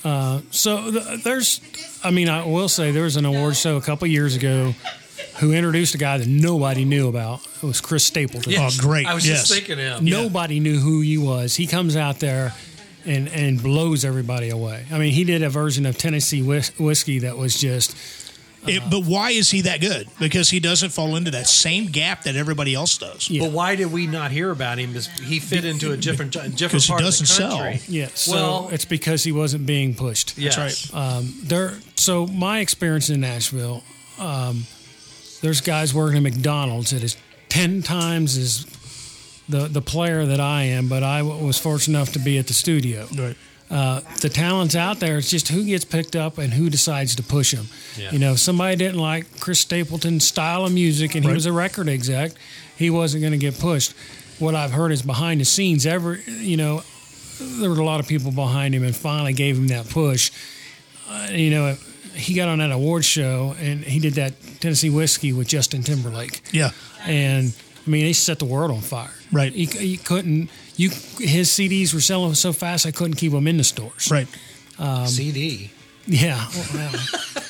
Uh, 0.07 0.41
so 0.51 0.91
th- 0.91 1.23
there's, 1.25 1.61
I 2.03 2.11
mean, 2.11 2.29
I 2.29 2.45
will 2.47 2.69
say 2.69 2.91
there 2.91 3.05
was 3.05 3.17
an 3.17 3.25
award 3.25 3.57
show 3.57 3.77
a 3.79 3.81
couple 3.81 4.07
years 4.07 4.37
ago 4.37 4.75
who 5.37 5.53
introduced 5.53 5.95
a 5.95 5.99
guy 5.99 6.19
that 6.19 6.29
nobody 6.29 6.85
knew 6.85 7.09
about. 7.09 7.41
It 7.63 7.67
was 7.67 7.81
Chris 7.81 8.05
Stapleton. 8.05 8.53
Yes. 8.53 8.79
Oh, 8.79 8.83
great. 8.83 9.07
I 9.07 9.15
was 9.15 9.27
Yes. 9.27 9.41
just 9.49 9.53
thinking 9.55 9.79
him. 9.79 10.05
Nobody 10.05 10.61
knew 10.61 10.79
who 10.79 11.01
he 11.01 11.19
was. 11.19 11.57
He 11.57 11.67
comes 11.67 11.97
out 11.97 12.21
there 12.21 12.55
and 13.07 13.29
and 13.29 13.63
blows 13.63 14.05
everybody 14.05 14.49
away. 14.51 14.85
I 14.91 14.99
mean, 14.99 15.13
he 15.13 15.25
did 15.25 15.43
a 15.43 15.51
version 15.51 15.85
of 15.87 15.99
Tennessee 15.99 16.43
whis- 16.43 16.73
whiskey 16.79 17.19
that 17.21 17.37
was 17.37 17.59
just 17.61 17.95
It, 18.67 18.83
but 18.91 19.05
why 19.05 19.33
is 19.33 19.51
he 19.51 19.61
that 19.63 19.83
good? 19.83 20.09
Because 20.19 20.49
he 20.49 20.59
doesn't 20.59 20.89
fall 20.89 21.17
into 21.17 21.31
that 21.33 21.47
same 21.47 21.85
gap 21.89 22.23
that 22.23 22.35
everybody 22.35 22.75
else 22.75 22.97
does. 22.97 23.29
Yeah. 23.29 23.43
But 23.43 23.53
why 23.53 23.77
did 23.77 23.93
we 23.93 24.07
not 24.07 24.31
hear 24.31 24.51
about 24.51 24.79
him? 24.79 24.97
Is 24.97 25.07
he 25.23 25.39
fit 25.39 25.67
into 25.67 25.93
a 25.93 25.99
different 25.99 26.33
different 26.33 26.71
'Cause 26.73 26.85
he 26.87 26.89
part 26.89 27.03
doesn't 27.03 27.25
of 27.25 27.29
the 27.29 27.35
sell. 27.35 27.59
country? 27.59 27.81
yeah. 27.89 28.09
So 28.15 28.33
Well- 28.33 28.69
it's 28.73 28.87
because 28.87 29.23
he 29.23 29.33
wasn't 29.33 29.67
being 29.67 29.95
pushed. 29.95 30.33
Yes. 30.39 30.57
right. 30.57 30.95
Um, 30.95 31.35
there. 31.43 31.75
So 31.97 32.27
my 32.27 32.61
experience 32.61 33.11
in 33.11 33.21
Nashville, 33.21 33.85
um, 34.19 34.67
there's 35.45 35.61
guys 35.61 35.93
working 35.93 36.17
at 36.17 36.23
McDonald's 36.23 36.91
that 36.91 37.03
is 37.05 37.17
ten 37.51 37.83
times 37.83 38.37
as 38.39 38.65
the 39.49 39.69
the 39.69 39.83
player 39.83 40.25
that 40.25 40.41
I 40.41 40.63
am, 40.63 40.89
but 40.89 41.03
I 41.03 41.19
w- 41.19 41.47
was 41.47 41.59
fortunate 41.59 41.99
enough 41.99 42.13
to 42.15 42.19
be 42.19 42.39
at 42.39 42.47
the 42.47 42.55
studio. 42.55 43.07
Right. 43.15 43.37
Uh, 43.71 44.01
the 44.21 44.29
talent's 44.31 44.75
out 44.77 45.01
there. 45.01 45.19
It's 45.19 45.29
just 45.31 45.49
who 45.49 45.65
gets 45.65 45.85
picked 45.85 46.17
up 46.17 46.39
and 46.39 46.53
who 46.53 46.71
decides 46.71 47.15
to 47.17 47.23
push 47.23 47.53
them. 47.53 47.67
Yeah. 47.97 48.11
You 48.13 48.19
know, 48.19 48.33
if 48.33 48.39
somebody 48.39 48.77
didn't 48.77 49.01
like 49.01 49.41
Chris 49.41 49.61
Stapleton's 49.61 50.25
style 50.25 50.65
of 50.65 50.73
music 50.73 51.15
and 51.15 51.25
he 51.25 51.29
Right. 51.29 51.35
was 51.35 51.47
a 51.47 51.53
record 51.53 51.89
exec, 51.89 52.33
he 52.77 52.89
wasn't 52.91 53.21
going 53.23 53.33
to 53.33 53.39
get 53.39 53.59
pushed. 53.59 53.93
What 54.39 54.55
I've 54.55 54.73
heard 54.73 54.93
is 54.93 55.03
behind 55.03 55.41
the 55.41 55.45
scenes, 55.45 55.87
ever 55.87 56.15
you 56.27 56.57
know, 56.57 56.83
there 57.61 57.69
were 57.71 57.81
a 57.81 57.85
lot 57.85 58.01
of 58.01 58.07
people 58.09 58.31
behind 58.33 58.75
him 58.75 58.83
and 58.85 58.95
finally 58.97 59.33
gave 59.33 59.57
him 59.57 59.69
that 59.69 59.89
push. 59.91 60.31
Uh, 61.09 61.29
you 61.33 61.51
know, 61.51 61.77
he 62.15 62.35
got 62.35 62.49
on 62.49 62.59
that 62.59 62.71
award 62.73 63.05
show 63.05 63.55
and 63.61 63.83
he 63.85 63.99
did 64.01 64.15
that 64.15 64.33
Tennessee 64.61 64.91
whiskey 64.91 65.33
with 65.33 65.49
Justin 65.49 65.83
Timberlake, 65.83 66.41
Yeah. 66.53 66.71
and 67.07 67.53
I 67.87 67.91
mean, 67.91 68.07
he 68.07 68.13
set 68.15 68.39
the 68.39 68.45
world 68.47 68.71
on 68.71 68.81
fire. 68.81 69.11
Right. 69.31 69.53
He, 69.53 69.67
he 69.67 69.97
couldn't. 69.99 70.49
You 70.77 70.89
his 70.91 71.51
CDs 71.51 71.93
were 71.93 72.01
selling 72.01 72.35
so 72.35 72.53
fast 72.53 72.87
I 72.87 72.91
couldn't 72.93 73.15
keep 73.17 73.33
them 73.33 73.47
in 73.47 73.57
the 73.59 73.65
stores. 73.65 74.11
Right. 74.11 74.27
CD. 75.07 75.71
Yeah, 76.07 76.47
well, 76.75 76.93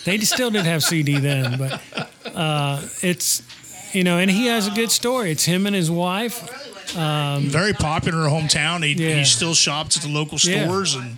they 0.05 0.18
still 0.18 0.50
did 0.50 0.64
have 0.64 0.83
CD 0.85 1.18
then, 1.18 1.59
but 1.59 1.81
uh, 2.35 2.83
it's 3.03 3.42
you 3.92 4.05
know, 4.05 4.18
and 4.18 4.31
he 4.31 4.46
has 4.46 4.66
a 4.68 4.70
good 4.70 4.90
story. 4.92 5.31
It's 5.33 5.44
him 5.44 5.66
and 5.66 5.74
his 5.74 5.90
wife. 5.90 6.48
Very 6.94 7.72
popular 7.72 8.18
in 8.18 8.24
her 8.24 8.31
hometown. 8.31 8.85
He, 8.85 8.92
Yeah. 8.92 9.16
he 9.18 9.24
still 9.24 9.55
shops 9.55 9.96
at 9.96 10.03
the 10.05 10.09
local 10.09 10.38
Yeah. 10.42 10.64
stores 10.64 10.94
and 10.94 11.16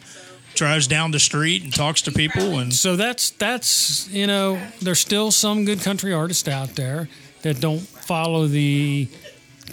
drives 0.56 0.86
down 0.86 1.10
the 1.10 1.20
street 1.20 1.62
and 1.62 1.72
talks 1.74 2.02
to 2.02 2.12
people. 2.12 2.58
And 2.58 2.72
So 2.72 2.96
that's 2.96 3.30
that's 3.30 4.08
you 4.10 4.26
know, 4.26 4.60
there's 4.80 5.00
still 5.00 5.30
some 5.30 5.64
good 5.64 5.80
country 5.80 6.12
artists 6.12 6.48
out 6.48 6.74
there 6.74 7.08
that 7.42 7.60
don't 7.60 7.80
follow 7.80 8.46
the 8.46 9.08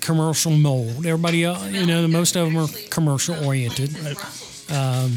commercial 0.01 0.51
mold. 0.51 1.05
Everybody, 1.05 1.43
else, 1.43 1.65
you 1.71 1.85
know, 1.85 2.07
most 2.07 2.35
of 2.35 2.45
them 2.45 2.57
are 2.57 2.67
commercial 2.89 3.43
oriented. 3.45 3.95
Um, 4.69 5.13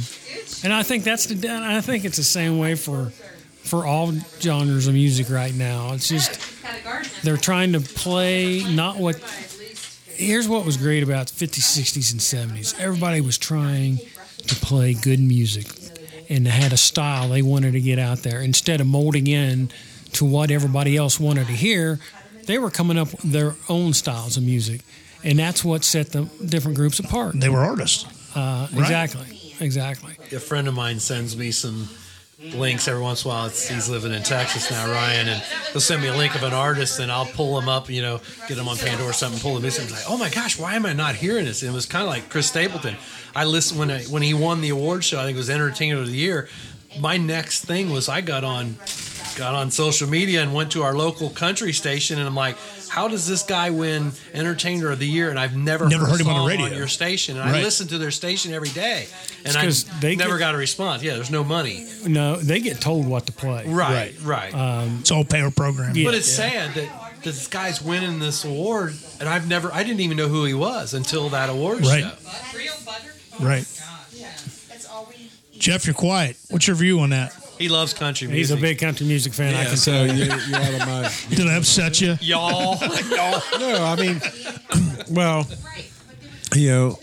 and 0.64 0.72
I 0.72 0.82
think 0.82 1.04
that's 1.04 1.26
the. 1.26 1.50
I 1.50 1.80
think 1.80 2.04
it's 2.04 2.16
the 2.16 2.24
same 2.24 2.58
way 2.58 2.74
for 2.74 3.10
for 3.62 3.84
all 3.84 4.12
genres 4.40 4.86
of 4.86 4.94
music 4.94 5.28
right 5.28 5.54
now. 5.54 5.92
It's 5.92 6.08
just 6.08 6.40
they're 7.22 7.36
trying 7.36 7.72
to 7.72 7.80
play 7.80 8.62
not 8.74 8.96
what 8.96 9.16
here's 10.08 10.48
what 10.48 10.64
was 10.64 10.76
great 10.76 11.02
about 11.02 11.26
50s 11.26 11.76
60s 11.76 12.10
and 12.12 12.20
70s 12.50 12.78
everybody 12.80 13.20
was 13.20 13.36
trying 13.36 13.98
to 14.46 14.54
play 14.56 14.94
good 14.94 15.20
music. 15.20 15.66
And 16.28 16.46
they 16.46 16.50
had 16.50 16.72
a 16.72 16.76
style 16.76 17.28
they 17.28 17.42
wanted 17.42 17.72
to 17.72 17.80
get 17.80 17.98
out 17.98 18.18
there. 18.18 18.40
Instead 18.40 18.80
of 18.80 18.86
molding 18.86 19.26
in 19.26 19.70
to 20.12 20.24
what 20.24 20.50
everybody 20.50 20.96
else 20.96 21.20
wanted 21.20 21.46
to 21.46 21.52
hear 21.52 21.98
they 22.46 22.58
were 22.58 22.70
coming 22.70 22.96
up 22.96 23.10
with 23.10 23.32
their 23.32 23.54
own 23.68 23.92
styles 23.92 24.36
of 24.36 24.42
music. 24.44 24.80
And 25.24 25.38
that's 25.38 25.64
what 25.64 25.84
set 25.84 26.12
the 26.12 26.22
different 26.44 26.76
groups 26.76 26.98
apart. 26.98 27.38
They 27.38 27.48
were 27.48 27.60
artists. 27.60 28.06
uh, 28.36 28.68
exactly. 28.72 29.26
Exactly. 29.60 30.16
A 30.32 30.40
friend 30.40 30.68
of 30.68 30.74
mine 30.74 31.00
sends 31.00 31.36
me 31.36 31.50
some 31.50 31.88
links 32.38 32.86
every 32.86 33.02
once 33.02 33.24
in 33.24 33.30
a 33.30 33.34
while. 33.34 33.46
It's, 33.46 33.68
he's 33.68 33.88
living 33.88 34.12
in 34.12 34.22
Texas 34.22 34.70
now, 34.70 34.86
Ryan, 34.90 35.28
and 35.28 35.42
he'll 35.72 35.80
send 35.80 36.02
me 36.02 36.08
a 36.08 36.16
link 36.16 36.34
of 36.34 36.42
an 36.42 36.52
artist, 36.52 37.00
and 37.00 37.10
I'll 37.10 37.26
pull 37.26 37.58
him 37.58 37.68
up, 37.68 37.88
you 37.88 38.02
know, 38.02 38.20
get 38.48 38.58
him 38.58 38.68
on 38.68 38.76
Pandora 38.76 39.10
or 39.10 39.12
something, 39.12 39.40
pull 39.40 39.56
him 39.56 39.64
in. 39.64 39.72
And 39.80 39.90
like, 39.90 40.04
oh 40.08 40.18
my 40.18 40.28
gosh, 40.28 40.58
why 40.58 40.74
am 40.74 40.86
I 40.86 40.92
not 40.92 41.14
hearing 41.14 41.46
this? 41.46 41.62
And 41.62 41.72
it 41.72 41.74
was 41.74 41.86
kind 41.86 42.02
of 42.02 42.10
like 42.10 42.28
Chris 42.28 42.48
Stapleton. 42.48 42.96
I 43.34 43.44
listened 43.44 43.78
when 43.78 43.90
I, 43.90 44.02
when 44.04 44.22
he 44.22 44.34
won 44.34 44.60
the 44.60 44.70
award 44.70 45.04
show. 45.04 45.18
I 45.18 45.24
think 45.24 45.36
it 45.36 45.38
was 45.38 45.50
Entertainer 45.50 45.98
of 45.98 46.06
the 46.06 46.12
Year. 46.12 46.48
My 47.00 47.16
next 47.16 47.64
thing 47.64 47.90
was 47.90 48.08
I 48.08 48.20
got 48.20 48.44
on 48.44 48.76
got 49.34 49.54
on 49.54 49.70
social 49.70 50.08
media 50.08 50.42
and 50.42 50.54
went 50.54 50.72
to 50.72 50.82
our 50.82 50.94
local 50.94 51.30
country 51.30 51.72
station, 51.72 52.18
and 52.18 52.26
I'm 52.26 52.34
like, 52.34 52.56
how 52.88 53.08
does 53.08 53.26
this 53.26 53.42
guy 53.42 53.70
win 53.70 54.12
Entertainer 54.32 54.90
of 54.90 54.98
the 54.98 55.06
Year? 55.06 55.28
And 55.30 55.38
I've 55.38 55.56
never 55.56 55.88
Never 55.88 56.06
heard 56.06 56.20
a 56.20 56.24
him 56.24 56.30
on 56.30 56.44
the 56.44 56.48
radio 56.48 56.64
radio. 56.66 56.78
your 56.78 56.88
station, 56.88 57.36
and 57.38 57.48
I 57.48 57.62
listen 57.62 57.88
to 57.88 57.98
their 57.98 58.10
station 58.10 58.52
every 58.54 58.68
day, 58.70 59.06
and 59.44 59.56
I 59.56 59.64
'cause 59.64 59.84
they 60.00 60.16
never 60.16 60.34
get- 60.38 60.44
got 60.46 60.54
a 60.54 60.58
response. 60.58 61.02
Yeah, 61.02 61.14
there's 61.14 61.30
no 61.30 61.44
money. 61.44 61.86
no 62.06 62.36
they 62.36 62.60
get 62.60 62.80
told 62.80 63.06
what 63.06 63.26
to 63.26 63.32
play 63.32 63.64
Right, 63.66 64.14
right. 64.22 64.54
Um, 64.54 64.98
it's 65.00 65.10
all 65.10 65.24
pay 65.24 65.48
program. 65.54 65.94
Yeah. 65.96 66.04
but 66.04 66.14
it's 66.14 66.30
sad 66.30 66.74
that 66.74 67.22
this 67.22 67.46
guy's 67.48 67.82
winning 67.82 68.18
this 68.20 68.44
award, 68.44 68.94
and 69.20 69.28
I've 69.28 69.48
never, 69.48 69.72
I 69.74 69.82
didn't 69.82 70.00
even 70.00 70.16
know 70.16 70.28
who 70.28 70.44
he 70.44 70.54
was 70.54 70.94
until 70.94 71.28
that 71.30 71.50
award 71.50 71.84
Right. 71.84 72.04
show. 72.04 72.56
Real 72.58 72.72
butter. 72.84 73.14
Right. 73.40 73.66
That's 74.68 74.86
all 74.86 75.06
we. 75.10 75.30
Jeff, 75.58 75.84
you're 75.86 75.94
quiet. 75.94 76.36
What's 76.50 76.66
your 76.66 76.76
view 76.76 77.00
on 77.00 77.10
that? 77.10 77.32
He 77.58 77.68
loves 77.68 77.94
country 77.94 78.26
music. 78.28 78.38
he's 78.38 78.50
a 78.50 78.56
big 78.60 78.78
country 78.78 79.06
music 79.06 79.32
fan 79.34 79.54
i 79.54 79.64
can 79.64 79.76
So 79.76 79.92
tell 79.92 80.06
you're, 80.16 80.26
you're 80.26 80.56
out 80.60 80.74
of 80.74 80.80
my. 80.86 81.10
Did 81.36 81.46
I 81.48 81.54
upset 81.56 82.00
you? 82.00 82.16
y'all. 82.20 82.78
No, 83.58 83.84
I 83.84 83.96
mean, 83.98 84.20
well, 85.10 85.46
you 86.54 86.68
know, 86.70 86.98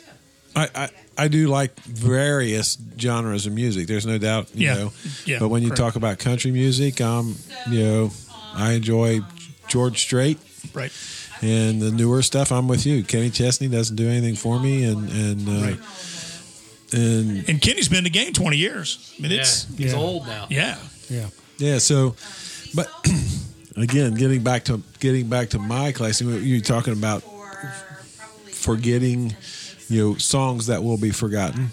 I, 0.55 0.69
I 0.75 0.89
I 1.17 1.27
do 1.27 1.47
like 1.47 1.77
various 1.81 2.77
genres 2.99 3.45
of 3.45 3.53
music. 3.53 3.87
There's 3.87 4.05
no 4.05 4.17
doubt, 4.17 4.49
you 4.55 4.67
Yeah. 4.67 4.73
know. 4.75 4.91
Yeah, 5.25 5.39
But 5.39 5.49
when 5.49 5.61
you 5.61 5.69
correct. 5.69 5.79
talk 5.79 5.95
about 5.95 6.17
country 6.19 6.51
music, 6.51 7.01
um, 7.01 7.35
you 7.69 7.79
know, 7.83 8.11
I 8.55 8.73
enjoy 8.73 9.21
George 9.67 9.99
Strait 9.99 10.39
Right. 10.73 10.91
and 11.41 11.81
the 11.81 11.91
newer 11.91 12.21
stuff. 12.23 12.51
I'm 12.51 12.67
with 12.67 12.85
you. 12.85 13.03
Kenny 13.03 13.29
Chesney 13.29 13.67
doesn't 13.67 13.95
do 13.95 14.07
anything 14.09 14.35
for 14.35 14.59
me, 14.59 14.83
and 14.85 15.09
and 15.09 15.49
uh, 15.49 15.51
Right. 15.67 15.79
And 16.94 17.48
And 17.50 17.62
Kenny's 17.62 17.89
been 17.89 18.00
in 18.00 18.04
the 18.04 18.10
game 18.10 18.33
20 18.33 18.58
years. 18.58 19.13
I 19.17 19.21
mean, 19.21 19.31
yeah, 19.31 19.39
it's, 19.41 19.65
he's 19.77 19.94
Yeah. 19.94 20.00
old 20.00 20.27
now. 20.27 20.48
yeah. 20.50 20.77
yeah 21.10 21.27
Yeah, 21.58 21.77
so, 21.79 22.15
but 22.75 22.89
again, 23.77 24.13
getting 24.15 24.44
back 24.44 24.65
to 24.65 24.81
getting 25.00 25.27
back 25.29 25.50
to 25.50 25.60
my 25.60 25.91
class, 25.91 26.21
you 26.21 26.29
you 26.31 26.58
were 26.58 26.62
talking 26.63 26.94
about 26.94 27.23
forgetting, 28.52 29.35
you 29.89 30.10
know, 30.12 30.17
songs 30.17 30.67
that 30.67 30.83
will 30.83 30.98
be 30.98 31.12
forgotten, 31.12 31.69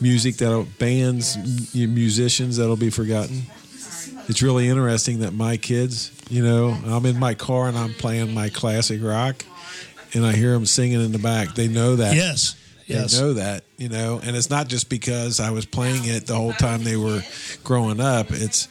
music 0.00 0.36
that 0.36 0.66
bands, 0.78 1.36
musicians 1.74 2.56
that'll 2.56 2.76
be 2.76 2.90
forgotten. 2.90 3.42
It's 4.28 4.42
really 4.42 4.68
interesting 4.68 5.20
that 5.20 5.32
my 5.34 5.56
kids, 5.56 6.10
you 6.28 6.42
know, 6.42 6.76
I'm 6.86 7.06
in 7.06 7.18
my 7.18 7.34
car 7.34 7.68
and 7.68 7.78
I'm 7.78 7.94
playing 7.94 8.34
my 8.34 8.48
classic 8.48 9.00
rock, 9.02 9.44
and 10.14 10.26
I 10.26 10.32
hear 10.32 10.52
them 10.52 10.66
singing 10.66 11.00
in 11.00 11.12
the 11.12 11.18
back. 11.18 11.54
They 11.54 11.68
know 11.68 11.96
that. 11.96 12.16
Yes. 12.16 12.56
Yes. 12.86 13.12
They 13.14 13.20
know 13.20 13.32
that, 13.34 13.64
you 13.78 13.88
know, 13.88 14.20
and 14.22 14.36
it's 14.36 14.48
not 14.50 14.68
just 14.68 14.88
because 14.88 15.40
I 15.40 15.50
was 15.50 15.66
playing 15.66 16.04
it 16.04 16.26
the 16.26 16.36
whole 16.36 16.52
time 16.52 16.84
they 16.84 16.96
were 16.96 17.22
growing 17.64 18.00
up. 18.00 18.30
It's 18.30 18.68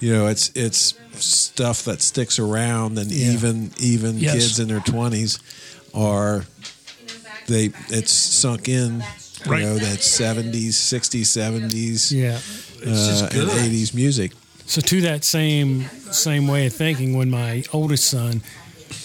you 0.00 0.12
know, 0.12 0.26
it's 0.26 0.50
it's 0.54 0.94
stuff 1.12 1.84
that 1.84 2.02
sticks 2.02 2.38
around, 2.38 2.98
and 2.98 3.10
Yeah. 3.10 3.32
even 3.32 3.70
even 3.78 4.18
Yes. 4.18 4.34
kids 4.34 4.58
in 4.60 4.68
their 4.68 4.80
twenties 4.80 5.38
are 5.94 6.44
they 7.46 7.70
it's 7.88 8.12
sunk 8.12 8.68
in. 8.68 9.02
You 9.44 9.52
Right. 9.52 9.62
know, 9.62 9.78
that 9.78 10.02
seventies, 10.02 10.76
sixties, 10.76 11.30
seventies, 11.30 12.10
Yeah. 12.10 12.40
uh, 12.84 13.28
and 13.32 13.50
eighties 13.64 13.94
music. 13.94 14.32
So 14.66 14.80
to 14.80 15.00
that 15.02 15.24
same 15.24 15.88
same 16.10 16.48
way 16.48 16.66
of 16.66 16.72
thinking, 16.74 17.16
when 17.16 17.30
my 17.30 17.62
oldest 17.72 18.08
son, 18.08 18.42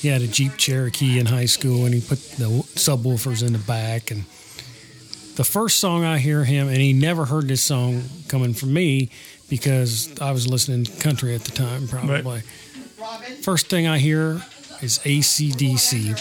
he 0.01 0.07
had 0.07 0.21
a 0.23 0.27
Jeep 0.27 0.57
Cherokee 0.57 1.19
in 1.19 1.27
high 1.27 1.45
school, 1.45 1.85
and 1.85 1.93
he 1.93 2.01
put 2.01 2.19
the 2.37 2.45
subwoofers 2.75 3.43
in 3.43 3.53
the 3.53 3.59
back, 3.59 4.09
and 4.09 4.25
the 5.35 5.43
first 5.43 5.79
song 5.79 6.03
I 6.03 6.17
hear 6.17 6.43
him, 6.43 6.67
and 6.67 6.77
he 6.77 6.93
never 6.93 7.25
heard 7.25 7.47
this 7.47 7.63
song 7.63 8.03
coming 8.27 8.53
from 8.53 8.73
me 8.73 9.09
because 9.49 10.19
I 10.21 10.31
was 10.31 10.47
listening 10.47 10.85
to 10.85 11.01
country 11.01 11.35
at 11.35 11.41
the 11.41 11.51
time, 11.51 11.87
probably. 11.87 12.41
First 13.41 13.67
thing 13.67 13.87
I 13.87 13.97
hear 13.97 14.41
is 14.81 14.99
ACDC, 15.03 16.17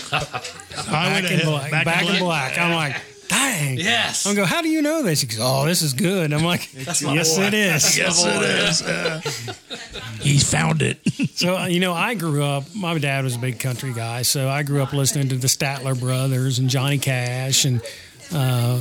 Highway 0.86 1.22
Back 1.22 1.30
in 1.30 1.46
Black. 1.46 1.70
Back, 1.70 2.06
in 2.08 2.18
Black. 2.18 2.58
I'm 2.58 2.74
like, 2.74 2.96
dang. 3.28 3.78
Yes. 3.78 4.26
I'm 4.26 4.34
go, 4.34 4.44
how 4.44 4.62
do 4.62 4.68
you 4.68 4.82
know 4.82 5.02
this? 5.02 5.20
He 5.20 5.26
goes, 5.26 5.38
oh, 5.40 5.64
this 5.64 5.82
is 5.82 5.92
good. 5.92 6.32
I'm 6.32 6.44
like, 6.44 6.72
yes, 6.74 7.02
it 7.38 7.54
is. 7.54 7.96
Yes, 7.96 8.24
it 8.26 8.42
is. 8.42 10.20
He 10.20 10.38
found 10.38 10.82
it. 10.82 10.98
So 11.40 11.56
uh, 11.56 11.66
you 11.68 11.80
know, 11.80 11.94
I 11.94 12.16
grew 12.16 12.44
up. 12.44 12.64
My 12.74 12.98
dad 12.98 13.24
was 13.24 13.36
a 13.36 13.38
big 13.38 13.58
country 13.61 13.94
guy, 13.94 14.20
so 14.20 14.50
I 14.50 14.62
grew 14.62 14.82
up 14.82 14.92
listening 14.92 15.30
to 15.30 15.36
the 15.36 15.46
Statler 15.46 15.98
Brothers 15.98 16.58
and 16.58 16.68
Johnny 16.68 16.98
Cash, 16.98 17.64
and 17.64 17.80
uh, 18.33 18.81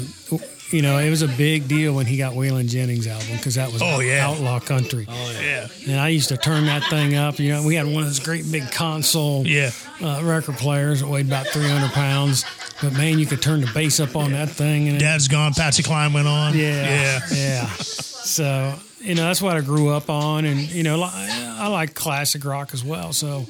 you 0.72 0.82
know, 0.84 1.00
it 1.00 1.10
was 1.10 1.24
a 1.24 1.28
big 1.28 1.68
deal 1.68 1.96
when 1.96 2.06
he 2.06 2.18
got 2.18 2.34
Waylon 2.34 2.68
Jennings 2.70 3.08
album 3.08 3.38
because 3.38 3.56
that 3.56 3.72
was 3.74 3.82
Oh, 3.82 4.00
yeah. 4.02 4.28
outlaw 4.28 4.60
country. 4.60 5.06
Oh 5.10 5.32
yeah. 5.42 5.68
And 5.88 6.00
I 6.00 6.10
used 6.10 6.30
to 6.30 6.38
turn 6.38 6.66
that 6.68 6.84
thing 6.92 7.16
up. 7.16 7.40
You 7.40 7.54
know, 7.54 7.64
we 7.66 7.74
had 7.74 7.88
one 7.88 8.04
of 8.04 8.10
those 8.10 8.20
great 8.20 8.46
big 8.52 8.72
console 8.72 9.48
Yeah. 9.48 9.72
uh, 10.02 10.22
record 10.24 10.58
players 10.58 11.00
that 11.00 11.08
weighed 11.08 11.26
about 11.26 11.48
300 11.48 11.92
pounds. 11.92 12.46
But 12.84 12.94
man, 12.94 13.18
you 13.18 13.26
could 13.26 13.42
turn 13.42 13.62
the 13.62 13.72
bass 13.74 14.00
up 14.00 14.16
on 14.16 14.32
that 14.34 14.50
thing, 14.50 14.88
and 14.88 14.98
it, 14.98 15.00
Dad's 15.00 15.28
gone. 15.28 15.54
Patsy 15.54 15.82
Cline 15.84 16.14
went 16.14 16.28
on. 16.28 16.56
yeah, 16.56 16.84
Yeah. 16.84 17.20
yeah. 17.32 17.66
So 17.68 18.76
you 19.02 19.16
know 19.16 19.24
that's 19.24 19.42
what 19.42 19.58
I 19.58 19.62
grew 19.62 19.90
up 19.90 20.10
on, 20.10 20.46
and 20.46 20.60
you 20.60 20.84
know 20.84 21.02
I 21.04 21.68
like 21.68 21.94
classic 21.96 22.46
rock 22.46 22.70
as 22.74 22.84
well. 22.84 23.12
So 23.12 23.48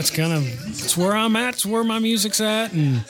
that's 0.00 0.10
kind 0.10 0.32
of 0.32 0.46
it's 0.70 0.96
where 0.96 1.14
I'm 1.14 1.36
at. 1.36 1.52
It's 1.52 1.66
where 1.66 1.84
my 1.84 1.98
music's 1.98 2.40
at, 2.40 2.72
and 2.72 3.04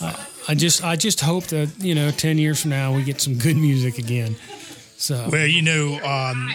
I, 0.00 0.26
I 0.48 0.54
just 0.54 0.82
I 0.82 0.96
just 0.96 1.20
hope 1.20 1.44
that 1.48 1.70
you 1.78 1.94
know 1.94 2.10
ten 2.10 2.38
years 2.38 2.62
from 2.62 2.70
now 2.70 2.94
we 2.94 3.02
get 3.02 3.20
some 3.20 3.34
good 3.34 3.54
music 3.56 3.98
again. 3.98 4.34
So 4.96 5.28
Well, 5.30 5.46
you 5.46 5.60
know, 5.60 6.02
um, 6.02 6.50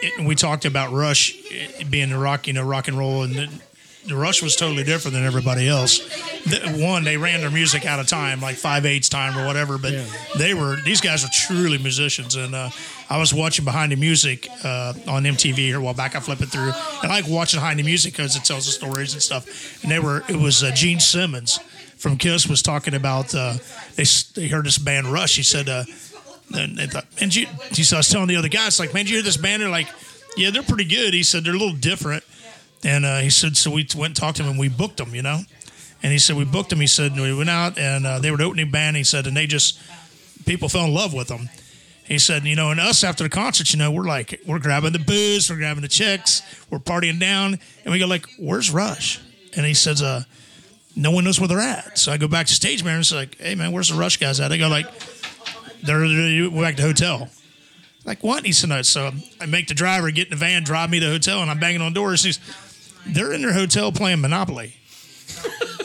it, 0.00 0.24
we 0.24 0.36
talked 0.36 0.64
about 0.64 0.92
Rush 0.92 1.34
being 1.90 2.10
the 2.10 2.18
rock, 2.18 2.46
you 2.46 2.52
know, 2.52 2.62
rock 2.62 2.86
and 2.86 2.96
roll, 2.96 3.24
and 3.24 3.34
the 3.34 3.50
Rush 4.10 4.42
was 4.42 4.56
totally 4.56 4.82
different 4.82 5.14
than 5.14 5.24
everybody 5.26 5.68
else. 5.68 5.98
The, 6.44 6.82
one, 6.82 7.04
they 7.04 7.16
ran 7.18 7.40
their 7.40 7.50
music 7.50 7.84
out 7.84 8.00
of 8.00 8.06
time, 8.06 8.40
like 8.40 8.56
five 8.56 8.86
eighths 8.86 9.08
time 9.10 9.38
or 9.38 9.46
whatever. 9.46 9.76
But 9.78 9.92
Yeah. 9.92 10.04
they 10.38 10.54
were 10.54 10.76
these 10.84 11.00
guys 11.02 11.22
were 11.22 11.28
truly 11.32 11.76
musicians, 11.78 12.34
and 12.34 12.54
uh, 12.54 12.70
I 13.10 13.18
was 13.18 13.34
watching 13.34 13.64
Behind 13.64 13.92
the 13.92 13.96
Music 13.96 14.48
uh, 14.64 14.94
on 15.06 15.24
MTV 15.24 15.56
here 15.56 15.78
a 15.78 15.80
while 15.80 15.94
back. 15.94 16.16
I 16.16 16.20
flip 16.20 16.40
it 16.40 16.46
through, 16.46 16.72
and 17.02 17.12
I 17.12 17.20
like 17.20 17.28
watching 17.28 17.58
Behind 17.60 17.78
the 17.78 17.82
Music 17.82 18.14
because 18.14 18.36
it 18.36 18.44
tells 18.44 18.64
the 18.66 18.72
stories 18.72 19.12
and 19.12 19.22
stuff. 19.22 19.82
And 19.82 19.92
they 19.92 19.98
were 19.98 20.22
it 20.28 20.36
was 20.36 20.62
uh, 20.64 20.70
Gene 20.74 20.98
Simmons 21.00 21.58
from 21.98 22.16
Kiss 22.16 22.46
was 22.48 22.62
talking 22.62 22.94
about 22.94 23.34
uh, 23.34 23.54
they 23.96 24.04
they 24.34 24.48
heard 24.48 24.64
this 24.64 24.78
band 24.78 25.08
Rush. 25.08 25.36
He 25.36 25.42
said. 25.42 25.68
Uh, 25.68 25.84
and 26.52 26.76
they 26.76 26.88
thought, 26.88 27.06
man, 27.20 27.30
he 27.30 27.44
said, 27.84 27.94
I 27.94 27.98
was 27.98 28.08
telling 28.08 28.26
the 28.26 28.34
other 28.34 28.48
guys, 28.48 28.80
like, 28.80 28.92
man, 28.92 29.04
did 29.04 29.10
you 29.10 29.16
hear 29.18 29.22
this 29.22 29.36
band? 29.36 29.62
They're 29.62 29.68
like, 29.68 29.86
yeah, 30.36 30.50
they're 30.50 30.64
pretty 30.64 30.84
good. 30.84 31.14
He 31.14 31.22
said, 31.22 31.44
they're 31.44 31.54
a 31.54 31.56
little 31.56 31.76
different. 31.76 32.24
And 32.82 33.04
uh, 33.04 33.18
he 33.18 33.30
said, 33.30 33.56
so 33.56 33.70
we 33.70 33.86
went 33.96 34.10
and 34.10 34.16
talked 34.16 34.38
to 34.38 34.42
him 34.42 34.50
and 34.50 34.58
we 34.58 34.68
booked 34.68 35.00
him, 35.00 35.14
you 35.14 35.22
know? 35.22 35.40
And 36.02 36.12
he 36.12 36.18
said, 36.18 36.36
we 36.36 36.44
booked 36.44 36.72
him. 36.72 36.80
He 36.80 36.86
said, 36.86 37.14
we 37.14 37.34
went 37.34 37.50
out 37.50 37.78
and 37.78 38.06
uh, 38.06 38.18
they 38.20 38.30
were 38.30 38.38
the 38.38 38.44
opening 38.44 38.70
band. 38.70 38.96
He 38.96 39.04
said, 39.04 39.26
and 39.26 39.36
they 39.36 39.46
just, 39.46 39.78
people 40.46 40.68
fell 40.68 40.86
in 40.86 40.94
love 40.94 41.12
with 41.12 41.28
them. 41.28 41.50
He 42.04 42.18
said, 42.18 42.44
you 42.44 42.56
know, 42.56 42.70
and 42.70 42.80
us 42.80 43.04
after 43.04 43.22
the 43.22 43.28
concert, 43.28 43.72
you 43.72 43.78
know, 43.78 43.92
we're 43.92 44.04
like, 44.04 44.40
we're 44.46 44.58
grabbing 44.58 44.92
the 44.92 44.98
booze, 44.98 45.48
we're 45.48 45.56
grabbing 45.56 45.82
the 45.82 45.88
chicks, 45.88 46.42
we're 46.70 46.78
partying 46.78 47.20
down. 47.20 47.58
And 47.84 47.92
we 47.92 47.98
go 47.98 48.06
like, 48.06 48.26
where's 48.38 48.70
Rush? 48.70 49.20
And 49.54 49.64
he 49.66 49.74
says, 49.74 50.02
uh, 50.02 50.24
no 50.96 51.10
one 51.12 51.24
knows 51.24 51.38
where 51.38 51.48
they're 51.48 51.60
at. 51.60 51.98
So 51.98 52.10
I 52.10 52.16
go 52.16 52.26
back 52.26 52.46
to 52.46 52.54
stage 52.54 52.82
manager 52.82 52.96
and 52.96 53.06
say, 53.06 53.16
like, 53.16 53.38
hey, 53.38 53.54
man, 53.54 53.70
where's 53.70 53.90
the 53.90 53.94
Rush 53.94 54.16
guys 54.16 54.40
at? 54.40 54.48
They 54.48 54.58
go 54.58 54.68
like, 54.68 54.86
they're, 55.82 56.00
they're 56.00 56.50
back 56.50 56.76
to 56.76 56.82
the 56.82 56.88
hotel. 56.88 57.28
Like 58.04 58.24
what? 58.24 58.44
He 58.44 58.52
said, 58.52 58.70
no. 58.70 58.82
So 58.82 59.12
I 59.40 59.46
make 59.46 59.68
the 59.68 59.74
driver 59.74 60.10
get 60.10 60.28
in 60.28 60.30
the 60.30 60.36
van, 60.36 60.64
drive 60.64 60.90
me 60.90 60.98
to 60.98 61.06
the 61.06 61.12
hotel, 61.12 61.42
and 61.42 61.50
I'm 61.50 61.60
banging 61.60 61.82
on 61.82 61.92
doors. 61.92 62.24
He's, 62.24 62.40
they're 63.06 63.32
in 63.32 63.42
their 63.42 63.52
hotel 63.52 63.92
playing 63.92 64.20
Monopoly. 64.20 64.74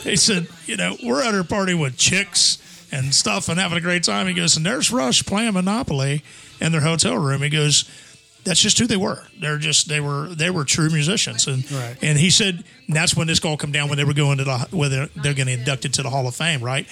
he 0.02 0.16
said, 0.16 0.48
you 0.66 0.76
know, 0.76 0.96
we're 1.04 1.22
at 1.22 1.34
our 1.34 1.44
party 1.44 1.74
with 1.74 1.96
chicks 1.96 2.58
and 2.92 3.14
stuff 3.14 3.48
and 3.48 3.58
having 3.58 3.78
a 3.78 3.80
great 3.80 4.02
time. 4.04 4.26
He 4.26 4.34
goes, 4.34 4.56
and 4.56 4.64
there's 4.66 4.90
Rush 4.90 5.24
playing 5.24 5.54
Monopoly 5.54 6.22
in 6.60 6.72
their 6.72 6.80
hotel 6.80 7.16
room. 7.18 7.42
He 7.42 7.48
goes, 7.48 7.88
that's 8.44 8.60
just 8.60 8.78
who 8.78 8.86
they 8.86 8.96
were. 8.96 9.24
They're 9.40 9.58
just 9.58 9.88
they 9.88 9.98
were 10.00 10.28
they 10.28 10.50
were 10.50 10.64
true 10.64 10.88
musicians, 10.88 11.48
and 11.48 11.68
Right. 11.72 11.96
and 12.00 12.16
he 12.16 12.30
said 12.30 12.62
that's 12.88 13.16
when 13.16 13.26
this 13.26 13.44
all 13.44 13.56
come 13.56 13.72
down 13.72 13.88
when 13.88 13.98
they 13.98 14.04
were 14.04 14.14
going 14.14 14.38
to 14.38 14.44
the 14.44 14.58
whether 14.70 15.06
they're 15.16 15.34
going 15.34 15.48
to 15.48 15.54
induct 15.54 15.84
into 15.84 16.04
the 16.04 16.10
Hall 16.10 16.28
of 16.28 16.36
Fame, 16.36 16.62
right? 16.62 16.86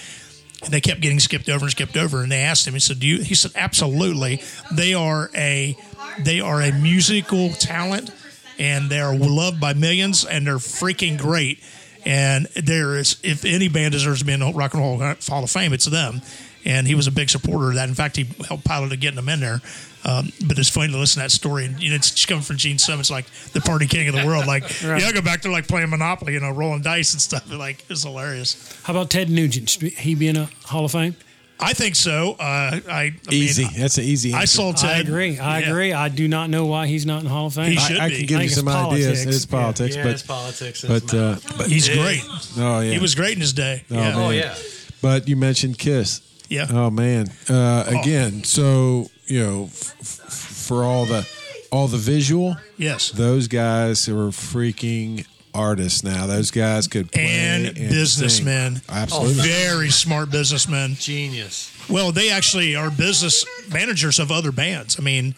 And 0.64 0.72
they 0.72 0.81
kept 0.81 1.01
getting 1.01 1.20
skipped 1.20 1.49
over 1.49 1.64
and 1.64 1.70
skipped 1.70 1.97
over, 1.97 2.25
and 2.25 2.33
they 2.33 2.41
asked 2.41 2.66
him. 2.66 2.75
He 2.75 2.81
said, 2.81 2.99
"Do 2.99 3.07
you?" 3.07 3.22
He 3.22 3.37
said, 3.37 3.53
"Absolutely. 3.55 4.43
They 4.72 4.95
are 4.95 5.31
a 5.37 5.77
they 6.18 6.41
are 6.41 6.61
a 6.61 6.72
musical 6.72 7.51
talent, 7.51 8.11
and 8.59 8.90
they 8.90 9.00
are 9.00 9.14
loved 9.16 9.61
by 9.61 9.74
millions, 9.74 10.24
and 10.24 10.46
they're 10.46 10.57
freaking 10.57 11.18
great. 11.18 11.62
And 12.07 12.46
there 12.55 12.96
is, 12.96 13.18
if 13.22 13.44
any 13.44 13.68
band 13.68 13.92
deserves 13.92 14.18
to 14.20 14.24
be 14.26 14.32
in 14.34 14.40
the 14.40 14.52
Rock 14.52 14.74
and 14.74 14.82
Roll 14.82 14.98
Hall 14.98 15.42
of 15.44 15.50
Fame, 15.50 15.72
it's 15.72 15.86
them. 15.86 16.20
And 16.66 16.86
he 16.86 16.94
was 16.94 17.07
a 17.07 17.11
big 17.12 17.28
supporter 17.30 17.70
of 17.70 17.74
that. 17.76 17.88
In 17.88 17.94
fact, 17.94 18.16
he 18.16 18.26
helped 18.46 18.64
pilot 18.64 18.90
to 18.90 18.96
getting 18.96 19.16
them 19.16 19.28
in 19.28 19.40
there. 19.40 19.61
Um, 20.07 20.30
but 20.46 20.59
it's 20.59 20.68
funny 20.68 20.92
to 20.92 20.98
listen 20.98 21.20
to 21.20 21.24
that 21.24 21.30
story. 21.30 21.64
And 21.64 21.80
you 21.82 21.88
know, 21.90 21.96
it's 21.96 22.26
coming 22.26 22.42
from 22.42 22.57
Gene 22.59 22.78
Simmons, 22.78 23.11
like 23.11 23.24
the 23.52 23.61
party 23.62 23.86
king 23.86 24.07
of 24.09 24.14
the 24.14 24.26
world. 24.26 24.46
Like, 24.46 24.62
Right. 24.84 25.00
yeah, 25.00 25.09
I 25.09 25.12
go 25.12 25.22
back 25.22 25.40
there 25.42 25.50
like 25.52 25.66
playing 25.66 25.88
Monopoly, 25.90 26.34
you 26.34 26.40
know, 26.40 26.50
rolling 26.50 26.82
dice 26.82 27.12
and 27.14 27.20
stuff. 27.22 27.50
Like, 27.52 27.84
it's 27.88 28.02
hilarious. 28.02 28.78
how 28.82 28.92
about 28.92 29.09
Ted 29.11 29.30
Nugent? 29.30 29.70
He 29.70 30.14
be 30.14 30.28
in 30.28 30.36
a 30.36 30.48
Hall 30.64 30.84
of 30.84 30.92
Fame? 30.92 31.16
I 31.61 31.72
think 31.72 31.94
so. 31.96 32.32
Uh, 32.32 32.42
I, 32.42 32.82
I 32.88 33.14
Easy. 33.30 33.64
Mean, 33.64 33.72
That's 33.78 33.96
an 33.98 34.05
easy. 34.05 34.34
I 34.34 34.40
answer. 34.42 34.57
saw 34.57 34.72
Ted. 34.72 34.90
I 34.90 34.98
agree. 34.98 35.38
I 35.38 35.61
Yeah. 35.61 35.70
agree. 35.70 35.92
I 35.92 36.09
do 36.09 36.26
not 36.28 36.50
know 36.50 36.66
why 36.66 36.86
he's 36.88 37.07
not 37.07 37.22
in 37.22 37.28
Hall 37.28 37.46
of 37.46 37.55
Fame. 37.55 37.70
He 37.72 37.78
I- 37.78 37.80
should 37.80 37.96
I, 37.98 38.05
I 38.05 38.09
be. 38.09 38.16
can 38.18 38.26
give 38.26 38.40
I 38.40 38.42
you 38.42 38.48
some 38.50 38.68
it's 38.68 38.76
ideas. 38.76 39.26
It's 39.26 39.46
politics, 39.46 39.96
Yeah, 39.96 40.02
but 40.02 40.12
it's 40.12 40.22
politics. 40.22 40.84
and 40.84 40.92
it's 40.94 41.12
but 41.12 41.16
uh, 41.16 41.36
but 41.57 41.66
He's 41.68 41.88
yeah. 41.88 41.94
great. 42.02 42.22
Oh 42.59 42.80
yeah, 42.80 42.92
He 42.92 42.98
was 42.98 43.14
great 43.14 43.34
in 43.34 43.40
his 43.40 43.52
day. 43.52 43.84
Oh, 43.90 43.94
yeah. 43.94 44.12
oh 44.16 44.30
yeah, 44.30 44.55
But 45.00 45.28
you 45.28 45.36
mentioned 45.36 45.78
Kiss. 45.78 46.20
Yeah. 46.48 46.66
Oh 46.70 46.90
man. 46.90 47.28
Uh, 47.48 47.84
again, 47.86 48.44
so 48.44 49.09
you 49.26 49.40
know, 49.42 49.64
f- 49.64 49.94
f- 50.00 50.32
for 50.66 50.82
all 50.84 51.07
the 51.07 51.26
all 51.70 51.88
the 51.88 51.98
visual, 51.98 52.57
Yes. 52.76 53.11
those 53.11 53.48
guys 53.48 54.09
are 54.09 54.30
freaking 54.30 55.24
artists 55.55 56.02
now. 56.05 56.26
Those 56.26 56.50
guys 56.50 56.88
could 56.88 57.11
play 57.12 57.26
and, 57.26 57.66
and 57.66 57.74
businessmen. 57.76 58.76
sing. 58.76 58.84
Absolutely. 58.88 59.40
Oh, 59.40 59.42
very 59.44 59.90
smart 59.90 60.30
businessmen. 60.30 60.94
genius. 60.94 61.70
Well, 61.88 62.12
they 62.12 62.30
actually 62.30 62.74
are 62.76 62.90
business 62.90 63.44
managers 63.72 64.18
of 64.18 64.30
other 64.32 64.52
bands. 64.52 64.98
I 64.98 65.02
mean, 65.02 65.34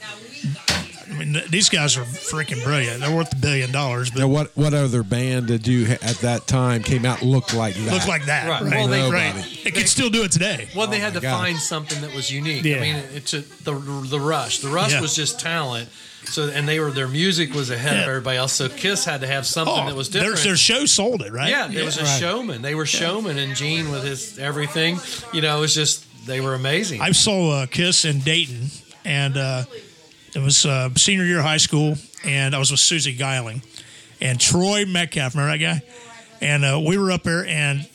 I 1.10 1.18
mean, 1.18 1.40
these 1.50 1.68
guys 1.68 1.96
are 1.96 2.02
freaking 2.02 2.62
brilliant. 2.62 3.00
They're 3.00 3.14
worth 3.14 3.32
a 3.32 3.36
billion 3.36 3.72
dollars, 3.72 4.10
but 4.10 4.20
Now, 4.20 4.28
what 4.28 4.56
what 4.56 4.74
other 4.74 5.02
band 5.02 5.46
did 5.46 5.66
you 5.66 5.86
at 5.86 6.16
that 6.22 6.46
time 6.46 6.82
came 6.82 7.04
out 7.06 7.22
and 7.22 7.30
looked 7.30 7.54
like 7.54 7.74
that? 7.74 7.92
look 7.92 8.06
like 8.06 8.26
that. 8.26 8.48
Right. 8.48 8.62
Right. 8.62 8.72
Well, 8.72 8.88
they- 8.88 9.10
right. 9.10 9.34
Nobody. 9.34 9.60
It 9.64 9.74
could 9.74 9.88
still 9.88 10.10
do 10.10 10.24
it 10.24 10.32
today. 10.32 10.68
Well, 10.74 10.86
they 10.88 10.98
Oh 10.98 11.00
had 11.00 11.14
to 11.14 11.20
God. 11.20 11.38
find 11.38 11.58
something 11.58 12.00
that 12.02 12.14
was 12.14 12.30
unique. 12.30 12.64
Yeah. 12.64 12.76
I 12.76 12.80
mean, 12.80 12.96
it's 13.14 13.32
a, 13.34 13.40
the 13.64 13.72
the 14.08 14.20
rush. 14.20 14.58
The 14.58 14.68
rush 14.68 14.92
Yeah. 14.92 15.00
was 15.00 15.14
just 15.16 15.40
talent. 15.40 15.88
So 16.26 16.48
and 16.48 16.66
they 16.68 16.80
were 16.80 16.90
their 16.90 17.08
music 17.08 17.54
was 17.54 17.70
ahead 17.70 17.96
of 17.98 18.08
everybody 18.08 18.36
else. 18.36 18.52
So 18.52 18.68
Kiss 18.68 19.04
had 19.04 19.20
to 19.20 19.26
have 19.26 19.46
something 19.46 19.74
Oh, 19.74 19.86
that 19.86 19.94
was 19.94 20.08
different. 20.08 20.38
their 20.42 20.56
show 20.56 20.84
sold 20.86 21.22
it, 21.22 21.32
right? 21.32 21.48
yeah, 21.48 21.68
there 21.68 21.84
was 21.84 21.98
a 21.98 22.02
Right. 22.02 22.20
showman. 22.20 22.62
They 22.62 22.74
were 22.74 22.86
showmen, 22.86 23.38
and 23.38 23.54
Gene 23.56 23.90
with 23.90 24.02
his 24.04 24.38
everything. 24.38 24.98
You 25.32 25.40
know, 25.42 25.58
it 25.58 25.60
was 25.60 25.74
just 25.74 26.04
they 26.26 26.40
were 26.40 26.54
amazing. 26.54 27.00
I 27.00 27.12
saw 27.12 27.50
uh, 27.62 27.66
Kiss 27.66 28.04
in 28.04 28.20
Dayton, 28.20 28.70
and 29.04 29.36
uh, 29.36 29.64
it 30.34 30.40
was 30.40 30.66
uh, 30.66 30.90
senior 30.96 31.24
year 31.24 31.38
of 31.38 31.44
high 31.44 31.56
school, 31.58 31.96
and 32.24 32.54
I 32.54 32.58
was 32.58 32.70
with 32.72 32.80
Susie 32.80 33.12
Geiling 33.14 33.62
and 34.20 34.40
Troy 34.40 34.84
Metcalf. 34.84 35.34
Remember 35.36 35.56
that 35.56 35.62
guy? 35.64 35.82
And 36.40 36.64
uh, 36.64 36.80
we 36.84 36.98
were 36.98 37.12
up 37.12 37.22
there, 37.22 37.46
and 37.46 37.88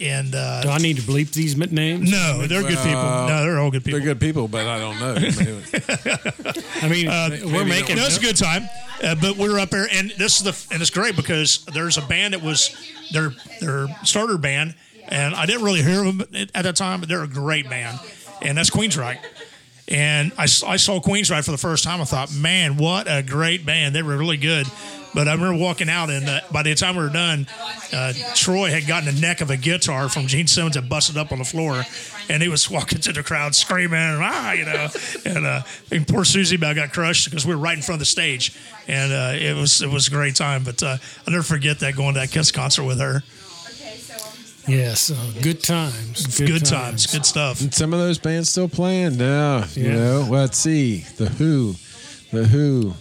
and 0.00 0.34
uh, 0.34 0.62
do 0.62 0.68
I 0.68 0.78
need 0.78 0.96
to 0.96 1.02
bleep 1.02 1.32
these 1.32 1.56
names? 1.56 2.10
no, 2.10 2.46
they're 2.46 2.62
good 2.62 2.76
people. 2.78 3.02
No, 3.02 3.42
they're 3.42 3.58
all 3.58 3.70
good 3.70 3.84
people. 3.84 3.98
They're 4.00 4.08
good 4.14 4.20
people, 4.20 4.48
but 4.48 4.66
I 4.66 4.78
don't 4.78 4.98
know. 5.00 5.14
I 6.82 6.88
mean, 6.88 7.06
we're 7.52 7.64
making. 7.64 7.96
No, 7.96 8.04
it's 8.04 8.18
a 8.18 8.20
good 8.20 8.36
time. 8.36 8.68
Uh, 9.02 9.14
but 9.14 9.36
we 9.36 9.48
were 9.48 9.58
up 9.58 9.70
there, 9.70 9.86
and 9.92 10.10
this 10.12 10.40
is 10.40 10.44
the 10.44 10.74
and 10.74 10.80
it's 10.80 10.90
great 10.90 11.16
because 11.16 11.64
there's 11.66 11.98
a 11.98 12.02
band 12.02 12.34
that 12.34 12.42
was 12.42 12.74
their 13.12 13.32
their 13.60 13.86
starter 14.04 14.38
band, 14.38 14.74
and 15.08 15.34
I 15.34 15.46
didn't 15.46 15.64
really 15.64 15.82
hear 15.82 16.02
them 16.04 16.22
at 16.54 16.64
that 16.64 16.76
time, 16.76 17.00
but 17.00 17.08
they're 17.08 17.22
a 17.22 17.28
great 17.28 17.68
band, 17.68 17.98
and 18.40 18.56
that's 18.56 18.70
Queensryche. 18.70 19.18
And 19.88 20.32
I, 20.38 20.44
I 20.44 20.46
saw 20.76 21.00
Queensryche 21.00 21.44
for 21.44 21.50
the 21.50 21.58
first 21.58 21.84
time. 21.84 22.00
I 22.00 22.04
thought, 22.04 22.32
man, 22.32 22.76
what 22.78 23.06
a 23.06 23.22
great 23.22 23.66
band! 23.66 23.94
They 23.94 24.02
were 24.02 24.16
really 24.16 24.38
good. 24.38 24.66
But 25.14 25.28
I 25.28 25.32
remember 25.34 25.56
walking 25.62 25.88
out, 25.88 26.10
and 26.10 26.28
uh, 26.28 26.40
by 26.50 26.62
the 26.64 26.74
time 26.74 26.96
we 26.96 27.04
were 27.04 27.08
done, 27.08 27.46
uh, 27.92 28.12
Troy 28.34 28.70
had 28.70 28.86
gotten 28.88 29.14
the 29.14 29.20
neck 29.20 29.40
of 29.40 29.50
a 29.50 29.56
guitar 29.56 30.08
from 30.08 30.26
Gene 30.26 30.48
Simmons 30.48 30.76
and 30.76 30.88
busted 30.88 31.16
up 31.16 31.30
on 31.30 31.38
the 31.38 31.44
floor, 31.44 31.84
and 32.28 32.42
he 32.42 32.48
was 32.48 32.68
walking 32.76 32.98
to 33.00 33.12
the 33.12 33.22
crowd 33.22 33.54
screaming, 33.54 33.98
ah, 34.20 34.52
you 34.52 34.64
know, 34.64 34.88
and, 35.24 35.46
uh, 35.46 35.62
and 35.92 36.06
poor 36.08 36.24
Susie 36.24 36.56
Bell 36.56 36.74
got 36.74 36.92
crushed 36.92 37.26
because 37.30 37.46
we 37.46 37.54
were 37.54 37.60
right 37.60 37.76
in 37.76 37.82
front 37.82 37.96
of 37.96 38.00
the 38.00 38.06
stage, 38.06 38.52
and 38.88 39.12
uh, 39.12 39.32
it 39.34 39.54
was 39.54 39.82
it 39.82 39.88
was 39.90 40.08
a 40.08 40.10
great 40.10 40.34
time. 40.34 40.64
But 40.64 40.82
uh, 40.82 40.96
I'll 41.26 41.32
never 41.32 41.44
forget 41.44 41.78
that 41.80 41.94
going 41.94 42.14
to 42.14 42.20
that 42.20 42.30
Kiss 42.32 42.50
concert 42.50 42.82
with 42.84 42.98
her. 43.00 43.22
Okay, 43.70 43.96
Yes, 44.66 45.10
uh, 45.10 45.32
good 45.42 45.62
times. 45.62 46.38
Good, 46.38 46.64
times. 46.64 47.06
good 47.06 47.24
stuff. 47.26 47.60
And 47.60 47.72
Some 47.72 47.92
of 47.92 48.00
those 48.00 48.18
bands 48.18 48.48
still 48.48 48.68
playing 48.68 49.16
now. 49.18 49.64
You 49.74 49.84
Yeah. 49.90 49.94
know, 49.94 50.26
let's 50.30 50.58
see 50.58 51.04
the 51.18 51.26
Who, 51.26 51.74
the 52.32 52.46
Who. 52.46 52.94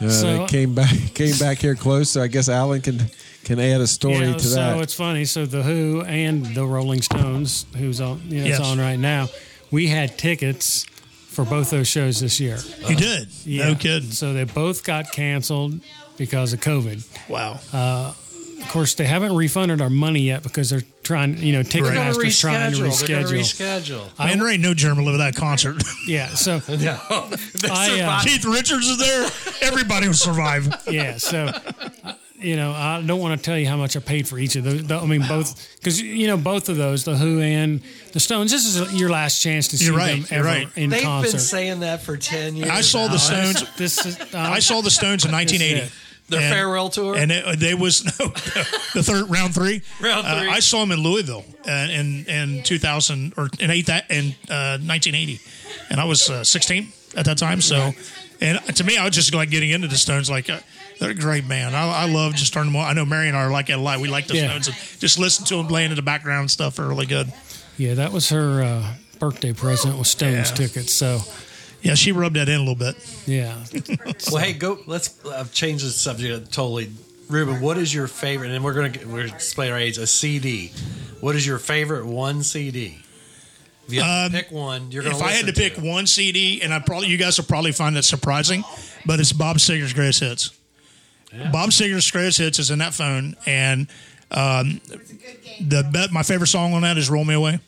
Uh, 0.00 0.10
So- 0.10 0.38
they 0.38 0.46
came 0.46 0.74
back 0.74 0.94
came 1.14 1.36
back 1.38 1.58
here 1.58 1.74
close. 1.74 2.10
So 2.10 2.22
I 2.22 2.26
guess 2.28 2.48
Alan 2.48 2.80
can 2.82 3.00
can 3.44 3.60
add 3.60 3.80
a 3.80 3.86
story 3.86 4.26
Yeah, 4.26 4.32
to 4.34 4.40
so 4.40 4.54
that. 4.56 4.76
So 4.76 4.80
it's 4.82 4.94
funny. 4.94 5.24
So 5.24 5.46
the 5.46 5.62
Who 5.62 6.02
and 6.02 6.46
the 6.54 6.66
Rolling 6.66 7.00
Stones, 7.02 7.64
who's 7.76 8.00
on, 8.00 8.20
you 8.28 8.40
know, 8.40 8.46
Yes. 8.46 8.58
it's 8.58 8.68
on 8.68 8.78
right 8.78 8.98
now, 8.98 9.28
we 9.70 9.86
had 9.86 10.18
tickets 10.18 10.84
for 11.28 11.44
both 11.44 11.70
those 11.70 11.86
shows 11.86 12.18
this 12.20 12.40
year. 12.40 12.58
You 12.88 12.96
did. 12.96 13.28
Yeah. 13.44 13.68
No 13.68 13.74
kidding. 13.76 14.10
So 14.10 14.32
they 14.32 14.44
both 14.44 14.82
got 14.84 15.12
canceled 15.12 15.80
because 16.16 16.52
of 16.54 16.60
COVID. 16.60 17.04
Wow. 17.28 17.60
Of 17.72 18.68
course, 18.72 18.94
they 18.94 19.04
haven't 19.04 19.36
refunded 19.36 19.80
our 19.80 19.90
money 19.90 20.20
yet 20.22 20.42
because 20.42 20.70
they're 20.70 20.82
trying, 21.06 21.38
you 21.38 21.52
know, 21.52 21.62
They're 21.62 21.82
going 21.82 21.94
to 21.94 22.00
Ticketmaster's 22.00 22.40
trying 22.40 22.72
to 22.72 22.78
reschedule. 22.78 23.06
They're 23.06 23.16
going 23.16 23.26
to 23.28 23.34
reschedule. 23.34 24.08
reschedule. 24.08 24.18
Man, 24.18 24.38
there 24.38 24.48
ain't 24.48 24.62
no 24.62 24.74
German 24.74 25.04
live 25.04 25.14
at 25.14 25.18
that 25.18 25.36
concert. 25.36 25.82
Yeah. 26.06 26.28
So 26.28 26.60
No. 26.68 26.98
I, 27.70 28.00
uh, 28.00 28.22
Keith 28.22 28.44
Richards 28.44 28.86
is 28.86 28.98
there. 28.98 29.30
Everybody 29.62 30.06
will 30.06 30.14
survive. 30.14 30.68
yeah. 30.90 31.16
So, 31.16 31.50
you 32.38 32.54
know, 32.56 32.70
I 32.70 33.02
don't 33.04 33.18
want 33.18 33.38
to 33.40 33.44
tell 33.44 33.58
you 33.58 33.66
how 33.66 33.76
much 33.76 33.96
I 33.96 34.00
paid 34.00 34.28
for 34.28 34.38
each 34.38 34.54
of 34.56 34.62
those. 34.64 34.90
I 34.90 35.04
mean, 35.06 35.24
both 35.26 35.68
because 35.76 36.00
you 36.00 36.26
know 36.28 36.36
both 36.36 36.68
of 36.68 36.76
those, 36.76 37.04
the 37.04 37.16
Who 37.16 37.40
and 37.40 37.80
the 38.12 38.20
Stones. 38.20 38.52
This 38.52 38.64
is 38.66 38.92
your 38.94 39.10
last 39.10 39.40
chance 39.42 39.68
to 39.68 39.78
see 39.78 39.86
You're 39.86 39.96
right, 39.96 40.22
them 40.22 40.26
you're 40.30 40.38
ever 40.46 40.48
right. 40.48 40.68
in 40.76 40.90
They've 40.90 41.02
concert. 41.02 41.32
been 41.32 41.40
saying 41.40 41.80
that 41.80 42.02
for 42.02 42.16
10 42.16 42.56
years. 42.56 42.70
I 42.70 42.82
saw 42.82 43.08
the. 43.08 43.18
Stones. 43.18 43.64
this 43.76 44.04
is. 44.06 44.20
Uh, 44.20 44.26
I 44.38 44.60
saw 44.60 44.80
the 44.80 44.90
Stones 44.90 45.24
in 45.24 45.32
1980. 45.32 45.92
It. 46.26 46.30
Their 46.30 46.40
And- 46.40 46.52
farewell 46.54 46.88
tour? 46.90 47.16
and 47.16 47.30
it, 47.32 47.58
they 47.60 47.74
was 47.74 48.04
no 48.20 48.26
the 48.94 49.02
third 49.02 49.30
round 49.30 49.54
three. 49.54 49.82
Round 50.00 50.26
Uh, 50.26 50.40
three. 50.40 50.48
I 50.50 50.60
saw 50.60 50.80
them 50.80 50.92
in 50.92 51.00
Louisville 51.02 51.44
uh, 51.66 51.70
in 51.90 52.24
in 52.26 52.62
2000 52.62 53.34
or 53.36 53.48
in 53.60 53.70
eight 53.70 53.86
that 53.86 54.10
in 54.10 54.34
uh, 54.50 54.78
1980, 54.78 55.40
and 55.90 56.00
I 56.00 56.04
was 56.04 56.28
uh, 56.30 56.44
16 56.44 56.88
at 57.16 57.24
that 57.26 57.38
time. 57.38 57.60
So, 57.60 57.92
and 58.40 58.58
to 58.76 58.84
me, 58.84 58.96
I 58.98 59.04
was 59.04 59.14
just 59.14 59.34
like 59.34 59.50
getting 59.50 59.70
into 59.70 59.88
the 59.88 59.96
Stones. 59.96 60.28
Like 60.28 60.50
uh, 60.50 60.58
they're 61.00 61.10
a 61.10 61.14
great 61.14 61.46
band. 61.48 61.74
I, 61.76 62.02
I 62.04 62.06
love 62.06 62.34
just 62.34 62.52
turning 62.52 62.72
them 62.72 62.80
on. 62.82 62.88
I 62.88 62.92
know 62.92 63.04
Mary 63.04 63.28
and 63.28 63.36
I 63.36 63.44
are 63.44 63.50
like 63.50 63.70
it 63.70 63.74
a 63.74 63.80
lot. 63.80 64.00
We 64.00 64.08
like 64.08 64.26
the 64.26 64.34
Yeah. 64.36 64.48
Stones 64.48 64.68
and 64.68 64.76
just 65.00 65.18
listen 65.18 65.44
to 65.46 65.56
them 65.56 65.66
playing 65.66 65.90
in 65.90 65.96
the 65.96 66.02
background 66.02 66.50
stuff. 66.50 66.78
Are 66.78 66.88
really 66.88 67.06
good. 67.06 67.32
yeah, 67.78 67.94
that 67.94 68.12
was 68.12 68.28
her 68.30 68.62
uh, 68.62 68.94
birthday 69.18 69.52
present 69.52 69.96
with 69.98 70.06
Stones 70.08 70.50
Yeah. 70.50 70.56
tickets. 70.56 70.92
So, 70.92 71.20
Yeah, 71.86 71.94
she 71.94 72.12
rubbed 72.12 72.36
that 72.36 72.48
in 72.48 72.56
a 72.56 72.58
little 72.58 72.74
bit. 72.74 72.96
yeah. 73.26 73.62
Well, 74.32 74.42
hey, 74.42 74.52
go. 74.52 74.78
Let's 74.86 75.24
uh, 75.24 75.44
change 75.52 75.82
the 75.82 75.90
subject 75.90 76.52
totally. 76.52 76.90
Ruben, 77.28 77.60
what 77.60 77.76
is 77.78 77.92
your 77.92 78.06
favorite? 78.06 78.50
And 78.52 78.64
we're 78.64 78.74
gonna 78.74 78.88
get, 78.90 79.06
we're 79.06 79.26
displaying 79.28 79.72
our 79.72 79.78
age. 79.78 79.98
A 79.98 80.06
CD. 80.06 80.72
What 81.20 81.34
is 81.36 81.46
your 81.46 81.58
favorite 81.58 82.06
one 82.06 82.42
CD? 82.42 82.98
If 83.86 83.92
you 83.94 84.00
have 84.02 84.30
to 84.32 84.36
pick 84.36 84.50
one, 84.50 84.90
you're 84.90 85.02
gonna. 85.02 85.14
Um, 85.14 85.20
If 85.20 85.26
I 85.26 85.30
had 85.32 85.40
to 85.46 85.46
listen 85.52 85.76
pick 85.76 85.84
one 85.84 86.06
CD, 86.06 86.60
and 86.62 86.72
I 86.74 86.78
probably 86.80 87.08
you 87.08 87.16
guys 87.16 87.38
will 87.38 87.46
probably 87.46 87.72
find 87.72 87.94
that 87.96 88.04
surprising, 88.04 88.64
but 89.04 89.20
it's 89.20 89.32
Bob 89.32 89.58
Seger's 89.58 89.92
greatest 89.92 90.20
hits. 90.20 90.50
Bob 91.52 91.70
Seger's 91.70 92.10
greatest 92.10 92.38
hits 92.38 92.58
is 92.58 92.70
in 92.70 92.78
that 92.80 92.94
phone, 92.94 93.36
and 93.46 93.88
um, 94.30 94.80
the 95.60 95.88
be- 95.92 96.12
my 96.12 96.22
favorite 96.22 96.48
song 96.48 96.72
on 96.74 96.82
that 96.82 96.96
is 96.98 97.10
"Roll 97.10 97.24
Me 97.24 97.34
Away," 97.34 97.60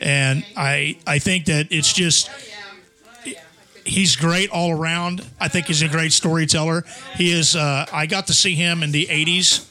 and 0.00 0.44
I 0.56 0.96
I 1.06 1.18
think 1.18 1.46
that 1.46 1.68
it's 1.70 1.92
just 1.92 2.30
he's 3.84 4.16
great 4.16 4.50
all 4.50 4.70
around. 4.70 5.26
I 5.40 5.48
think 5.48 5.66
he's 5.66 5.82
a 5.82 5.88
great 5.88 6.12
storyteller. 6.12 6.84
He 7.14 7.32
is. 7.32 7.56
Uh, 7.56 7.86
I 7.92 8.06
got 8.06 8.26
to 8.28 8.34
see 8.34 8.54
him 8.54 8.82
in 8.82 8.92
the 8.92 9.06
'80s. 9.06 9.68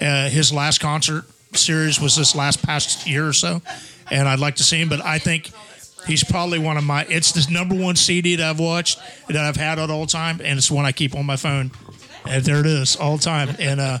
Uh, 0.00 0.28
his 0.28 0.52
last 0.52 0.80
concert 0.80 1.24
series 1.54 2.00
was 2.00 2.16
this 2.16 2.34
last 2.34 2.62
past 2.64 3.06
year 3.06 3.26
or 3.26 3.32
so, 3.32 3.62
and 4.10 4.28
I'd 4.28 4.38
like 4.38 4.56
to 4.56 4.62
see 4.62 4.80
him. 4.80 4.88
But 4.88 5.04
I 5.04 5.18
think 5.18 5.50
he's 6.06 6.24
probably 6.24 6.58
one 6.58 6.76
of 6.76 6.84
my. 6.84 7.04
It's 7.08 7.32
the 7.32 7.46
number 7.52 7.74
one 7.74 7.96
CD 7.96 8.36
that 8.36 8.48
I've 8.48 8.60
watched 8.60 9.00
that 9.28 9.36
I've 9.36 9.56
had 9.56 9.78
at 9.78 9.90
all 9.90 10.06
time, 10.06 10.40
and 10.42 10.58
it's 10.58 10.70
one 10.70 10.84
I 10.84 10.92
keep 10.92 11.14
on 11.14 11.26
my 11.26 11.36
phone. 11.36 11.70
And 12.26 12.44
there 12.44 12.60
it 12.60 12.66
is, 12.66 12.96
all 12.96 13.16
the 13.16 13.22
time. 13.22 13.56
And 13.58 13.80
uh, 13.80 13.98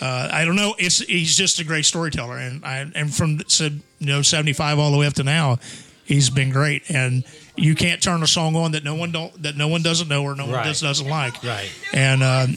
uh, 0.00 0.28
I 0.32 0.44
don't 0.44 0.56
know. 0.56 0.74
It's 0.78 0.98
he's 0.98 1.36
just 1.36 1.58
a 1.58 1.64
great 1.64 1.84
storyteller, 1.84 2.38
and 2.38 2.64
I 2.64 2.90
and 2.94 3.12
from 3.14 3.40
you 3.58 3.80
know 4.06 4.22
seventy 4.22 4.52
five 4.52 4.78
all 4.78 4.90
the 4.90 4.98
way 4.98 5.06
up 5.06 5.14
to 5.14 5.24
now, 5.24 5.58
he's 6.04 6.30
been 6.30 6.50
great. 6.50 6.90
And 6.90 7.24
you 7.56 7.74
can't 7.74 8.02
turn 8.02 8.22
a 8.22 8.26
song 8.26 8.56
on 8.56 8.72
that 8.72 8.84
no 8.84 8.94
one 8.94 9.12
don't 9.12 9.42
that 9.42 9.56
no 9.56 9.68
one 9.68 9.82
doesn't 9.82 10.08
know 10.08 10.22
or 10.22 10.34
no 10.34 10.44
one 10.46 10.54
Right. 10.54 10.66
just 10.66 10.82
doesn't 10.82 11.08
like. 11.08 11.42
Right. 11.42 11.70
And 11.92 12.22
um, 12.22 12.56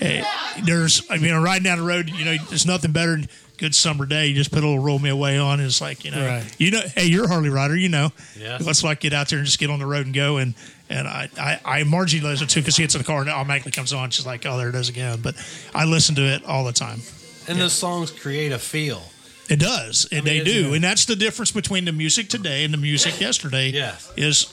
eh, 0.00 0.24
there's 0.64 1.02
I 1.10 1.18
mean 1.18 1.34
riding 1.34 1.64
down 1.64 1.78
the 1.78 1.84
road, 1.84 2.10
you 2.10 2.24
know, 2.24 2.36
there's 2.48 2.66
nothing 2.66 2.92
better 2.92 3.12
than 3.12 3.28
good 3.58 3.74
summer 3.74 4.04
day. 4.04 4.26
You 4.26 4.34
just 4.34 4.50
put 4.52 4.62
a 4.62 4.66
little 4.66 4.82
roll 4.82 4.98
me 4.98 5.08
away 5.08 5.38
on. 5.38 5.60
And 5.60 5.66
it's 5.66 5.80
like 5.80 6.04
you 6.04 6.10
know, 6.10 6.26
Right. 6.26 6.54
you 6.58 6.70
know, 6.70 6.82
hey, 6.94 7.06
you're 7.06 7.24
a 7.24 7.28
Harley 7.28 7.48
rider, 7.48 7.76
you 7.76 7.88
know. 7.88 8.12
Yeah. 8.38 8.58
Let's 8.60 8.84
like 8.84 9.00
get 9.00 9.12
out 9.12 9.28
there 9.28 9.38
and 9.38 9.46
just 9.46 9.58
get 9.58 9.70
on 9.70 9.78
the 9.78 9.86
road 9.86 10.06
and 10.06 10.14
go. 10.14 10.36
And 10.38 10.54
and 10.90 11.08
I 11.08 11.28
I, 11.38 11.60
I 11.64 11.82
Margie 11.84 12.20
listens 12.20 12.50
it 12.50 12.54
too 12.54 12.60
because 12.60 12.74
she 12.74 12.82
gets 12.82 12.94
in 12.94 13.00
the 13.00 13.06
car 13.06 13.20
and 13.20 13.28
it 13.28 13.32
automatically 13.32 13.72
comes 13.72 13.92
on. 13.92 14.10
She's 14.10 14.26
like, 14.26 14.44
oh, 14.46 14.58
there 14.58 14.68
it 14.68 14.74
is 14.74 14.88
again. 14.88 15.20
But 15.22 15.34
I 15.74 15.84
listen 15.84 16.14
to 16.16 16.22
it 16.22 16.44
all 16.44 16.64
the 16.64 16.72
time. 16.72 17.00
And 17.48 17.60
those 17.60 17.72
songs 17.72 18.10
create 18.10 18.50
a 18.52 18.58
feel. 18.58 19.02
It 19.48 19.60
does, 19.60 20.08
and 20.10 20.26
they 20.26 20.42
do, 20.42 20.74
and 20.74 20.82
that's 20.82 21.04
the 21.04 21.16
difference 21.16 21.52
between 21.52 21.84
the 21.84 21.92
music 21.92 22.28
today 22.28 22.64
and 22.64 22.74
the 22.74 22.78
music 22.78 23.20
yesterday. 23.20 23.70
Yes. 23.70 24.12
is 24.16 24.52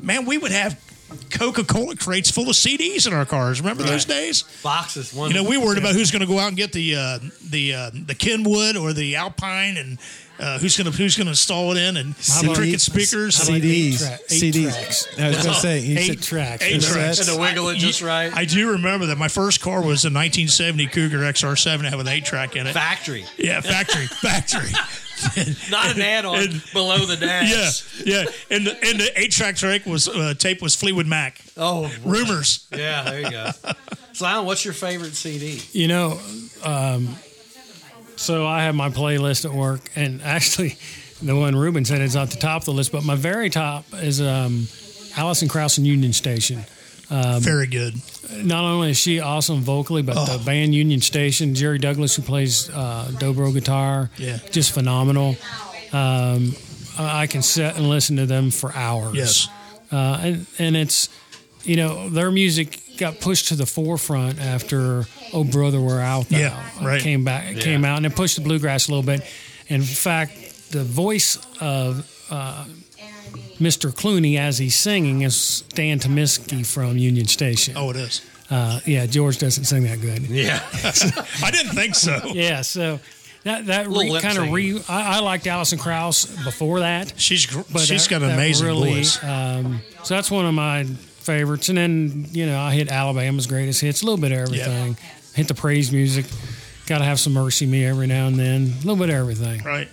man, 0.00 0.24
we 0.26 0.38
would 0.38 0.52
have 0.52 0.80
Coca 1.30 1.64
Cola 1.64 1.96
crates 1.96 2.30
full 2.30 2.48
of 2.48 2.56
CDs 2.56 3.06
in 3.06 3.12
our 3.12 3.24
cars. 3.24 3.60
Remember 3.60 3.84
those 3.84 4.04
days? 4.04 4.44
Boxes. 4.62 5.14
One. 5.14 5.30
You 5.30 5.36
know, 5.36 5.48
we 5.48 5.56
worried 5.56 5.78
about 5.78 5.94
who's 5.94 6.10
going 6.10 6.20
to 6.20 6.26
go 6.26 6.38
out 6.38 6.48
and 6.48 6.56
get 6.56 6.72
the 6.72 6.96
uh, 6.96 7.18
the 7.48 7.74
uh, 7.74 7.90
the 7.92 8.14
Kenwood 8.14 8.76
or 8.76 8.92
the 8.92 9.16
Alpine, 9.16 9.76
and 9.76 9.98
uh, 10.38 10.58
who's 10.58 10.76
going 10.76 10.90
to 10.90 10.96
who's 10.96 11.16
going 11.16 11.26
to 11.26 11.30
install 11.30 11.72
it 11.72 11.78
in, 11.78 11.96
and 11.96 12.14
the 12.14 12.40
about 12.44 12.56
cricket 12.56 12.80
speakers. 12.80 13.36
how 13.38 13.44
about 13.44 13.64
eight 13.64 13.94
CDs, 13.94 14.32
eight 14.32 14.54
CDs. 14.54 14.72
tracks? 14.72 15.18
I 15.20 15.28
was 15.28 15.36
going 15.38 15.48
to 15.54 15.60
say, 15.60 15.78
you 15.80 15.98
Eight 15.98 16.06
said- 16.06 16.22
tracks. 16.22 16.64
Eight 16.64 16.82
tracks. 16.82 17.18
And 17.20 17.28
to 17.28 17.40
wiggle 17.40 17.68
it 17.70 17.76
just 17.78 18.02
right. 18.02 18.32
I 18.36 18.44
do 18.44 18.72
remember 18.72 19.06
that 19.06 19.18
my 19.18 19.28
first 19.28 19.60
car 19.60 19.78
was 19.78 20.04
a 20.04 20.08
1970 20.12 20.86
Cougar 20.88 21.18
XR7 21.18 21.84
had 21.84 21.94
with 21.96 22.06
an 22.06 22.12
eight 22.12 22.24
track 22.24 22.56
in 22.56 22.66
it. 22.66 22.72
Factory. 22.74 23.24
Yeah, 23.38 23.60
factory, 23.60 24.06
factory. 24.06 24.70
Not 25.70 25.94
an 25.96 26.02
add-on 26.02 26.38
And- 26.38 26.62
below 26.74 26.98
the 27.06 27.16
dash. 27.16 28.04
yeah, 28.04 28.22
yeah. 28.22 28.30
and 28.56 28.66
the 28.66 28.72
and 28.84 29.00
the 29.00 29.10
eight 29.18 29.30
track 29.32 29.56
track 29.56 29.86
was 29.86 30.08
uh, 30.08 30.34
tape 30.38 30.60
was 30.60 30.76
Fleetwood 30.76 31.06
Mac. 31.06 31.40
Oh, 31.56 31.90
Rumors. 32.04 32.66
yeah. 32.76 33.02
There 33.04 33.20
you 33.22 33.30
go. 33.30 33.50
So, 34.12 34.24
Alan, 34.24 34.46
what's 34.46 34.64
your 34.64 34.72
favorite 34.72 35.12
CD? 35.14 35.60
You 35.72 35.88
know, 35.88 36.18
um, 36.64 37.16
so 38.16 38.46
I 38.46 38.62
have 38.64 38.74
my 38.74 38.88
playlist 38.90 39.44
at 39.44 39.52
work, 39.52 39.80
and 39.94 40.20
actually, 40.22 40.76
the 41.22 41.36
one 41.36 41.54
Ruben 41.56 41.84
said 41.84 42.00
is 42.00 42.16
at 42.16 42.30
the 42.30 42.36
top 42.36 42.62
of 42.62 42.66
the 42.66 42.72
list, 42.72 42.92
but 42.92 43.04
my 43.04 43.14
very 43.14 43.50
top 43.50 43.84
is 43.94 44.20
um, 44.20 44.66
Alison 45.16 45.48
Krauss 45.48 45.78
and 45.78 45.86
Union 45.86 46.12
Station. 46.12 46.64
Very 47.08 47.66
good. 47.68 47.94
Not 48.42 48.64
only 48.64 48.90
is 48.90 48.96
she 48.98 49.20
awesome 49.20 49.60
vocally, 49.60 50.02
but 50.02 50.16
Oh. 50.16 50.24
the 50.38 50.44
band 50.44 50.74
Union 50.74 51.00
Station, 51.00 51.54
Jerry 51.54 51.78
Douglas, 51.78 52.16
who 52.16 52.22
plays 52.22 52.68
uh, 52.70 53.08
dobro 53.18 53.52
guitar, 53.54 54.10
Yeah. 54.18 54.38
just 54.50 54.72
phenomenal. 54.72 55.36
Um, 55.92 56.54
I 56.98 57.22
I 57.22 57.26
can 57.28 57.42
sit 57.42 57.76
and 57.76 57.88
listen 57.88 58.16
to 58.16 58.26
them 58.26 58.50
for 58.50 58.74
hours. 58.74 59.14
Yes. 59.14 59.48
uh, 59.92 60.18
and 60.22 60.46
and 60.58 60.76
it's 60.76 61.08
you 61.62 61.76
know 61.76 62.08
their 62.08 62.30
music 62.32 62.80
got 62.98 63.20
pushed 63.20 63.48
to 63.48 63.54
the 63.56 63.66
forefront 63.66 64.40
after 64.40 65.04
Oh 65.32 65.44
Brother 65.44 65.80
Where 65.80 66.00
Art 66.00 66.28
Thou 66.28 66.38
Yeah, 66.38 66.70
right. 66.82 67.00
came 67.00 67.24
back 67.24 67.56
came 67.56 67.84
out 67.84 67.96
and 67.98 68.06
it 68.06 68.14
pushed 68.16 68.36
the 68.36 68.42
bluegrass 68.42 68.88
a 68.88 68.90
little 68.92 69.02
bit. 69.04 69.22
In 69.68 69.82
fact, 69.82 70.70
the 70.70 70.84
voice 70.84 71.36
of 71.60 72.10
uh, 72.30 72.64
Mr. 73.60 73.90
Clooney 73.92 74.38
as 74.38 74.58
he's 74.58 74.74
singing 74.74 75.22
is 75.22 75.62
Dan 75.74 75.98
Tyminski 75.98 76.64
from 76.66 76.96
Union 76.96 77.26
Station. 77.26 77.74
Oh, 77.76 77.90
it 77.90 77.96
is. 77.96 78.24
Uh, 78.50 78.80
yeah, 78.86 79.06
George 79.06 79.38
doesn't 79.38 79.64
sing 79.64 79.82
that 79.84 80.00
good. 80.00 80.22
Yeah. 80.22 80.60
I 81.44 81.50
didn't 81.50 81.72
think 81.74 81.94
so. 81.96 82.20
Yeah, 82.26 82.62
so 82.62 83.00
that 83.42 83.66
that 83.66 83.88
re, 83.88 84.20
kind 84.20 84.38
of 84.38 84.52
re. 84.52 84.80
I, 84.88 85.16
I 85.16 85.20
liked 85.20 85.46
Alison 85.48 85.78
Krauss 85.78 86.26
before 86.44 86.80
that. 86.80 87.14
She's 87.16 87.46
gr- 87.46 87.62
But 87.72 87.80
she's 87.82 88.06
that- 88.06 88.20
got 88.20 88.22
an 88.22 88.30
amazing 88.34 88.66
really, 88.66 88.94
voice. 88.94 89.22
Um, 89.24 89.80
so 90.04 90.14
that's 90.14 90.30
one 90.30 90.46
of 90.46 90.54
my 90.54 90.86
favorites. 91.26 91.68
And 91.68 91.76
then 91.76 92.26
you 92.30 92.46
know 92.46 92.58
I 92.58 92.72
hit 92.72 92.90
Alabama's 92.90 93.46
greatest 93.46 93.80
hits, 93.80 94.02
a 94.02 94.04
little 94.06 94.20
bit 94.20 94.32
of 94.32 94.38
everything. 94.38 94.96
Hit 95.34 95.48
the 95.48 95.54
praise 95.54 95.92
music. 95.92 96.24
Got 96.86 96.98
to 96.98 97.04
have 97.04 97.20
some 97.20 97.34
MercyMe 97.34 97.84
every 97.84 98.06
now 98.06 98.28
and 98.28 98.36
then. 98.38 98.62
A 98.62 98.78
little 98.78 98.96
bit 98.96 99.10
of 99.10 99.16
everything. 99.16 99.62
Right. 99.62 99.88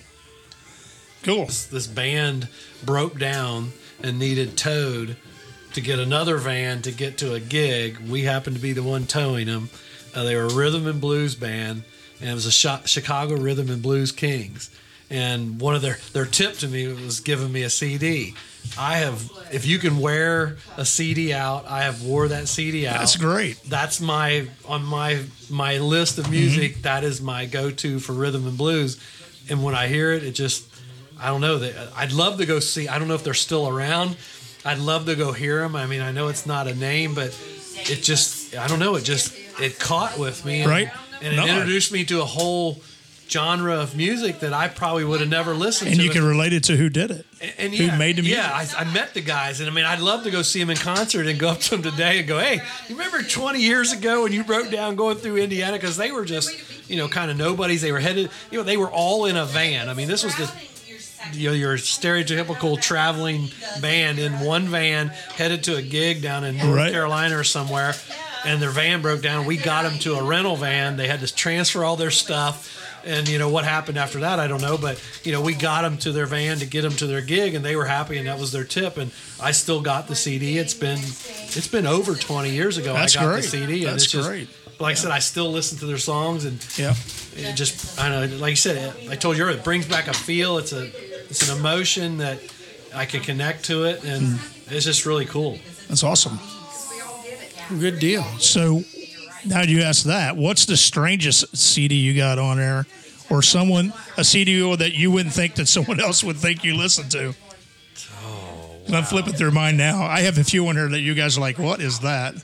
Cool. 1.23 1.45
this 1.45 1.87
band 1.87 2.49
broke 2.85 3.17
down 3.17 3.71
and 4.01 4.19
needed 4.19 4.57
towed 4.57 5.15
to 5.73 5.81
get 5.81 5.97
another 5.99 6.37
van 6.37 6.81
to 6.83 6.91
get 6.91 7.17
to 7.19 7.33
a 7.33 7.39
gig. 7.39 7.97
We 8.09 8.23
happened 8.23 8.57
to 8.57 8.61
be 8.61 8.73
the 8.73 8.83
one 8.83 9.05
towing 9.07 9.47
them. 9.47 9.69
Uh, 10.13 10.23
they 10.23 10.35
were 10.35 10.43
a 10.43 10.53
rhythm 10.53 10.85
and 10.85 11.01
blues 11.01 11.33
band, 11.35 11.83
and 12.21 12.29
it 12.29 12.33
was 12.33 12.45
a 12.45 12.51
Chicago 12.87 13.35
Rhythm 13.35 13.69
and 13.69 13.81
Blues 13.81 14.11
Kings. 14.11 14.69
And 15.13 15.61
one 15.61 15.75
of 15.75 15.83
their 15.83 15.99
their 16.13 16.25
tip 16.25 16.55
to 16.57 16.67
me 16.67 16.87
was 16.87 17.19
giving 17.19 17.51
me 17.51 17.61
a 17.61 17.69
CD. 17.69 18.33
I 18.79 18.97
have, 18.97 19.29
if 19.51 19.65
you 19.67 19.77
can 19.77 19.99
wear 19.99 20.57
a 20.75 20.85
CD 20.85 21.33
out, 21.33 21.65
I 21.67 21.83
have 21.83 22.01
wore 22.01 22.29
that 22.29 22.47
CD 22.47 22.87
out. 22.87 22.97
That's 22.97 23.15
great. 23.15 23.61
That's 23.67 24.01
my 24.01 24.47
on 24.67 24.83
my 24.83 25.23
my 25.51 25.77
list 25.77 26.17
of 26.17 26.31
music. 26.31 26.71
Mm-hmm. 26.71 26.81
that 26.81 27.03
is 27.03 27.21
my 27.21 27.45
go 27.45 27.69
to 27.69 27.99
for 27.99 28.13
rhythm 28.13 28.47
and 28.47 28.57
blues. 28.57 28.99
And 29.49 29.63
when 29.63 29.75
I 29.75 29.87
hear 29.87 30.11
it, 30.13 30.23
it 30.23 30.31
just 30.31 30.65
I 31.19 31.27
don't 31.27 31.41
know 31.41 31.59
that 31.59 31.75
I'd 31.95 32.11
love 32.11 32.39
to 32.39 32.47
go 32.47 32.59
see. 32.59 32.87
I 32.87 32.97
don't 32.97 33.07
know 33.07 33.13
if 33.13 33.23
they're 33.23 33.35
still 33.35 33.67
around. 33.67 34.17
I'd 34.65 34.79
love 34.79 35.05
to 35.05 35.15
go 35.15 35.31
hear 35.31 35.59
them. 35.59 35.75
I 35.75 35.85
mean, 35.85 36.01
I 36.01 36.11
know 36.11 36.29
it's 36.29 36.47
not 36.47 36.67
a 36.67 36.73
name, 36.73 37.13
but 37.13 37.37
it 37.75 38.01
just 38.01 38.55
I 38.55 38.65
don't 38.65 38.79
know. 38.79 38.95
It 38.95 39.03
just 39.03 39.37
it 39.61 39.77
caught 39.77 40.17
with 40.17 40.43
me, 40.43 40.61
and, 40.61 40.69
Right. 40.71 40.89
And 41.21 41.33
it 41.33 41.37
No, 41.37 41.45
introduced 41.45 41.91
me 41.91 42.03
to 42.05 42.21
a 42.21 42.25
whole 42.25 42.81
genre 43.29 43.75
of 43.79 43.95
music 43.95 44.39
that 44.41 44.53
I 44.53 44.67
probably 44.67 45.03
would 45.05 45.19
have 45.21 45.29
never 45.29 45.53
listened 45.53 45.89
And 45.89 45.99
to. 45.99 46.05
And 46.05 46.13
you 46.15 46.19
can 46.21 46.27
relate 46.27 46.53
it 46.53 46.63
to 46.65 46.77
who 46.77 46.89
did 46.89 47.11
it. 47.11 47.25
and 47.57 47.73
who 47.73 47.85
yeah, 47.85 47.97
made 47.97 48.17
the 48.17 48.21
music. 48.21 48.37
Yeah, 48.37 48.51
I, 48.77 48.81
I 48.81 48.93
met 48.93 49.13
the 49.13 49.21
guys, 49.21 49.59
and 49.59 49.69
I 49.69 49.73
mean, 49.73 49.85
I'd 49.85 49.99
love 49.99 50.23
to 50.23 50.31
go 50.31 50.41
see 50.41 50.59
them 50.59 50.69
in 50.69 50.77
concert 50.77 51.25
and 51.27 51.39
go 51.39 51.49
up 51.49 51.59
to 51.61 51.69
them 51.77 51.81
today 51.83 52.19
and 52.19 52.27
go, 52.27 52.39
"Hey, 52.39 52.61
you 52.87 52.95
remember 52.95 53.21
20 53.23 53.59
years 53.59 53.91
ago 53.91 54.23
when 54.23 54.33
you 54.33 54.43
broke 54.43 54.69
down 54.69 54.95
going 54.95 55.17
through 55.17 55.37
Indiana?" 55.37 55.73
Because 55.73 55.97
they 55.97 56.11
were 56.11 56.25
just, 56.25 56.51
you 56.89 56.97
know, 56.97 57.07
kind 57.07 57.31
of 57.31 57.37
nobodies. 57.37 57.81
They 57.81 57.91
were 57.91 57.99
headed, 57.99 58.29
you 58.51 58.57
know, 58.59 58.63
they 58.63 58.77
were 58.77 58.91
all 58.91 59.25
in 59.25 59.35
a 59.37 59.45
van. 59.45 59.89
I 59.89 59.93
mean, 59.93 60.07
this 60.07 60.23
was 60.23 60.35
the 60.35 60.51
you 61.31 61.47
know, 61.49 61.55
your 61.55 61.77
stereotypical 61.77 62.79
traveling 62.81 63.49
band 63.81 64.19
in 64.19 64.41
one 64.41 64.67
van 64.67 65.07
headed 65.35 65.63
to 65.63 65.75
a 65.77 65.81
gig 65.81 66.21
down 66.21 66.43
in 66.43 66.57
North 66.57 66.75
Right. 66.75 66.91
Carolina 66.91 67.37
or 67.39 67.45
somewhere, 67.45 67.93
and 68.45 68.61
their 68.61 68.71
van 68.71 69.01
broke 69.01 69.21
down. 69.21 69.45
We 69.45 69.55
got 69.57 69.83
them 69.83 69.97
to 69.99 70.15
a 70.15 70.23
rental 70.23 70.57
van. 70.57 70.97
They 70.97 71.07
had 71.07 71.21
to 71.21 71.33
transfer 71.33 71.83
all 71.83 71.95
their 71.95 72.11
stuff. 72.11 72.69
And 73.05 73.27
you 73.27 73.37
know 73.37 73.49
what 73.49 73.65
happened 73.65 73.97
after 73.97 74.21
that, 74.21 74.39
I 74.39 74.47
don't 74.47 74.61
know. 74.61 74.77
But 74.77 75.01
you 75.23 75.31
know, 75.31 75.41
we 75.41 75.53
got 75.53 75.81
them 75.81 75.97
to 75.99 76.11
their 76.11 76.25
van 76.25 76.59
to 76.59 76.65
get 76.65 76.83
them 76.83 76.93
to 76.93 77.07
their 77.07 77.21
gig, 77.21 77.53
and 77.53 77.63
they 77.63 77.75
were 77.75 77.85
happy, 77.85 78.17
and 78.17 78.27
that 78.27 78.39
was 78.39 78.51
their 78.51 78.63
tip. 78.63 78.97
And 78.97 79.11
I 79.41 79.51
still 79.51 79.81
got 79.81 80.07
the 80.07 80.15
CD. 80.15 80.57
It's 80.57 80.73
been 80.73 80.99
it's 80.99 81.67
been 81.67 81.85
over 81.85 82.15
20 82.15 82.49
years 82.49 82.77
ago. 82.77 82.93
That's 82.93 83.15
I 83.17 83.21
got 83.21 83.31
great. 83.31 83.41
the 83.43 83.47
CD, 83.49 83.83
and 83.83 83.93
That's 83.93 84.03
it's 84.03 84.11
just 84.13 84.27
great. 84.29 84.47
like 84.79 84.91
I 84.91 84.95
said, 84.95 85.11
I 85.11 85.19
still 85.19 85.51
listen 85.51 85.77
to 85.79 85.85
their 85.85 85.97
songs, 85.97 86.45
and 86.45 86.65
Yeah. 86.77 86.95
it 87.35 87.55
just 87.55 87.99
I 87.99 88.07
don't 88.09 88.31
know 88.31 88.37
like 88.37 88.51
you 88.51 88.55
said 88.55 88.77
it, 88.77 89.09
I 89.09 89.15
told 89.15 89.37
you 89.37 89.47
it 89.49 89.63
brings 89.63 89.85
back 89.85 90.07
a 90.07 90.13
feel 90.13 90.57
it's 90.57 90.71
a 90.71 90.85
it's 91.29 91.49
an 91.49 91.57
emotion 91.57 92.19
that 92.19 92.39
I 92.95 93.05
can 93.05 93.21
connect 93.21 93.65
to 93.65 93.85
it 93.85 94.03
and 94.03 94.37
hmm. 94.39 94.73
it's 94.73 94.85
just 94.85 95.05
really 95.05 95.25
cool 95.25 95.57
That's 95.89 96.03
awesome. 96.03 96.39
Good 97.79 97.99
deal. 97.99 98.23
So 98.39 98.83
now 99.45 99.61
you 99.61 99.81
ask 99.81 100.05
that, 100.05 100.37
what's 100.37 100.65
the 100.65 100.77
strangest 100.77 101.55
CD 101.55 101.95
you 101.95 102.15
got 102.15 102.39
on 102.39 102.57
there? 102.57 102.85
Or 103.29 103.41
someone, 103.41 103.93
a 104.17 104.23
CD 104.23 104.75
that 104.75 104.93
you 104.93 105.09
wouldn't 105.09 105.33
think 105.33 105.55
that 105.55 105.67
someone 105.67 105.99
else 105.99 106.23
would 106.23 106.37
think 106.37 106.63
you 106.63 106.75
listen 106.75 107.09
to? 107.09 107.33
Oh, 108.23 108.81
I'm 108.93 109.03
flipping 109.03 109.33
through 109.33 109.51
mine 109.51 109.77
now. 109.77 110.03
I 110.03 110.21
have 110.21 110.37
a 110.37 110.43
few 110.43 110.67
on 110.67 110.75
here 110.75 110.89
that 110.89 110.99
you 110.99 111.13
guys 111.15 111.37
are 111.37 111.41
like, 111.41 111.57
what 111.57 111.79
is 111.79 111.99
that? 111.99 112.35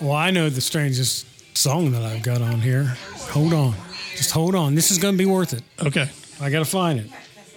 Well, 0.00 0.12
I 0.12 0.30
know 0.30 0.50
the 0.50 0.60
strangest 0.60 1.26
song 1.56 1.92
that 1.92 2.02
I've 2.02 2.22
got 2.22 2.42
on 2.42 2.60
here. 2.60 2.96
Hold 3.30 3.54
on. 3.54 3.74
Just 4.14 4.30
hold 4.30 4.54
on. 4.54 4.74
This 4.74 4.90
is 4.90 4.98
going 4.98 5.14
to 5.14 5.18
be 5.18 5.26
worth 5.26 5.54
it. 5.54 5.62
Okay. 5.84 6.08
I 6.40 6.50
got 6.50 6.58
to 6.58 6.66
find 6.66 7.00
it. 7.00 7.10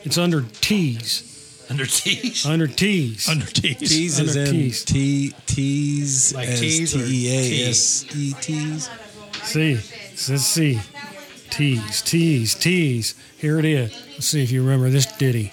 It's 0.03 0.18
under 0.18 0.43
T's. 0.62 1.38
Under 1.70 1.86
T's 1.86 2.45
Under 2.45 2.67
T's. 2.67 3.30
Under 3.30 3.45
T's. 3.45 3.78
T's 3.78 4.20
is 4.20 4.36
Under 4.36 4.49
in 4.49 4.51
T's. 4.51 4.84
T 4.86 5.34
T's 5.45 6.34
Like 6.34 6.47
as 6.49 6.59
T's 6.59 6.95
or 6.95 7.05
T 7.05 7.30
E 7.30 7.65
A 7.65 7.70
S 7.70 8.05
E 8.15 8.34
T's. 8.41 8.89
C. 9.43 9.72
It 9.74 10.17
says 10.17 10.45
C. 10.45 10.80
T's. 11.49 12.01
T's. 12.01 12.55
T's. 12.55 13.15
Here 13.38 13.59
it 13.59 13.65
is. 13.65 13.91
Let's 14.13 14.26
see 14.28 14.43
if 14.43 14.51
you 14.51 14.61
remember 14.61 14.89
this 14.89 15.05
ditty. 15.05 15.51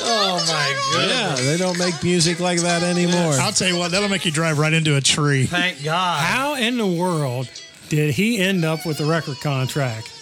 oh 0.00 0.44
my 0.46 0.92
goodness 0.92 1.40
Yeah, 1.40 1.50
they 1.50 1.56
don't 1.56 1.78
make 1.78 2.02
music 2.02 2.40
like 2.40 2.60
that 2.60 2.82
anymore. 2.82 3.32
I'll 3.34 3.52
tell 3.52 3.68
you 3.68 3.76
what, 3.78 3.90
that'll 3.90 4.08
make 4.08 4.24
you 4.24 4.30
drive 4.32 4.58
right 4.58 4.72
into 4.72 4.96
a 4.96 5.00
tree. 5.00 5.46
thank 5.46 5.82
God 5.84 6.20
How 6.22 6.54
in 6.54 6.78
the 6.78 6.86
world 6.86 7.48
did 7.88 8.14
he 8.14 8.38
end 8.38 8.64
up 8.64 8.84
with 8.86 9.00
a 9.00 9.04
record 9.04 9.40
contract? 9.40 10.14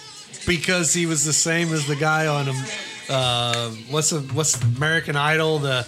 because 0.47 0.95
he 0.95 1.07
was 1.07 1.25
the 1.25 1.33
same 1.33 1.73
as 1.73 1.89
the 1.89 1.97
guy 1.97 2.27
on 2.29 2.49
um, 2.49 2.65
uh, 3.09 3.69
what's 3.91 4.11
the 4.11 4.21
what's 4.33 4.61
American 4.63 5.17
Idol 5.17 5.59
the 5.59 5.85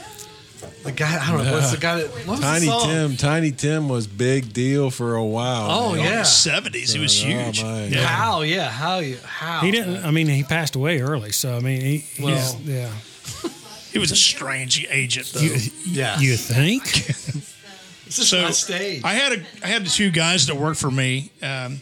the 0.82 0.90
guy 0.90 1.24
I 1.24 1.30
don't 1.30 1.44
know 1.44 1.52
what's 1.52 1.70
the 1.70 1.76
guy 1.76 2.00
that 2.00 2.10
what's 2.26 2.40
Tiny 2.40 2.66
the? 2.66 2.78
Tim, 2.84 3.16
Tiny 3.16 3.50
Tim 3.52 3.88
was 3.88 4.08
big 4.08 4.52
deal 4.52 4.90
for 4.90 5.14
a 5.14 5.24
while. 5.24 5.68
Oh, 5.70 5.94
man. 5.94 6.04
yeah. 6.04 6.22
70s, 6.22 6.92
he 6.92 6.98
was 6.98 7.22
Oh, 7.22 7.26
huge. 7.28 7.62
my. 7.62 7.84
yeah. 7.84 8.04
how 8.04 8.40
yeah 8.42 8.68
how 8.68 8.98
you 8.98 9.18
how 9.24 9.60
He 9.60 9.70
didn't. 9.70 10.04
I 10.04 10.10
mean, 10.10 10.26
he 10.26 10.42
passed 10.42 10.74
away 10.74 11.00
early. 11.00 11.30
So 11.30 11.56
I 11.56 11.60
mean, 11.60 11.80
he. 11.80 12.04
Well- 12.22 12.60
yeah. 12.64 12.90
He 13.92 13.98
was 13.98 14.10
a 14.10 14.16
strange 14.16 14.86
agent, 14.90 15.30
though. 15.34 15.40
You, 15.40 15.56
Yeah. 15.86 16.18
You 16.18 16.36
think? 16.36 16.84
it's 18.08 18.16
just 18.16 18.30
so 18.30 18.44
on 18.44 18.52
stage 18.52 19.02
I 19.04 19.14
had 19.14 19.32
a 19.32 19.40
I 19.62 19.68
had 19.68 19.84
the 19.84 19.90
two 19.90 20.10
guys 20.10 20.46
that 20.48 20.56
worked 20.56 20.80
for 20.80 20.90
me, 20.90 21.30
um, 21.42 21.80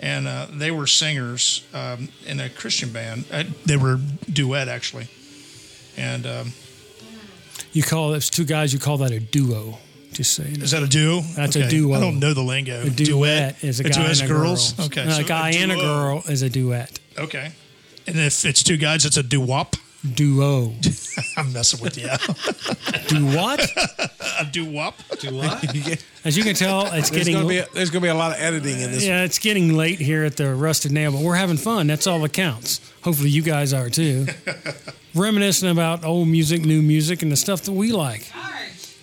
and 0.00 0.26
uh, 0.28 0.46
they 0.52 0.70
were 0.70 0.86
singers 0.86 1.66
um, 1.74 2.08
in 2.26 2.40
a 2.40 2.48
Christian 2.48 2.90
band. 2.92 3.24
Uh, 3.32 3.44
they 3.66 3.76
were 3.76 3.98
duet 4.32 4.68
actually, 4.68 5.08
and 5.96 6.26
um, 6.26 6.52
You 7.72 7.82
call 7.82 8.10
those 8.10 8.30
two 8.30 8.44
guys. 8.44 8.72
You 8.72 8.78
call 8.78 8.98
that 8.98 9.10
a 9.12 9.20
duo. 9.20 9.78
Just 10.12 10.34
saying. 10.34 10.62
is 10.62 10.70
that 10.70 10.82
a 10.84 10.86
duo? 10.86 11.22
That's 11.34 11.56
a 11.56 11.68
duo. 11.68 11.96
I 11.96 12.00
don't 12.00 12.20
know 12.20 12.34
the 12.34 12.42
lingo. 12.42 12.82
A 12.86 12.88
duet 12.90 13.64
is 13.64 13.80
a 13.80 13.82
guy 13.82 13.90
duet's 13.90 14.20
and 14.20 14.30
a 14.30 14.32
girls. 14.32 14.72
girl. 14.74 14.86
Okay, 14.86 15.04
No, 15.06 15.10
so 15.12 15.20
a 15.22 15.24
guy 15.24 15.50
and 15.50 15.72
a 15.72 15.74
girl 15.74 16.22
is 16.28 16.42
a 16.42 16.48
duet. 16.48 17.00
Okay, 17.18 17.50
and 18.06 18.16
if 18.16 18.44
it's 18.44 18.62
two 18.62 18.76
guys, 18.76 19.04
it's 19.04 19.16
a 19.16 19.22
doo-wop. 19.24 19.74
Duo. 20.14 20.72
I'm 21.36 21.52
messing 21.52 21.80
with 21.80 21.96
you. 21.96 22.08
Do 23.08 23.26
what? 23.36 23.60
a 24.40 24.44
doo-wop. 24.50 24.94
do 25.20 25.34
what 25.36 25.64
As 26.24 26.36
you 26.36 26.42
can 26.42 26.54
tell, 26.54 26.86
it's 26.86 27.10
There's 27.10 27.10
getting 27.10 27.34
gonna 27.34 27.48
be 27.48 27.58
a, 27.58 27.66
there's 27.74 27.90
gonna 27.90 28.02
be 28.02 28.08
a 28.08 28.14
lot 28.14 28.32
of 28.32 28.38
editing 28.42 28.80
in 28.80 28.90
this. 28.90 29.04
yeah, 29.04 29.22
it's 29.24 29.38
getting 29.38 29.74
late 29.74 29.98
here 30.00 30.24
at 30.24 30.36
the 30.36 30.54
Rusted 30.54 30.90
Nail, 30.92 31.12
but 31.12 31.20
we're 31.20 31.34
having 31.36 31.56
fun. 31.56 31.86
That's 31.86 32.06
all 32.06 32.18
that 32.20 32.32
counts. 32.32 32.80
Hopefully, 33.02 33.30
you 33.30 33.42
guys 33.42 33.72
are 33.72 33.88
too. 33.90 34.26
Reminiscing 35.14 35.70
about 35.70 36.04
old 36.04 36.28
music, 36.28 36.62
new 36.64 36.82
music, 36.82 37.22
and 37.22 37.30
the 37.30 37.36
stuff 37.36 37.62
that 37.62 37.72
we 37.72 37.92
like. 37.92 38.30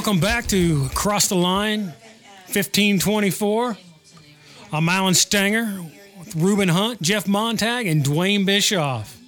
Welcome 0.07 0.21
back 0.21 0.47
to 0.47 0.89
Cross 0.91 1.31
the 1.31 1.35
Line 1.35 1.87
1524. 2.53 3.77
I'm 4.73 4.89
Alan 4.89 5.15
Stanger 5.15 5.85
with 6.17 6.37
Ruben 6.37 6.69
Hunt, 6.69 7.03
Jeff 7.03 7.27
Montag, 7.27 7.89
and 7.89 8.05
Dwayne 8.05 8.47
Bischoff. 8.47 9.19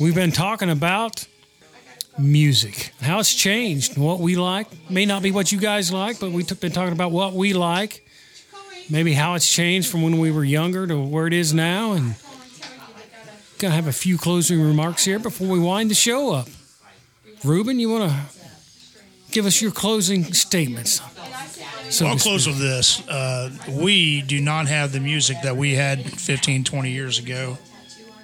We've 0.00 0.12
been 0.12 0.32
talking 0.32 0.70
about 0.70 1.28
music, 2.18 2.94
how 3.00 3.20
it's 3.20 3.32
changed, 3.32 3.96
what 3.96 4.18
we 4.18 4.34
like. 4.34 4.66
May 4.90 5.06
not 5.06 5.22
be 5.22 5.30
what 5.30 5.52
you 5.52 5.60
guys 5.60 5.92
like, 5.92 6.18
but 6.18 6.32
we've 6.32 6.60
been 6.60 6.72
talking 6.72 6.92
about 6.92 7.12
what 7.12 7.34
we 7.34 7.52
like, 7.52 8.04
maybe 8.90 9.12
how 9.12 9.34
it's 9.34 9.48
changed 9.48 9.88
from 9.88 10.02
when 10.02 10.18
we 10.18 10.32
were 10.32 10.42
younger 10.42 10.88
to 10.88 11.00
where 11.00 11.28
it 11.28 11.32
is 11.32 11.54
now. 11.54 11.92
And 11.92 12.16
gonna 13.60 13.72
have 13.72 13.86
a 13.86 13.92
few 13.92 14.18
closing 14.18 14.60
remarks 14.60 15.04
here 15.04 15.20
before 15.20 15.46
we 15.46 15.60
wind 15.60 15.92
the 15.92 15.94
show 15.94 16.32
up. 16.32 16.48
Ruben, 17.44 17.78
you 17.78 17.88
want 17.88 18.10
to 18.10 18.35
give 19.30 19.46
us 19.46 19.60
your 19.60 19.70
closing 19.72 20.32
statements? 20.32 21.00
So 21.90 22.06
I'll 22.06 22.18
close 22.18 22.42
speak. 22.42 22.54
with 22.54 22.62
this. 22.62 23.06
Uh, 23.08 23.50
we 23.70 24.22
do 24.22 24.40
not 24.40 24.66
have 24.66 24.92
the 24.92 25.00
music 25.00 25.36
that 25.44 25.56
we 25.56 25.74
had 25.74 26.02
15, 26.04 26.64
20 26.64 26.90
years 26.90 27.18
ago. 27.18 27.58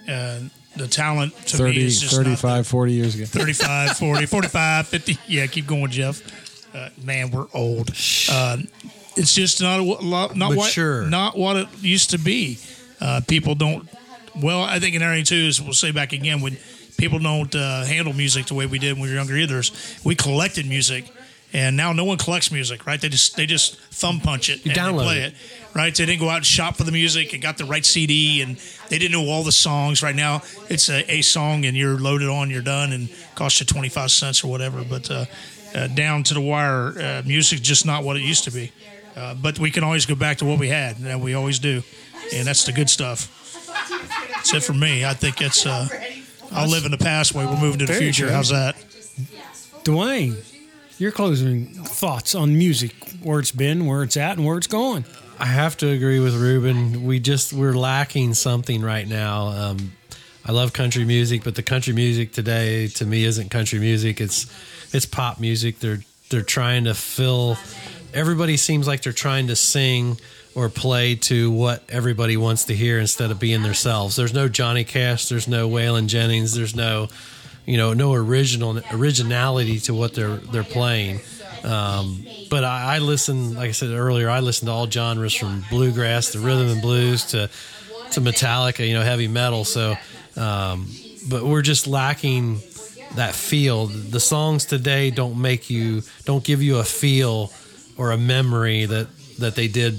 Uh, 0.08 0.40
the 0.76 0.88
talent 0.88 1.34
to 1.48 1.62
me 1.64 1.76
is 1.76 2.00
just 2.00 2.16
not 2.16 2.24
35, 2.24 2.66
40 2.66 2.92
years 2.92 3.14
ago. 3.14 3.24
35, 3.24 3.96
40, 3.98 4.26
45, 4.26 4.88
50. 4.88 5.18
Yeah, 5.28 5.46
keep 5.46 5.66
going, 5.66 5.90
Jeff. 5.90 6.22
Uh, 6.74 6.88
man, 7.04 7.30
we're 7.30 7.46
old. 7.54 7.90
Uh, 8.30 8.56
it's 9.16 9.34
just 9.34 9.60
not 9.60 9.78
a, 9.78 9.82
lot- 9.82 10.34
not 10.34 10.54
Mature. 10.54 11.02
what 11.02 11.10
not 11.10 11.36
what 11.38 11.56
it 11.56 11.68
used 11.82 12.10
to 12.10 12.18
be. 12.18 12.58
Uh, 13.00 13.20
people 13.28 13.54
don't. 13.54 13.88
Well, 14.40 14.62
I 14.62 14.78
think 14.80 14.94
in 14.96 15.02
area 15.02 15.22
two 15.22 15.36
is 15.36 15.60
we'll 15.60 15.74
say 15.74 15.92
back 15.92 16.12
again 16.14 16.40
when 16.40 16.56
people 17.02 17.18
don't 17.18 17.52
uh, 17.56 17.84
handle 17.84 18.12
music 18.12 18.46
the 18.46 18.54
way 18.54 18.64
we 18.64 18.78
did 18.78 18.92
when 18.92 19.02
we 19.02 19.08
were 19.08 19.16
younger 19.16 19.34
either. 19.36 19.60
We 20.04 20.14
collected 20.14 20.66
music, 20.66 21.10
and 21.52 21.76
now 21.76 21.92
no 21.92 22.04
one 22.04 22.16
collects 22.16 22.52
music, 22.52 22.86
right? 22.86 23.00
They 23.00 23.08
just 23.08 23.34
they 23.34 23.44
just 23.44 23.76
thumb 23.76 24.20
punch 24.20 24.48
it 24.48 24.64
and 24.64 24.72
download 24.72 25.02
play 25.02 25.18
it. 25.22 25.32
it 25.32 25.34
right? 25.74 25.92
They 25.92 26.06
didn't 26.06 26.20
go 26.20 26.28
out 26.28 26.36
and 26.36 26.46
shop 26.46 26.76
for 26.76 26.84
the 26.84 26.92
music 26.92 27.32
and 27.32 27.42
got 27.42 27.58
the 27.58 27.64
right 27.64 27.84
CD, 27.84 28.40
and 28.40 28.56
they 28.88 28.98
didn't 28.98 29.10
know 29.10 29.28
all 29.28 29.42
the 29.42 29.50
songs. 29.50 30.00
Right 30.00 30.14
now, 30.14 30.42
it's 30.70 30.88
a, 30.88 31.12
a 31.12 31.22
song, 31.22 31.64
and 31.64 31.76
you're 31.76 31.98
loaded 31.98 32.28
on, 32.28 32.50
you're 32.50 32.62
done, 32.62 32.92
and 32.92 33.12
cost 33.34 33.58
you 33.58 33.66
twenty 33.66 33.88
five 33.88 34.12
cents 34.12 34.44
or 34.44 34.48
whatever. 34.52 34.84
But 34.84 35.10
uh, 35.10 35.24
uh, 35.74 35.88
down 35.88 36.22
to 36.22 36.34
the 36.34 36.40
wire, 36.40 36.96
uh, 36.96 37.22
music's 37.26 37.62
just 37.62 37.84
not 37.84 38.04
what 38.04 38.16
it 38.16 38.22
used 38.22 38.44
to 38.44 38.52
be. 38.52 38.70
Uh, 39.16 39.34
but 39.34 39.58
we 39.58 39.72
can 39.72 39.82
always 39.82 40.06
go 40.06 40.14
back 40.14 40.38
to 40.38 40.44
what 40.44 40.60
we 40.60 40.68
had, 40.68 40.98
and 41.00 41.20
we 41.20 41.34
always 41.34 41.58
do, 41.58 41.82
and 42.32 42.46
that's 42.46 42.64
the 42.64 42.72
good 42.72 42.88
stuff. 42.88 43.40
That's 44.34 44.54
it 44.54 44.62
for 44.62 44.72
me. 44.72 45.04
I 45.04 45.14
think 45.14 45.40
it's. 45.40 45.66
Uh, 45.66 45.88
I'll 46.54 46.68
live 46.68 46.84
in 46.84 46.90
the 46.90 46.98
past 46.98 47.34
while 47.34 47.46
we're 47.48 47.60
moving 47.60 47.78
to 47.80 47.86
the 47.86 47.92
Very 47.92 48.04
future. 48.04 48.26
good. 48.26 48.34
How's 48.34 48.50
that? 48.50 48.76
Dwayne, 49.84 50.36
your 50.98 51.10
closing 51.12 51.66
thoughts 51.66 52.34
on 52.34 52.56
music, 52.56 52.94
where 53.22 53.40
it's 53.40 53.52
been, 53.52 53.86
where 53.86 54.02
it's 54.02 54.16
at, 54.16 54.36
and 54.36 54.46
where 54.46 54.56
it's 54.58 54.66
going. 54.66 55.04
I 55.38 55.46
have 55.46 55.76
to 55.78 55.88
agree 55.88 56.20
with 56.20 56.34
Ruben. 56.36 57.04
We 57.04 57.18
just 57.18 57.52
we're 57.52 57.72
lacking 57.72 58.34
something 58.34 58.82
right 58.82 59.08
now. 59.08 59.48
Um, 59.48 59.92
I 60.44 60.52
love 60.52 60.72
country 60.72 61.04
music, 61.04 61.42
but 61.44 61.54
the 61.54 61.62
country 61.62 61.92
music 61.94 62.32
today 62.32 62.88
to 62.88 63.06
me 63.06 63.24
isn't 63.24 63.50
country 63.50 63.78
music. 63.80 64.20
It's 64.20 64.46
it's 64.94 65.06
pop 65.06 65.40
music. 65.40 65.80
They're 65.80 66.00
they're 66.30 66.42
trying 66.42 66.84
to 66.84 66.94
fill. 66.94 67.56
Everybody 68.14 68.56
seems 68.56 68.86
like 68.86 69.02
they're 69.02 69.12
trying 69.12 69.48
to 69.48 69.56
sing 69.56 70.18
or 70.54 70.68
play 70.68 71.14
to 71.14 71.50
what 71.50 71.82
everybody 71.88 72.36
wants 72.36 72.64
to 72.64 72.74
hear 72.74 72.98
instead 72.98 73.30
of 73.30 73.38
being 73.38 73.62
themselves. 73.62 74.16
There's 74.16 74.34
no 74.34 74.48
Johnny 74.48 74.84
Cash. 74.84 75.28
There's 75.28 75.48
no 75.48 75.68
Waylon 75.68 76.06
Jennings. 76.06 76.54
There's 76.54 76.76
no 76.76 77.08
you 77.66 77.76
know 77.76 77.92
no 77.92 78.12
original 78.12 78.80
originality 78.92 79.78
to 79.80 79.94
what 79.94 80.14
they're 80.14 80.36
they're 80.36 80.64
playing. 80.64 81.20
Um, 81.64 82.26
but 82.50 82.64
I, 82.64 82.96
I 82.96 82.98
listen, 82.98 83.54
like 83.54 83.68
I 83.68 83.72
said 83.72 83.90
earlier, 83.90 84.28
I 84.28 84.40
listen 84.40 84.66
to 84.66 84.72
all 84.72 84.90
genres 84.90 85.34
from 85.34 85.64
bluegrass 85.70 86.32
to 86.32 86.40
rhythm 86.40 86.68
and 86.68 86.82
blues 86.82 87.26
to 87.26 87.48
to 88.12 88.20
Metallica, 88.20 88.86
you 88.86 88.94
know, 88.94 89.02
heavy 89.02 89.28
metal. 89.28 89.64
So, 89.64 89.96
um, 90.36 90.88
but 91.28 91.44
we're 91.44 91.62
just 91.62 91.86
lacking 91.86 92.60
that 93.14 93.34
feel. 93.34 93.86
The 93.86 94.20
songs 94.20 94.64
today 94.66 95.10
don't 95.10 95.40
make 95.40 95.70
you, 95.70 96.02
don't 96.24 96.44
give 96.44 96.62
you 96.62 96.78
a 96.78 96.84
feel 96.84 97.52
or 97.96 98.10
a 98.10 98.18
memory 98.18 98.84
that 98.86 99.08
that 99.38 99.54
they 99.54 99.68
did 99.68 99.94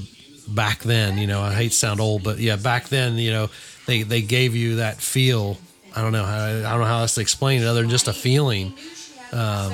back 0.47 0.79
then. 0.79 1.17
You 1.17 1.27
know, 1.27 1.41
I 1.41 1.53
hate 1.53 1.69
to 1.71 1.77
sound 1.77 1.99
old, 1.99 2.23
but 2.23 2.39
yeah, 2.39 2.55
back 2.55 2.89
then, 2.89 3.15
you 3.15 3.31
know, 3.31 3.49
they 3.85 4.03
they 4.03 4.21
gave 4.21 4.55
you 4.55 4.77
that 4.77 4.97
feel. 4.97 5.57
I 5.95 6.01
don't 6.01 6.11
know 6.11 6.25
how 6.25 6.45
I 6.45 6.61
don't 6.61 6.79
know 6.79 6.85
how 6.85 6.99
else 6.99 7.15
to 7.15 7.21
explain 7.21 7.61
it 7.61 7.65
other 7.65 7.81
than 7.81 7.89
just 7.89 8.07
a 8.07 8.13
feeling. 8.13 8.73
Um, 9.31 9.73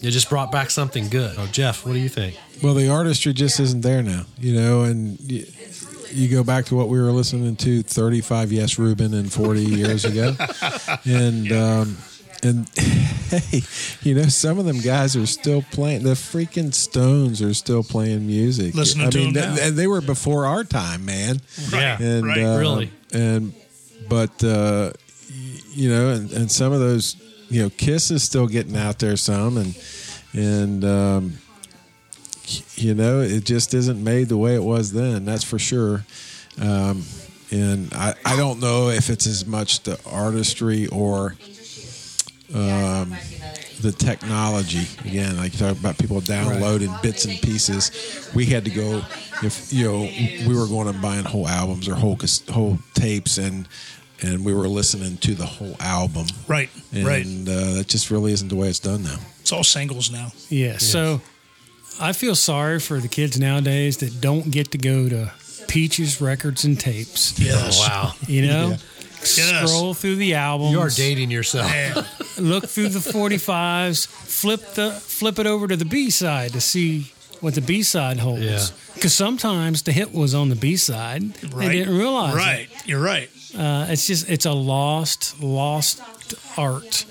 it 0.00 0.10
just 0.10 0.28
brought 0.28 0.52
back 0.52 0.70
something 0.70 1.08
good. 1.08 1.34
Oh, 1.38 1.46
Jeff, 1.46 1.84
what 1.84 1.92
do 1.94 1.98
you 1.98 2.08
think? 2.08 2.36
Well, 2.62 2.74
the 2.74 2.88
artistry 2.88 3.32
just 3.32 3.58
isn't 3.60 3.80
there 3.80 4.02
now, 4.02 4.26
you 4.38 4.54
know, 4.54 4.82
and 4.82 5.18
you, 5.20 5.44
you 6.10 6.28
go 6.28 6.44
back 6.44 6.66
to 6.66 6.76
what 6.76 6.88
we 6.88 7.00
were 7.00 7.10
listening 7.10 7.56
to 7.56 7.82
35 7.82 8.52
Yes 8.52 8.78
Ruben 8.78 9.12
and 9.14 9.32
40 9.32 9.60
years 9.60 10.04
ago. 10.04 10.34
And, 11.04 11.52
um, 11.52 11.96
and 12.42 12.68
hey, 12.76 13.62
you 14.02 14.14
know, 14.14 14.24
some 14.28 14.58
of 14.58 14.64
them 14.64 14.80
guys 14.80 15.16
are 15.16 15.26
still 15.26 15.62
playing. 15.72 16.02
The 16.02 16.10
freaking 16.14 16.72
Stones 16.74 17.42
are 17.42 17.54
still 17.54 17.82
playing 17.82 18.26
music. 18.26 18.74
Listening 18.74 19.06
I 19.06 19.10
to 19.10 19.18
mean, 19.18 19.32
them 19.34 19.50
now. 19.50 19.56
th- 19.56 19.72
they 19.74 19.86
were 19.86 20.00
before 20.00 20.46
our 20.46 20.64
time, 20.64 21.04
man. 21.04 21.40
Yeah. 21.72 22.00
and 22.00 22.26
right. 22.26 22.38
uh, 22.42 22.58
Really? 22.58 22.90
and 23.12 23.52
but 24.08 24.42
uh, 24.44 24.92
you 25.70 25.90
know, 25.90 26.10
and, 26.10 26.32
and 26.32 26.50
some 26.50 26.72
of 26.72 26.80
those, 26.80 27.16
you 27.50 27.62
know, 27.62 27.70
Kiss 27.70 28.10
is 28.10 28.22
still 28.22 28.46
getting 28.46 28.76
out 28.76 28.98
there 28.98 29.16
some, 29.16 29.56
and 29.56 29.78
and 30.32 30.84
um, 30.84 31.32
you 32.76 32.94
know, 32.94 33.20
it 33.20 33.44
just 33.44 33.74
isn't 33.74 34.02
made 34.02 34.28
the 34.28 34.36
way 34.38 34.54
it 34.54 34.62
was 34.62 34.92
then. 34.92 35.24
That's 35.24 35.44
for 35.44 35.58
sure. 35.58 36.04
Um, 36.60 37.04
and 37.50 37.92
I, 37.94 38.14
I 38.24 38.36
don't 38.36 38.60
know 38.60 38.88
if 38.90 39.10
it's 39.10 39.26
as 39.26 39.46
much 39.46 39.80
the 39.82 39.98
artistry 40.06 40.86
or 40.88 41.36
um, 42.54 43.14
the 43.80 43.92
technology. 43.96 44.86
Again, 45.04 45.36
like 45.36 45.52
you 45.52 45.58
talk 45.58 45.78
about 45.78 45.98
people 45.98 46.20
downloading 46.20 46.92
bits 47.02 47.24
and 47.24 47.40
pieces. 47.40 48.30
We 48.34 48.46
had 48.46 48.64
to 48.64 48.70
go 48.70 49.02
if 49.42 49.72
you 49.72 49.84
know 49.84 50.00
we 50.00 50.56
were 50.56 50.66
going 50.66 50.88
and 50.88 51.00
buying 51.00 51.24
whole 51.24 51.46
albums 51.48 51.88
or 51.88 51.94
whole 51.94 52.18
whole 52.50 52.78
tapes 52.94 53.38
and 53.38 53.68
and 54.20 54.44
we 54.44 54.52
were 54.52 54.68
listening 54.68 55.16
to 55.18 55.34
the 55.34 55.46
whole 55.46 55.76
album. 55.78 56.26
Right, 56.48 56.70
Right. 56.92 57.24
And 57.24 57.48
uh, 57.48 57.74
that 57.74 57.86
just 57.88 58.10
really 58.10 58.32
isn't 58.32 58.48
the 58.48 58.56
way 58.56 58.68
it's 58.68 58.80
done 58.80 59.04
now. 59.04 59.18
It's 59.40 59.52
all 59.52 59.62
singles 59.64 60.10
now. 60.10 60.32
Yeah. 60.48 60.78
So 60.78 61.20
I 62.00 62.12
feel 62.12 62.34
sorry 62.34 62.80
for 62.80 62.98
the 62.98 63.08
kids 63.08 63.38
nowadays 63.38 63.98
that 63.98 64.20
don't 64.20 64.50
get 64.50 64.72
to 64.72 64.78
go 64.78 65.08
to 65.08 65.32
Peaches 65.68 66.20
Records 66.20 66.64
and 66.64 66.78
Tapes. 66.78 67.38
Yes. 67.38 67.78
Wow. 67.78 68.12
You 68.26 68.46
know, 68.46 68.76
Yes. 69.20 69.68
scroll 69.70 69.94
through 69.94 70.16
the 70.16 70.34
albums. 70.34 70.72
You 70.72 70.80
are 70.80 70.90
dating 70.90 71.30
yourself. 71.30 71.70
Man, 71.70 72.04
Look 72.38 72.66
through 72.66 72.88
the 72.90 72.98
45s. 73.00 74.06
Flip 74.06 74.60
the 74.74 74.92
flip 74.92 75.38
it 75.38 75.46
over 75.46 75.66
to 75.66 75.76
the 75.76 75.84
B 75.84 76.10
side 76.10 76.52
to 76.52 76.60
see 76.60 77.12
what 77.40 77.54
the 77.54 77.60
B 77.60 77.82
side 77.82 78.18
holds. 78.20 78.42
Yeah. 78.42 78.64
Because 78.94 79.12
sometimes 79.14 79.82
the 79.82 79.92
hit 79.92 80.12
was 80.12 80.34
on 80.34 80.48
the 80.48 80.56
B 80.56 80.76
side. 80.76 81.22
right. 81.52 81.66
They 81.68 81.72
didn't 81.78 81.96
realize 81.98 82.34
it. 82.34 82.36
Right. 82.38 82.68
You're 82.86 83.00
right. 83.02 83.28
Uh, 83.56 83.86
it's 83.88 84.06
just 84.06 84.28
it's 84.28 84.46
a 84.46 84.52
lost 84.52 85.40
lost 85.42 86.00
art. 86.58 87.04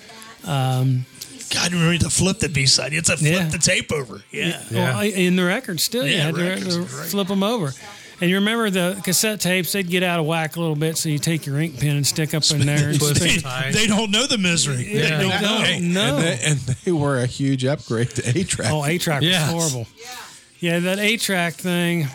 God, 0.46 1.72
you 1.72 1.78
remember 1.78 1.98
to 2.04 2.10
flip 2.10 2.40
the 2.40 2.50
B 2.50 2.66
side. 2.66 2.92
You 2.92 2.98
have 2.98 3.06
to 3.06 3.18
flip 3.18 3.32
Yeah. 3.34 3.48
the 3.48 3.58
tape 3.58 3.92
over. 3.92 4.22
Yeah. 4.32 4.62
Yeah. 4.70 4.96
Well, 4.96 5.02
in 5.02 5.36
the 5.38 5.46
record 5.46 5.80
still, 5.80 6.06
you 6.06 6.14
Yeah, 6.16 6.24
had 6.26 6.36
to, 6.36 6.42
records, 6.44 6.76
to 6.76 6.82
right. 6.82 6.90
flip 7.10 7.28
them 7.30 7.42
over. 7.44 7.74
And 8.20 8.30
you 8.30 8.38
remember 8.38 8.70
the 8.72 9.00
cassette 9.04 9.40
tapes? 9.42 9.72
They'd 9.74 9.88
get 9.90 10.02
out 10.02 10.20
of 10.20 10.26
whack 10.26 10.56
a 10.56 10.60
little 10.60 10.76
bit, 10.76 10.98
so 10.98 11.08
you 11.10 11.20
take 11.20 11.46
your 11.46 11.60
ink 11.60 11.80
pen 11.80 11.96
and 11.98 12.06
stick 12.08 12.34
up 12.34 12.44
in 12.52 12.66
there. 12.66 12.90
And 12.90 13.00
Twist 13.00 13.18
stick. 13.22 13.44
They 13.74 13.86
don't 13.86 14.10
know 14.10 14.26
the 14.26 14.40
misery. 14.40 14.88
Yeah, 14.92 15.18
they 15.18 15.30
don't 15.30 15.42
know. 15.42 15.62
don't 15.64 15.94
know. 15.94 16.18
And, 16.18 16.24
they, 16.24 16.40
and 16.44 16.60
they 16.60 16.92
were 16.92 17.20
a 17.20 17.28
huge 17.28 17.64
upgrade 17.64 18.10
to 18.12 18.38
eight 18.38 18.48
track. 18.48 18.72
Oh, 18.72 18.84
eight 18.86 19.02
track 19.02 19.22
Yes. 19.22 19.54
was 19.54 19.72
horrible. 19.72 19.90
Yeah, 20.60 20.80
that 20.80 20.98
eight 21.00 21.22
track 21.22 21.54
thing. 21.54 22.08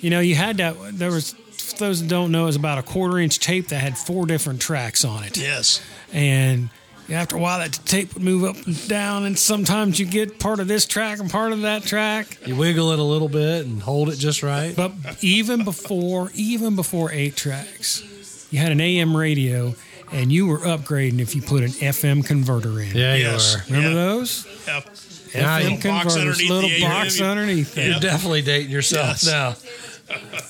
You 0.00 0.08
know, 0.10 0.20
you 0.20 0.34
had 0.34 0.56
that. 0.56 0.74
There 0.98 1.10
was 1.10 1.32
for 1.32 1.76
those 1.76 2.00
that 2.00 2.08
don't 2.08 2.32
know, 2.32 2.44
it 2.44 2.46
was 2.46 2.56
about 2.56 2.78
a 2.78 2.82
quarter 2.82 3.18
inch 3.18 3.38
tape 3.38 3.68
that 3.68 3.78
had 3.80 3.98
four 3.98 4.24
different 4.26 4.60
tracks 4.62 5.04
on 5.04 5.22
it, 5.24 5.36
Yes. 5.36 5.80
and 6.12 6.70
after 7.12 7.36
a 7.36 7.38
while, 7.40 7.58
that 7.58 7.72
tape 7.84 8.14
would 8.14 8.22
move 8.22 8.44
up 8.44 8.56
and 8.66 8.88
down, 8.88 9.24
and 9.24 9.38
sometimes 9.38 9.98
you 10.00 10.06
get 10.06 10.38
part 10.38 10.60
of 10.60 10.68
this 10.68 10.86
track 10.86 11.18
and 11.18 11.30
part 11.30 11.52
of 11.52 11.62
that 11.62 11.82
track. 11.82 12.38
You 12.46 12.56
wiggle 12.56 12.90
it 12.92 12.98
a 12.98 13.02
little 13.02 13.28
bit 13.28 13.66
and 13.66 13.80
hold 13.82 14.08
it 14.08 14.16
just 14.16 14.42
right. 14.42 14.74
But 14.74 14.92
even 15.22 15.64
before, 15.64 16.30
even 16.34 16.74
before 16.76 17.10
eight 17.12 17.36
tracks, 17.36 18.02
you 18.50 18.58
had 18.58 18.72
an 18.72 18.80
AM 18.80 19.16
radio, 19.16 19.74
and 20.12 20.30
you 20.32 20.46
were 20.46 20.58
upgrading 20.58 21.20
if 21.20 21.34
you 21.34 21.42
put 21.42 21.62
an 21.62 21.70
FM 21.70 22.24
converter 22.26 22.80
in. 22.80 22.96
yeah, 22.96 23.14
Yes. 23.14 23.54
you 23.54 23.58
are. 23.58 23.64
Remember 23.78 23.88
Yeah. 23.98 24.04
those? 24.06 24.46
Yep. 24.66 24.88
FM 25.34 25.62
you- 25.62 25.68
Little 25.70 25.90
box 25.90 26.14
converters, 26.14 26.16
underneath 26.18 26.50
little 26.50 26.70
the 26.70 26.80
box 26.82 27.20
AM. 27.20 27.26
underneath 27.30 27.74
there. 27.74 27.90
You're 27.90 28.00
definitely 28.00 28.42
dating 28.42 28.70
yourself 28.70 29.22
Yes. 29.22 29.26
now. 29.26 29.56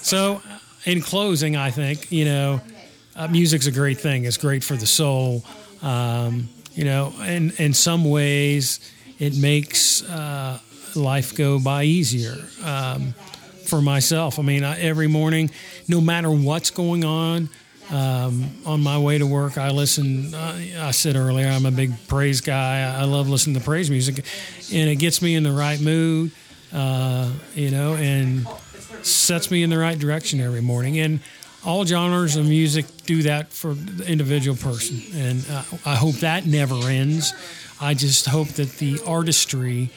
So, 0.00 0.42
in 0.84 1.00
closing, 1.00 1.56
I 1.56 1.70
think 1.70 2.10
you 2.10 2.24
know, 2.24 2.60
uh, 3.14 3.28
music's 3.28 3.66
a 3.66 3.70
great 3.70 4.00
thing. 4.00 4.24
It's 4.24 4.36
great 4.36 4.64
for 4.64 4.74
the 4.76 4.86
soul. 4.86 5.44
Um, 5.82 6.48
you 6.74 6.84
know, 6.84 7.12
and 7.20 7.52
in 7.60 7.74
some 7.74 8.04
ways, 8.04 8.80
it 9.18 9.36
makes 9.36 10.02
uh, 10.08 10.58
life 10.94 11.34
go 11.36 11.58
by 11.58 11.84
easier. 11.84 12.36
Um, 12.64 13.14
for 13.66 13.80
myself, 13.80 14.38
I 14.38 14.42
mean, 14.42 14.64
I, 14.64 14.78
every 14.80 15.06
morning, 15.06 15.50
no 15.88 16.00
matter 16.00 16.30
what's 16.30 16.70
going 16.70 17.04
on, 17.04 17.48
um, 17.90 18.50
on 18.64 18.80
my 18.80 18.98
way 18.98 19.18
to 19.18 19.26
work, 19.26 19.58
I 19.58 19.70
listen. 19.70 20.34
Uh, 20.34 20.58
I 20.78 20.90
said 20.92 21.16
earlier, 21.16 21.48
I'm 21.48 21.66
a 21.66 21.70
big 21.70 21.92
praise 22.08 22.40
guy. 22.40 22.82
I 22.82 23.04
love 23.04 23.28
listening 23.28 23.56
to 23.56 23.62
praise 23.62 23.90
music, 23.90 24.24
and 24.72 24.88
it 24.88 24.96
gets 24.96 25.20
me 25.20 25.34
in 25.34 25.42
the 25.42 25.52
right 25.52 25.80
mood. 25.80 26.32
Uh, 26.72 27.30
you 27.54 27.70
know, 27.70 27.94
and 27.94 28.46
sets 29.02 29.50
me 29.50 29.62
in 29.62 29.68
the 29.68 29.78
right 29.78 29.98
direction 29.98 30.40
every 30.40 30.62
morning. 30.62 30.98
And 30.98 31.20
all 31.64 31.84
genres 31.84 32.36
of 32.36 32.46
music 32.46 32.86
do 33.06 33.22
that 33.22 33.52
for 33.52 33.74
the 33.74 34.10
individual 34.10 34.56
person. 34.56 35.00
And 35.14 35.44
uh, 35.50 35.62
I 35.84 35.94
hope 35.96 36.16
that 36.16 36.46
never 36.46 36.74
ends. 36.88 37.32
I 37.80 37.94
just 37.94 38.26
hope 38.26 38.48
that 38.48 38.78
the 38.78 39.00
artistry 39.06 39.90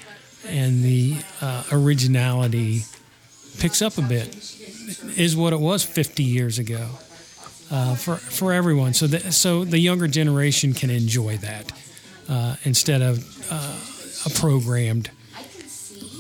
and 0.48 0.84
the 0.84 1.18
uh, 1.42 1.64
originality 1.72 2.84
picks 3.60 3.82
up 3.82 3.98
a 3.98 4.02
bit 4.02 4.36
is 5.18 5.36
what 5.36 5.54
it 5.54 5.60
was 5.60 5.84
50 5.84 6.24
years 6.24 6.60
ago 6.60 6.88
uh, 7.72 7.96
for 7.96 8.16
for 8.16 8.54
everyone. 8.54 8.94
So 8.94 9.08
the, 9.08 9.32
so 9.32 9.66
the 9.66 9.80
younger 9.80 10.08
generation 10.08 10.74
can 10.74 10.90
enjoy 10.90 11.38
that 11.38 11.72
uh, 12.30 12.56
instead 12.64 13.02
of 13.02 13.24
uh, 13.52 13.78
a 14.26 14.30
programmed 14.40 15.10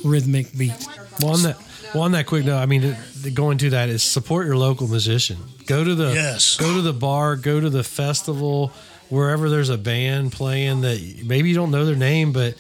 rhythmic 0.04 0.56
beat. 0.58 0.88
Well, 1.22 1.34
on 1.34 1.43
that, 1.43 1.58
well, 1.96 2.04
on 2.04 2.12
that 2.12 2.26
quick 2.28 2.46
note, 2.46 2.58
I 2.58 2.66
mean, 2.66 2.96
going 3.34 3.58
to 3.60 3.72
that 3.72 3.89
is 3.89 4.04
support 4.04 4.46
your 4.46 4.58
local 4.58 4.88
musician. 4.88 5.38
Go 5.66 5.84
to 5.84 5.96
the 5.96 6.14
Yes. 6.14 6.58
go 6.58 6.76
to 6.76 6.82
the 6.82 6.93
bar, 6.93 7.36
go 7.36 7.60
to 7.60 7.70
the 7.70 7.84
festival, 7.84 8.72
wherever 9.10 9.50
there's 9.50 9.70
a 9.70 9.78
band 9.78 10.32
playing 10.32 10.82
that 10.82 11.24
maybe 11.26 11.50
you 11.50 11.56
don't 11.56 11.72
know 11.72 11.86
their 11.86 11.96
name, 11.96 12.32
but 12.32 12.56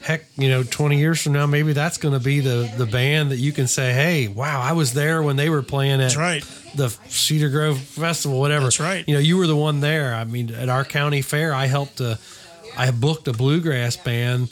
heck, 0.00 0.24
you 0.36 0.48
know, 0.48 0.62
20 0.62 0.98
years 0.98 1.20
from 1.20 1.32
now, 1.32 1.46
maybe 1.46 1.72
that's 1.72 1.98
going 1.98 2.14
to 2.14 2.20
be 2.20 2.40
the 2.40 2.72
the 2.76 2.86
band 2.86 3.30
that 3.30 3.38
you 3.38 3.52
can 3.52 3.66
say, 3.66 3.92
hey, 3.92 4.28
wow, 4.28 4.60
I 4.60 4.72
was 4.72 4.92
there 4.92 5.22
when 5.22 5.36
they 5.36 5.50
were 5.50 5.62
playing 5.62 6.00
at 6.00 6.16
right. 6.16 6.44
the 6.74 6.88
Cedar 7.08 7.48
Grove 7.48 7.78
Festival, 7.78 8.38
whatever. 8.38 8.64
That's 8.64 8.80
right. 8.80 9.04
You 9.06 9.14
know, 9.14 9.20
you 9.20 9.36
were 9.36 9.46
the 9.46 9.56
one 9.56 9.80
there. 9.80 10.14
I 10.14 10.24
mean, 10.24 10.54
at 10.54 10.68
our 10.68 10.84
county 10.84 11.22
fair, 11.22 11.52
I 11.52 11.66
helped. 11.66 12.00
Uh, 12.00 12.16
I 12.78 12.90
booked 12.90 13.26
a 13.26 13.32
bluegrass 13.32 13.96
band 13.96 14.50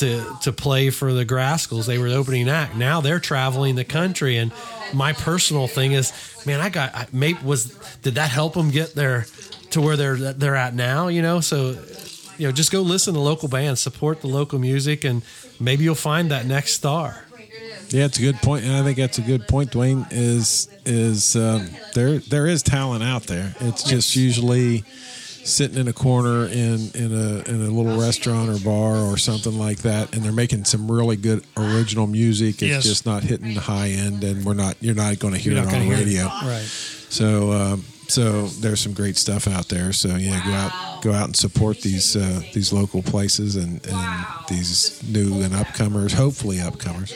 to 0.00 0.36
to 0.42 0.52
play 0.52 0.90
for 0.90 1.12
the 1.12 1.24
Grascals. 1.24 1.86
They 1.86 1.98
were 1.98 2.08
the 2.08 2.16
opening 2.16 2.48
act. 2.48 2.76
Now 2.76 3.00
they're 3.00 3.20
traveling 3.20 3.76
the 3.76 3.84
country, 3.84 4.36
and 4.36 4.52
my 4.92 5.12
personal 5.12 5.68
thing 5.68 5.92
is, 5.92 6.12
man, 6.46 6.60
I 6.60 6.68
got 6.68 6.94
I, 6.94 7.06
maybe 7.12 7.38
was 7.42 7.66
did 8.02 8.16
that 8.16 8.30
help 8.30 8.54
them 8.54 8.70
get 8.70 8.94
there 8.94 9.26
to 9.70 9.80
where 9.80 9.96
they're 9.96 10.16
they're 10.16 10.56
at 10.56 10.74
now? 10.74 11.08
You 11.08 11.22
know, 11.22 11.40
so 11.40 11.76
you 12.38 12.46
know, 12.46 12.52
just 12.52 12.72
go 12.72 12.80
listen 12.80 13.14
to 13.14 13.20
local 13.20 13.48
bands, 13.48 13.80
support 13.80 14.22
the 14.22 14.28
local 14.28 14.58
music, 14.58 15.04
and 15.04 15.22
maybe 15.60 15.84
you'll 15.84 15.94
find 15.94 16.30
that 16.30 16.46
next 16.46 16.72
star. 16.72 17.24
Yeah, 17.90 18.04
it's 18.04 18.18
a 18.18 18.22
good 18.22 18.36
point, 18.36 18.64
and 18.64 18.76
I 18.76 18.82
think 18.82 18.96
that's 18.96 19.18
a 19.18 19.22
good 19.22 19.48
point. 19.48 19.72
Dwayne 19.72 20.06
is 20.10 20.68
is 20.86 21.36
um, 21.36 21.68
there. 21.94 22.18
There 22.18 22.46
is 22.46 22.62
talent 22.62 23.02
out 23.02 23.24
there. 23.24 23.54
It's 23.60 23.82
just 23.82 24.16
usually 24.16 24.84
sitting 25.44 25.78
in 25.78 25.88
a 25.88 25.92
corner 25.92 26.46
in 26.46 26.90
in 26.94 27.12
a 27.12 27.42
in 27.48 27.60
a 27.62 27.70
little 27.70 27.98
restaurant 28.00 28.50
or 28.50 28.58
bar 28.64 28.96
or 28.96 29.16
something 29.16 29.58
like 29.58 29.78
that, 29.78 30.14
and 30.14 30.22
they're 30.22 30.32
making 30.32 30.64
some 30.64 30.90
really 30.90 31.16
good 31.16 31.44
original 31.56 32.06
music. 32.06 32.56
It's 32.56 32.62
Yes. 32.62 32.82
just 32.84 33.06
not 33.06 33.22
hitting 33.22 33.54
the 33.54 33.60
high 33.60 33.88
end, 33.88 34.22
and 34.24 34.44
we're 34.44 34.54
not. 34.54 34.76
You're 34.80 34.94
not 34.94 35.18
going 35.18 35.34
to 35.34 35.40
hear 35.40 35.52
it 35.52 35.58
on 35.58 35.66
the 35.66 35.90
radio. 35.90 36.24
Right. 36.26 36.64
So 37.08 37.52
um, 37.52 37.84
so 38.08 38.46
there's 38.46 38.80
some 38.80 38.92
great 38.92 39.16
stuff 39.16 39.46
out 39.48 39.68
there. 39.68 39.92
So 39.92 40.16
yeah, 40.16 40.40
go 40.44 40.52
out 40.52 41.02
go 41.02 41.12
out 41.12 41.26
and 41.26 41.36
support 41.36 41.80
these 41.80 42.16
uh, 42.16 42.42
these 42.52 42.72
local 42.72 43.02
places 43.02 43.56
and, 43.56 43.84
and 43.86 44.26
these 44.48 45.02
new 45.08 45.42
and 45.42 45.54
upcomers. 45.54 46.12
Hopefully 46.12 46.56
upcomers. 46.58 47.10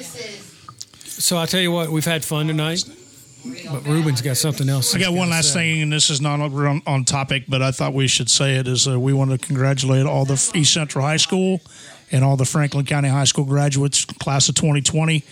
So 1.07 1.39
I 1.39 1.47
tell 1.47 1.61
you 1.61 1.71
what, 1.71 1.91
we've 1.91 2.05
had 2.05 2.25
fun 2.25 2.49
tonight, 2.49 2.85
but 3.71 3.87
Ruben's 3.87 4.23
got 4.23 4.37
something 4.37 4.69
else. 4.69 4.95
I 4.95 4.99
got 4.99 5.13
one 5.13 5.31
last 5.31 5.53
say. 5.53 5.73
thing, 5.73 5.83
and 5.83 5.93
this 5.93 6.11
is 6.11 6.21
not 6.21 6.41
on, 6.41 6.83
on 6.87 7.05
topic, 7.05 7.45
but 7.49 7.63
I 7.63 7.71
thought 7.71 7.93
we 7.95 8.07
should 8.07 8.31
say 8.31 8.57
it. 8.57 8.69
Is 8.69 8.89
uh, 8.89 8.99
we 8.99 9.13
want 9.13 9.31
to 9.31 9.39
congratulate 9.39 10.07
all 10.07 10.25
the 10.25 10.53
East 10.55 10.73
Central 10.73 11.05
High 11.05 11.19
School 11.19 11.61
and 12.11 12.25
all 12.25 12.37
the 12.37 12.45
Franklin 12.45 12.87
County 12.87 13.09
High 13.09 13.25
School 13.25 13.45
graduates, 13.45 14.05
class 14.05 14.49
of 14.49 14.55
2020. 14.55 15.25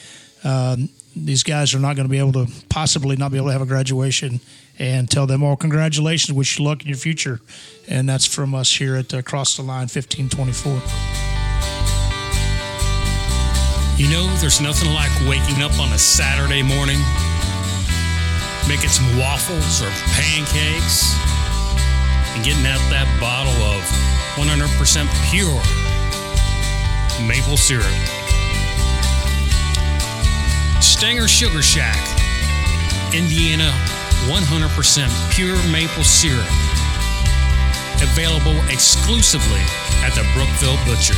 Um, 0.44 0.88
these 1.14 1.42
guys 1.42 1.74
are 1.74 1.78
not 1.78 1.96
going 1.96 2.06
to 2.06 2.10
be 2.10 2.18
able 2.18 2.32
to 2.32 2.46
possibly 2.68 3.16
not 3.16 3.30
be 3.30 3.36
able 3.36 3.48
to 3.48 3.52
have 3.52 3.62
a 3.62 3.66
graduation, 3.66 4.40
and 4.78 5.10
tell 5.10 5.26
them 5.26 5.42
all 5.42 5.56
congratulations. 5.56 6.34
Wish 6.36 6.58
you 6.58 6.64
luck 6.64 6.82
in 6.82 6.88
your 6.88 6.96
future, 6.96 7.40
and 7.88 8.08
that's 8.08 8.26
from 8.26 8.54
us 8.54 8.74
here 8.74 8.96
at 8.96 9.12
uh, 9.14 9.22
Cross 9.22 9.56
the 9.56 9.62
Line 9.62 9.88
1524. 9.88 10.80
You 13.98 14.10
know, 14.10 14.26
there's 14.36 14.60
nothing 14.60 14.92
like 14.94 15.12
waking 15.28 15.62
up 15.62 15.78
on 15.78 15.92
a 15.92 15.98
Saturday 15.98 16.62
morning, 16.62 16.98
making 18.68 18.90
some 18.90 19.18
waffles 19.18 19.82
or 19.82 19.90
pancakes, 20.14 21.16
and 22.34 22.44
getting 22.44 22.66
out 22.66 22.80
that 22.90 23.08
bottle 23.20 23.52
of 23.64 23.82
100% 24.38 25.08
pure 25.30 25.62
maple 27.26 27.56
syrup. 27.56 27.86
Stanger 30.82 31.28
Sugar 31.28 31.62
Shack, 31.62 31.98
Indiana 33.14 33.70
100% 34.30 35.32
pure 35.32 35.58
maple 35.70 36.04
syrup. 36.04 36.46
Available 38.02 38.60
exclusively 38.68 39.62
at 40.02 40.12
the 40.14 40.22
Brookville 40.34 40.78
Butcher. 40.86 41.14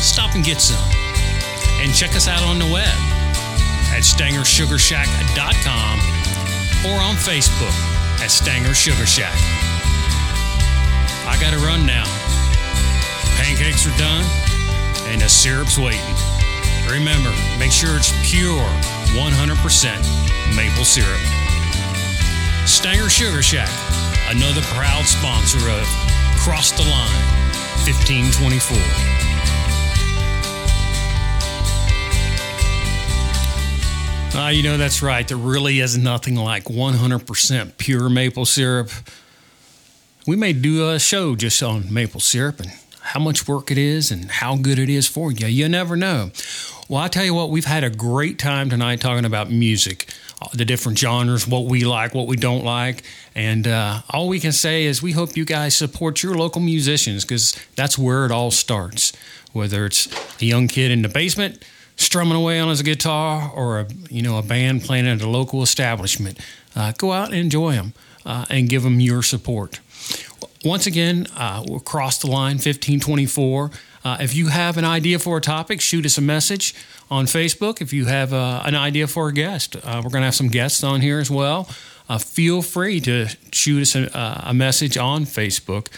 Stop 0.00 0.34
and 0.34 0.44
get 0.44 0.60
some 0.60 0.84
and 1.80 1.94
check 1.94 2.16
us 2.16 2.26
out 2.28 2.42
on 2.42 2.58
the 2.58 2.66
web 2.66 2.98
at 3.92 4.02
stangersugarshack.com 4.02 6.17
or 6.86 7.00
on 7.00 7.16
Facebook 7.16 7.74
at 8.20 8.30
Stanger 8.30 8.74
Sugar 8.74 9.06
Shack. 9.06 9.34
I 11.26 11.36
got 11.40 11.52
to 11.52 11.58
run 11.58 11.84
now. 11.84 12.04
Pancakes 13.36 13.86
are 13.86 13.96
done 13.98 14.24
and 15.08 15.20
the 15.20 15.28
syrup's 15.28 15.78
waiting. 15.78 16.14
Remember, 16.88 17.34
make 17.58 17.72
sure 17.72 17.96
it's 17.96 18.12
pure 18.22 18.64
100% 19.16 20.54
maple 20.54 20.84
syrup. 20.84 21.20
Stanger 22.66 23.10
Sugar 23.10 23.42
Shack, 23.42 23.70
another 24.30 24.62
proud 24.74 25.04
sponsor 25.04 25.68
of 25.70 25.86
Cross 26.38 26.72
the 26.72 26.84
Line 26.84 27.24
1524. 27.86 29.27
Uh, 34.34 34.48
you 34.48 34.62
know, 34.62 34.76
that's 34.76 35.02
right. 35.02 35.26
There 35.26 35.36
really 35.36 35.80
is 35.80 35.98
nothing 35.98 36.36
like 36.36 36.64
100% 36.64 37.78
pure 37.78 38.08
maple 38.08 38.44
syrup. 38.44 38.90
We 40.26 40.36
may 40.36 40.52
do 40.52 40.90
a 40.90 40.98
show 40.98 41.34
just 41.34 41.62
on 41.62 41.92
maple 41.92 42.20
syrup 42.20 42.60
and 42.60 42.70
how 43.00 43.20
much 43.20 43.48
work 43.48 43.70
it 43.70 43.78
is 43.78 44.10
and 44.10 44.30
how 44.30 44.56
good 44.56 44.78
it 44.78 44.88
is 44.88 45.06
for 45.08 45.32
you. 45.32 45.46
You 45.46 45.68
never 45.68 45.96
know. 45.96 46.30
Well, 46.88 47.02
I 47.02 47.08
tell 47.08 47.24
you 47.24 47.34
what, 47.34 47.50
we've 47.50 47.64
had 47.64 47.84
a 47.84 47.90
great 47.90 48.38
time 48.38 48.70
tonight 48.70 49.00
talking 49.00 49.24
about 49.24 49.50
music, 49.50 50.12
uh, 50.40 50.48
the 50.54 50.64
different 50.64 50.98
genres, 50.98 51.46
what 51.46 51.64
we 51.64 51.84
like, 51.84 52.14
what 52.14 52.26
we 52.26 52.36
don't 52.36 52.64
like. 52.64 53.02
And 53.34 53.66
uh, 53.66 54.02
all 54.10 54.28
we 54.28 54.40
can 54.40 54.52
say 54.52 54.84
is 54.84 55.02
we 55.02 55.12
hope 55.12 55.36
you 55.36 55.44
guys 55.44 55.76
support 55.76 56.22
your 56.22 56.34
local 56.34 56.60
musicians 56.60 57.24
because 57.24 57.58
that's 57.76 57.98
where 57.98 58.24
it 58.24 58.30
all 58.30 58.50
starts. 58.50 59.12
Whether 59.52 59.86
it's 59.86 60.06
a 60.40 60.44
young 60.44 60.68
kid 60.68 60.90
in 60.90 61.02
the 61.02 61.08
basement, 61.08 61.62
strumming 61.98 62.36
away 62.36 62.58
on 62.58 62.68
his 62.68 62.80
guitar 62.80 63.52
or 63.54 63.80
a 63.80 63.86
you 64.08 64.22
know 64.22 64.38
a 64.38 64.42
band 64.42 64.82
playing 64.82 65.06
at 65.06 65.20
a 65.20 65.28
local 65.28 65.62
establishment. 65.62 66.38
Uh, 66.74 66.92
go 66.96 67.12
out 67.12 67.26
and 67.26 67.36
enjoy 67.36 67.72
them 67.72 67.92
uh, 68.24 68.46
and 68.48 68.70
give 68.70 68.84
them 68.84 69.00
your 69.00 69.22
support. 69.22 69.80
Once 70.64 70.86
again, 70.86 71.26
uh, 71.36 71.62
we'll 71.68 71.80
cross 71.80 72.18
the 72.18 72.26
line 72.26 72.54
1524. 72.54 73.70
Uh, 74.04 74.16
if 74.20 74.34
you 74.34 74.48
have 74.48 74.76
an 74.76 74.84
idea 74.84 75.18
for 75.18 75.36
a 75.36 75.40
topic, 75.40 75.80
shoot 75.80 76.06
us 76.06 76.16
a 76.18 76.20
message 76.20 76.74
on 77.10 77.26
Facebook. 77.26 77.80
If 77.80 77.92
you 77.92 78.06
have 78.06 78.32
uh, 78.32 78.62
an 78.64 78.74
idea 78.74 79.06
for 79.06 79.28
a 79.28 79.32
guest, 79.32 79.76
uh, 79.76 80.00
we're 80.02 80.10
going 80.10 80.22
to 80.22 80.26
have 80.26 80.34
some 80.34 80.48
guests 80.48 80.82
on 80.82 81.00
here 81.00 81.18
as 81.18 81.30
well. 81.30 81.64
Feel 82.20 82.62
free 82.62 83.00
to 83.02 83.26
shoot 83.52 83.82
us 83.82 83.94
a, 83.94 84.42
a 84.46 84.54
message 84.54 84.96
on 84.96 85.26
Facebook. 85.26 85.88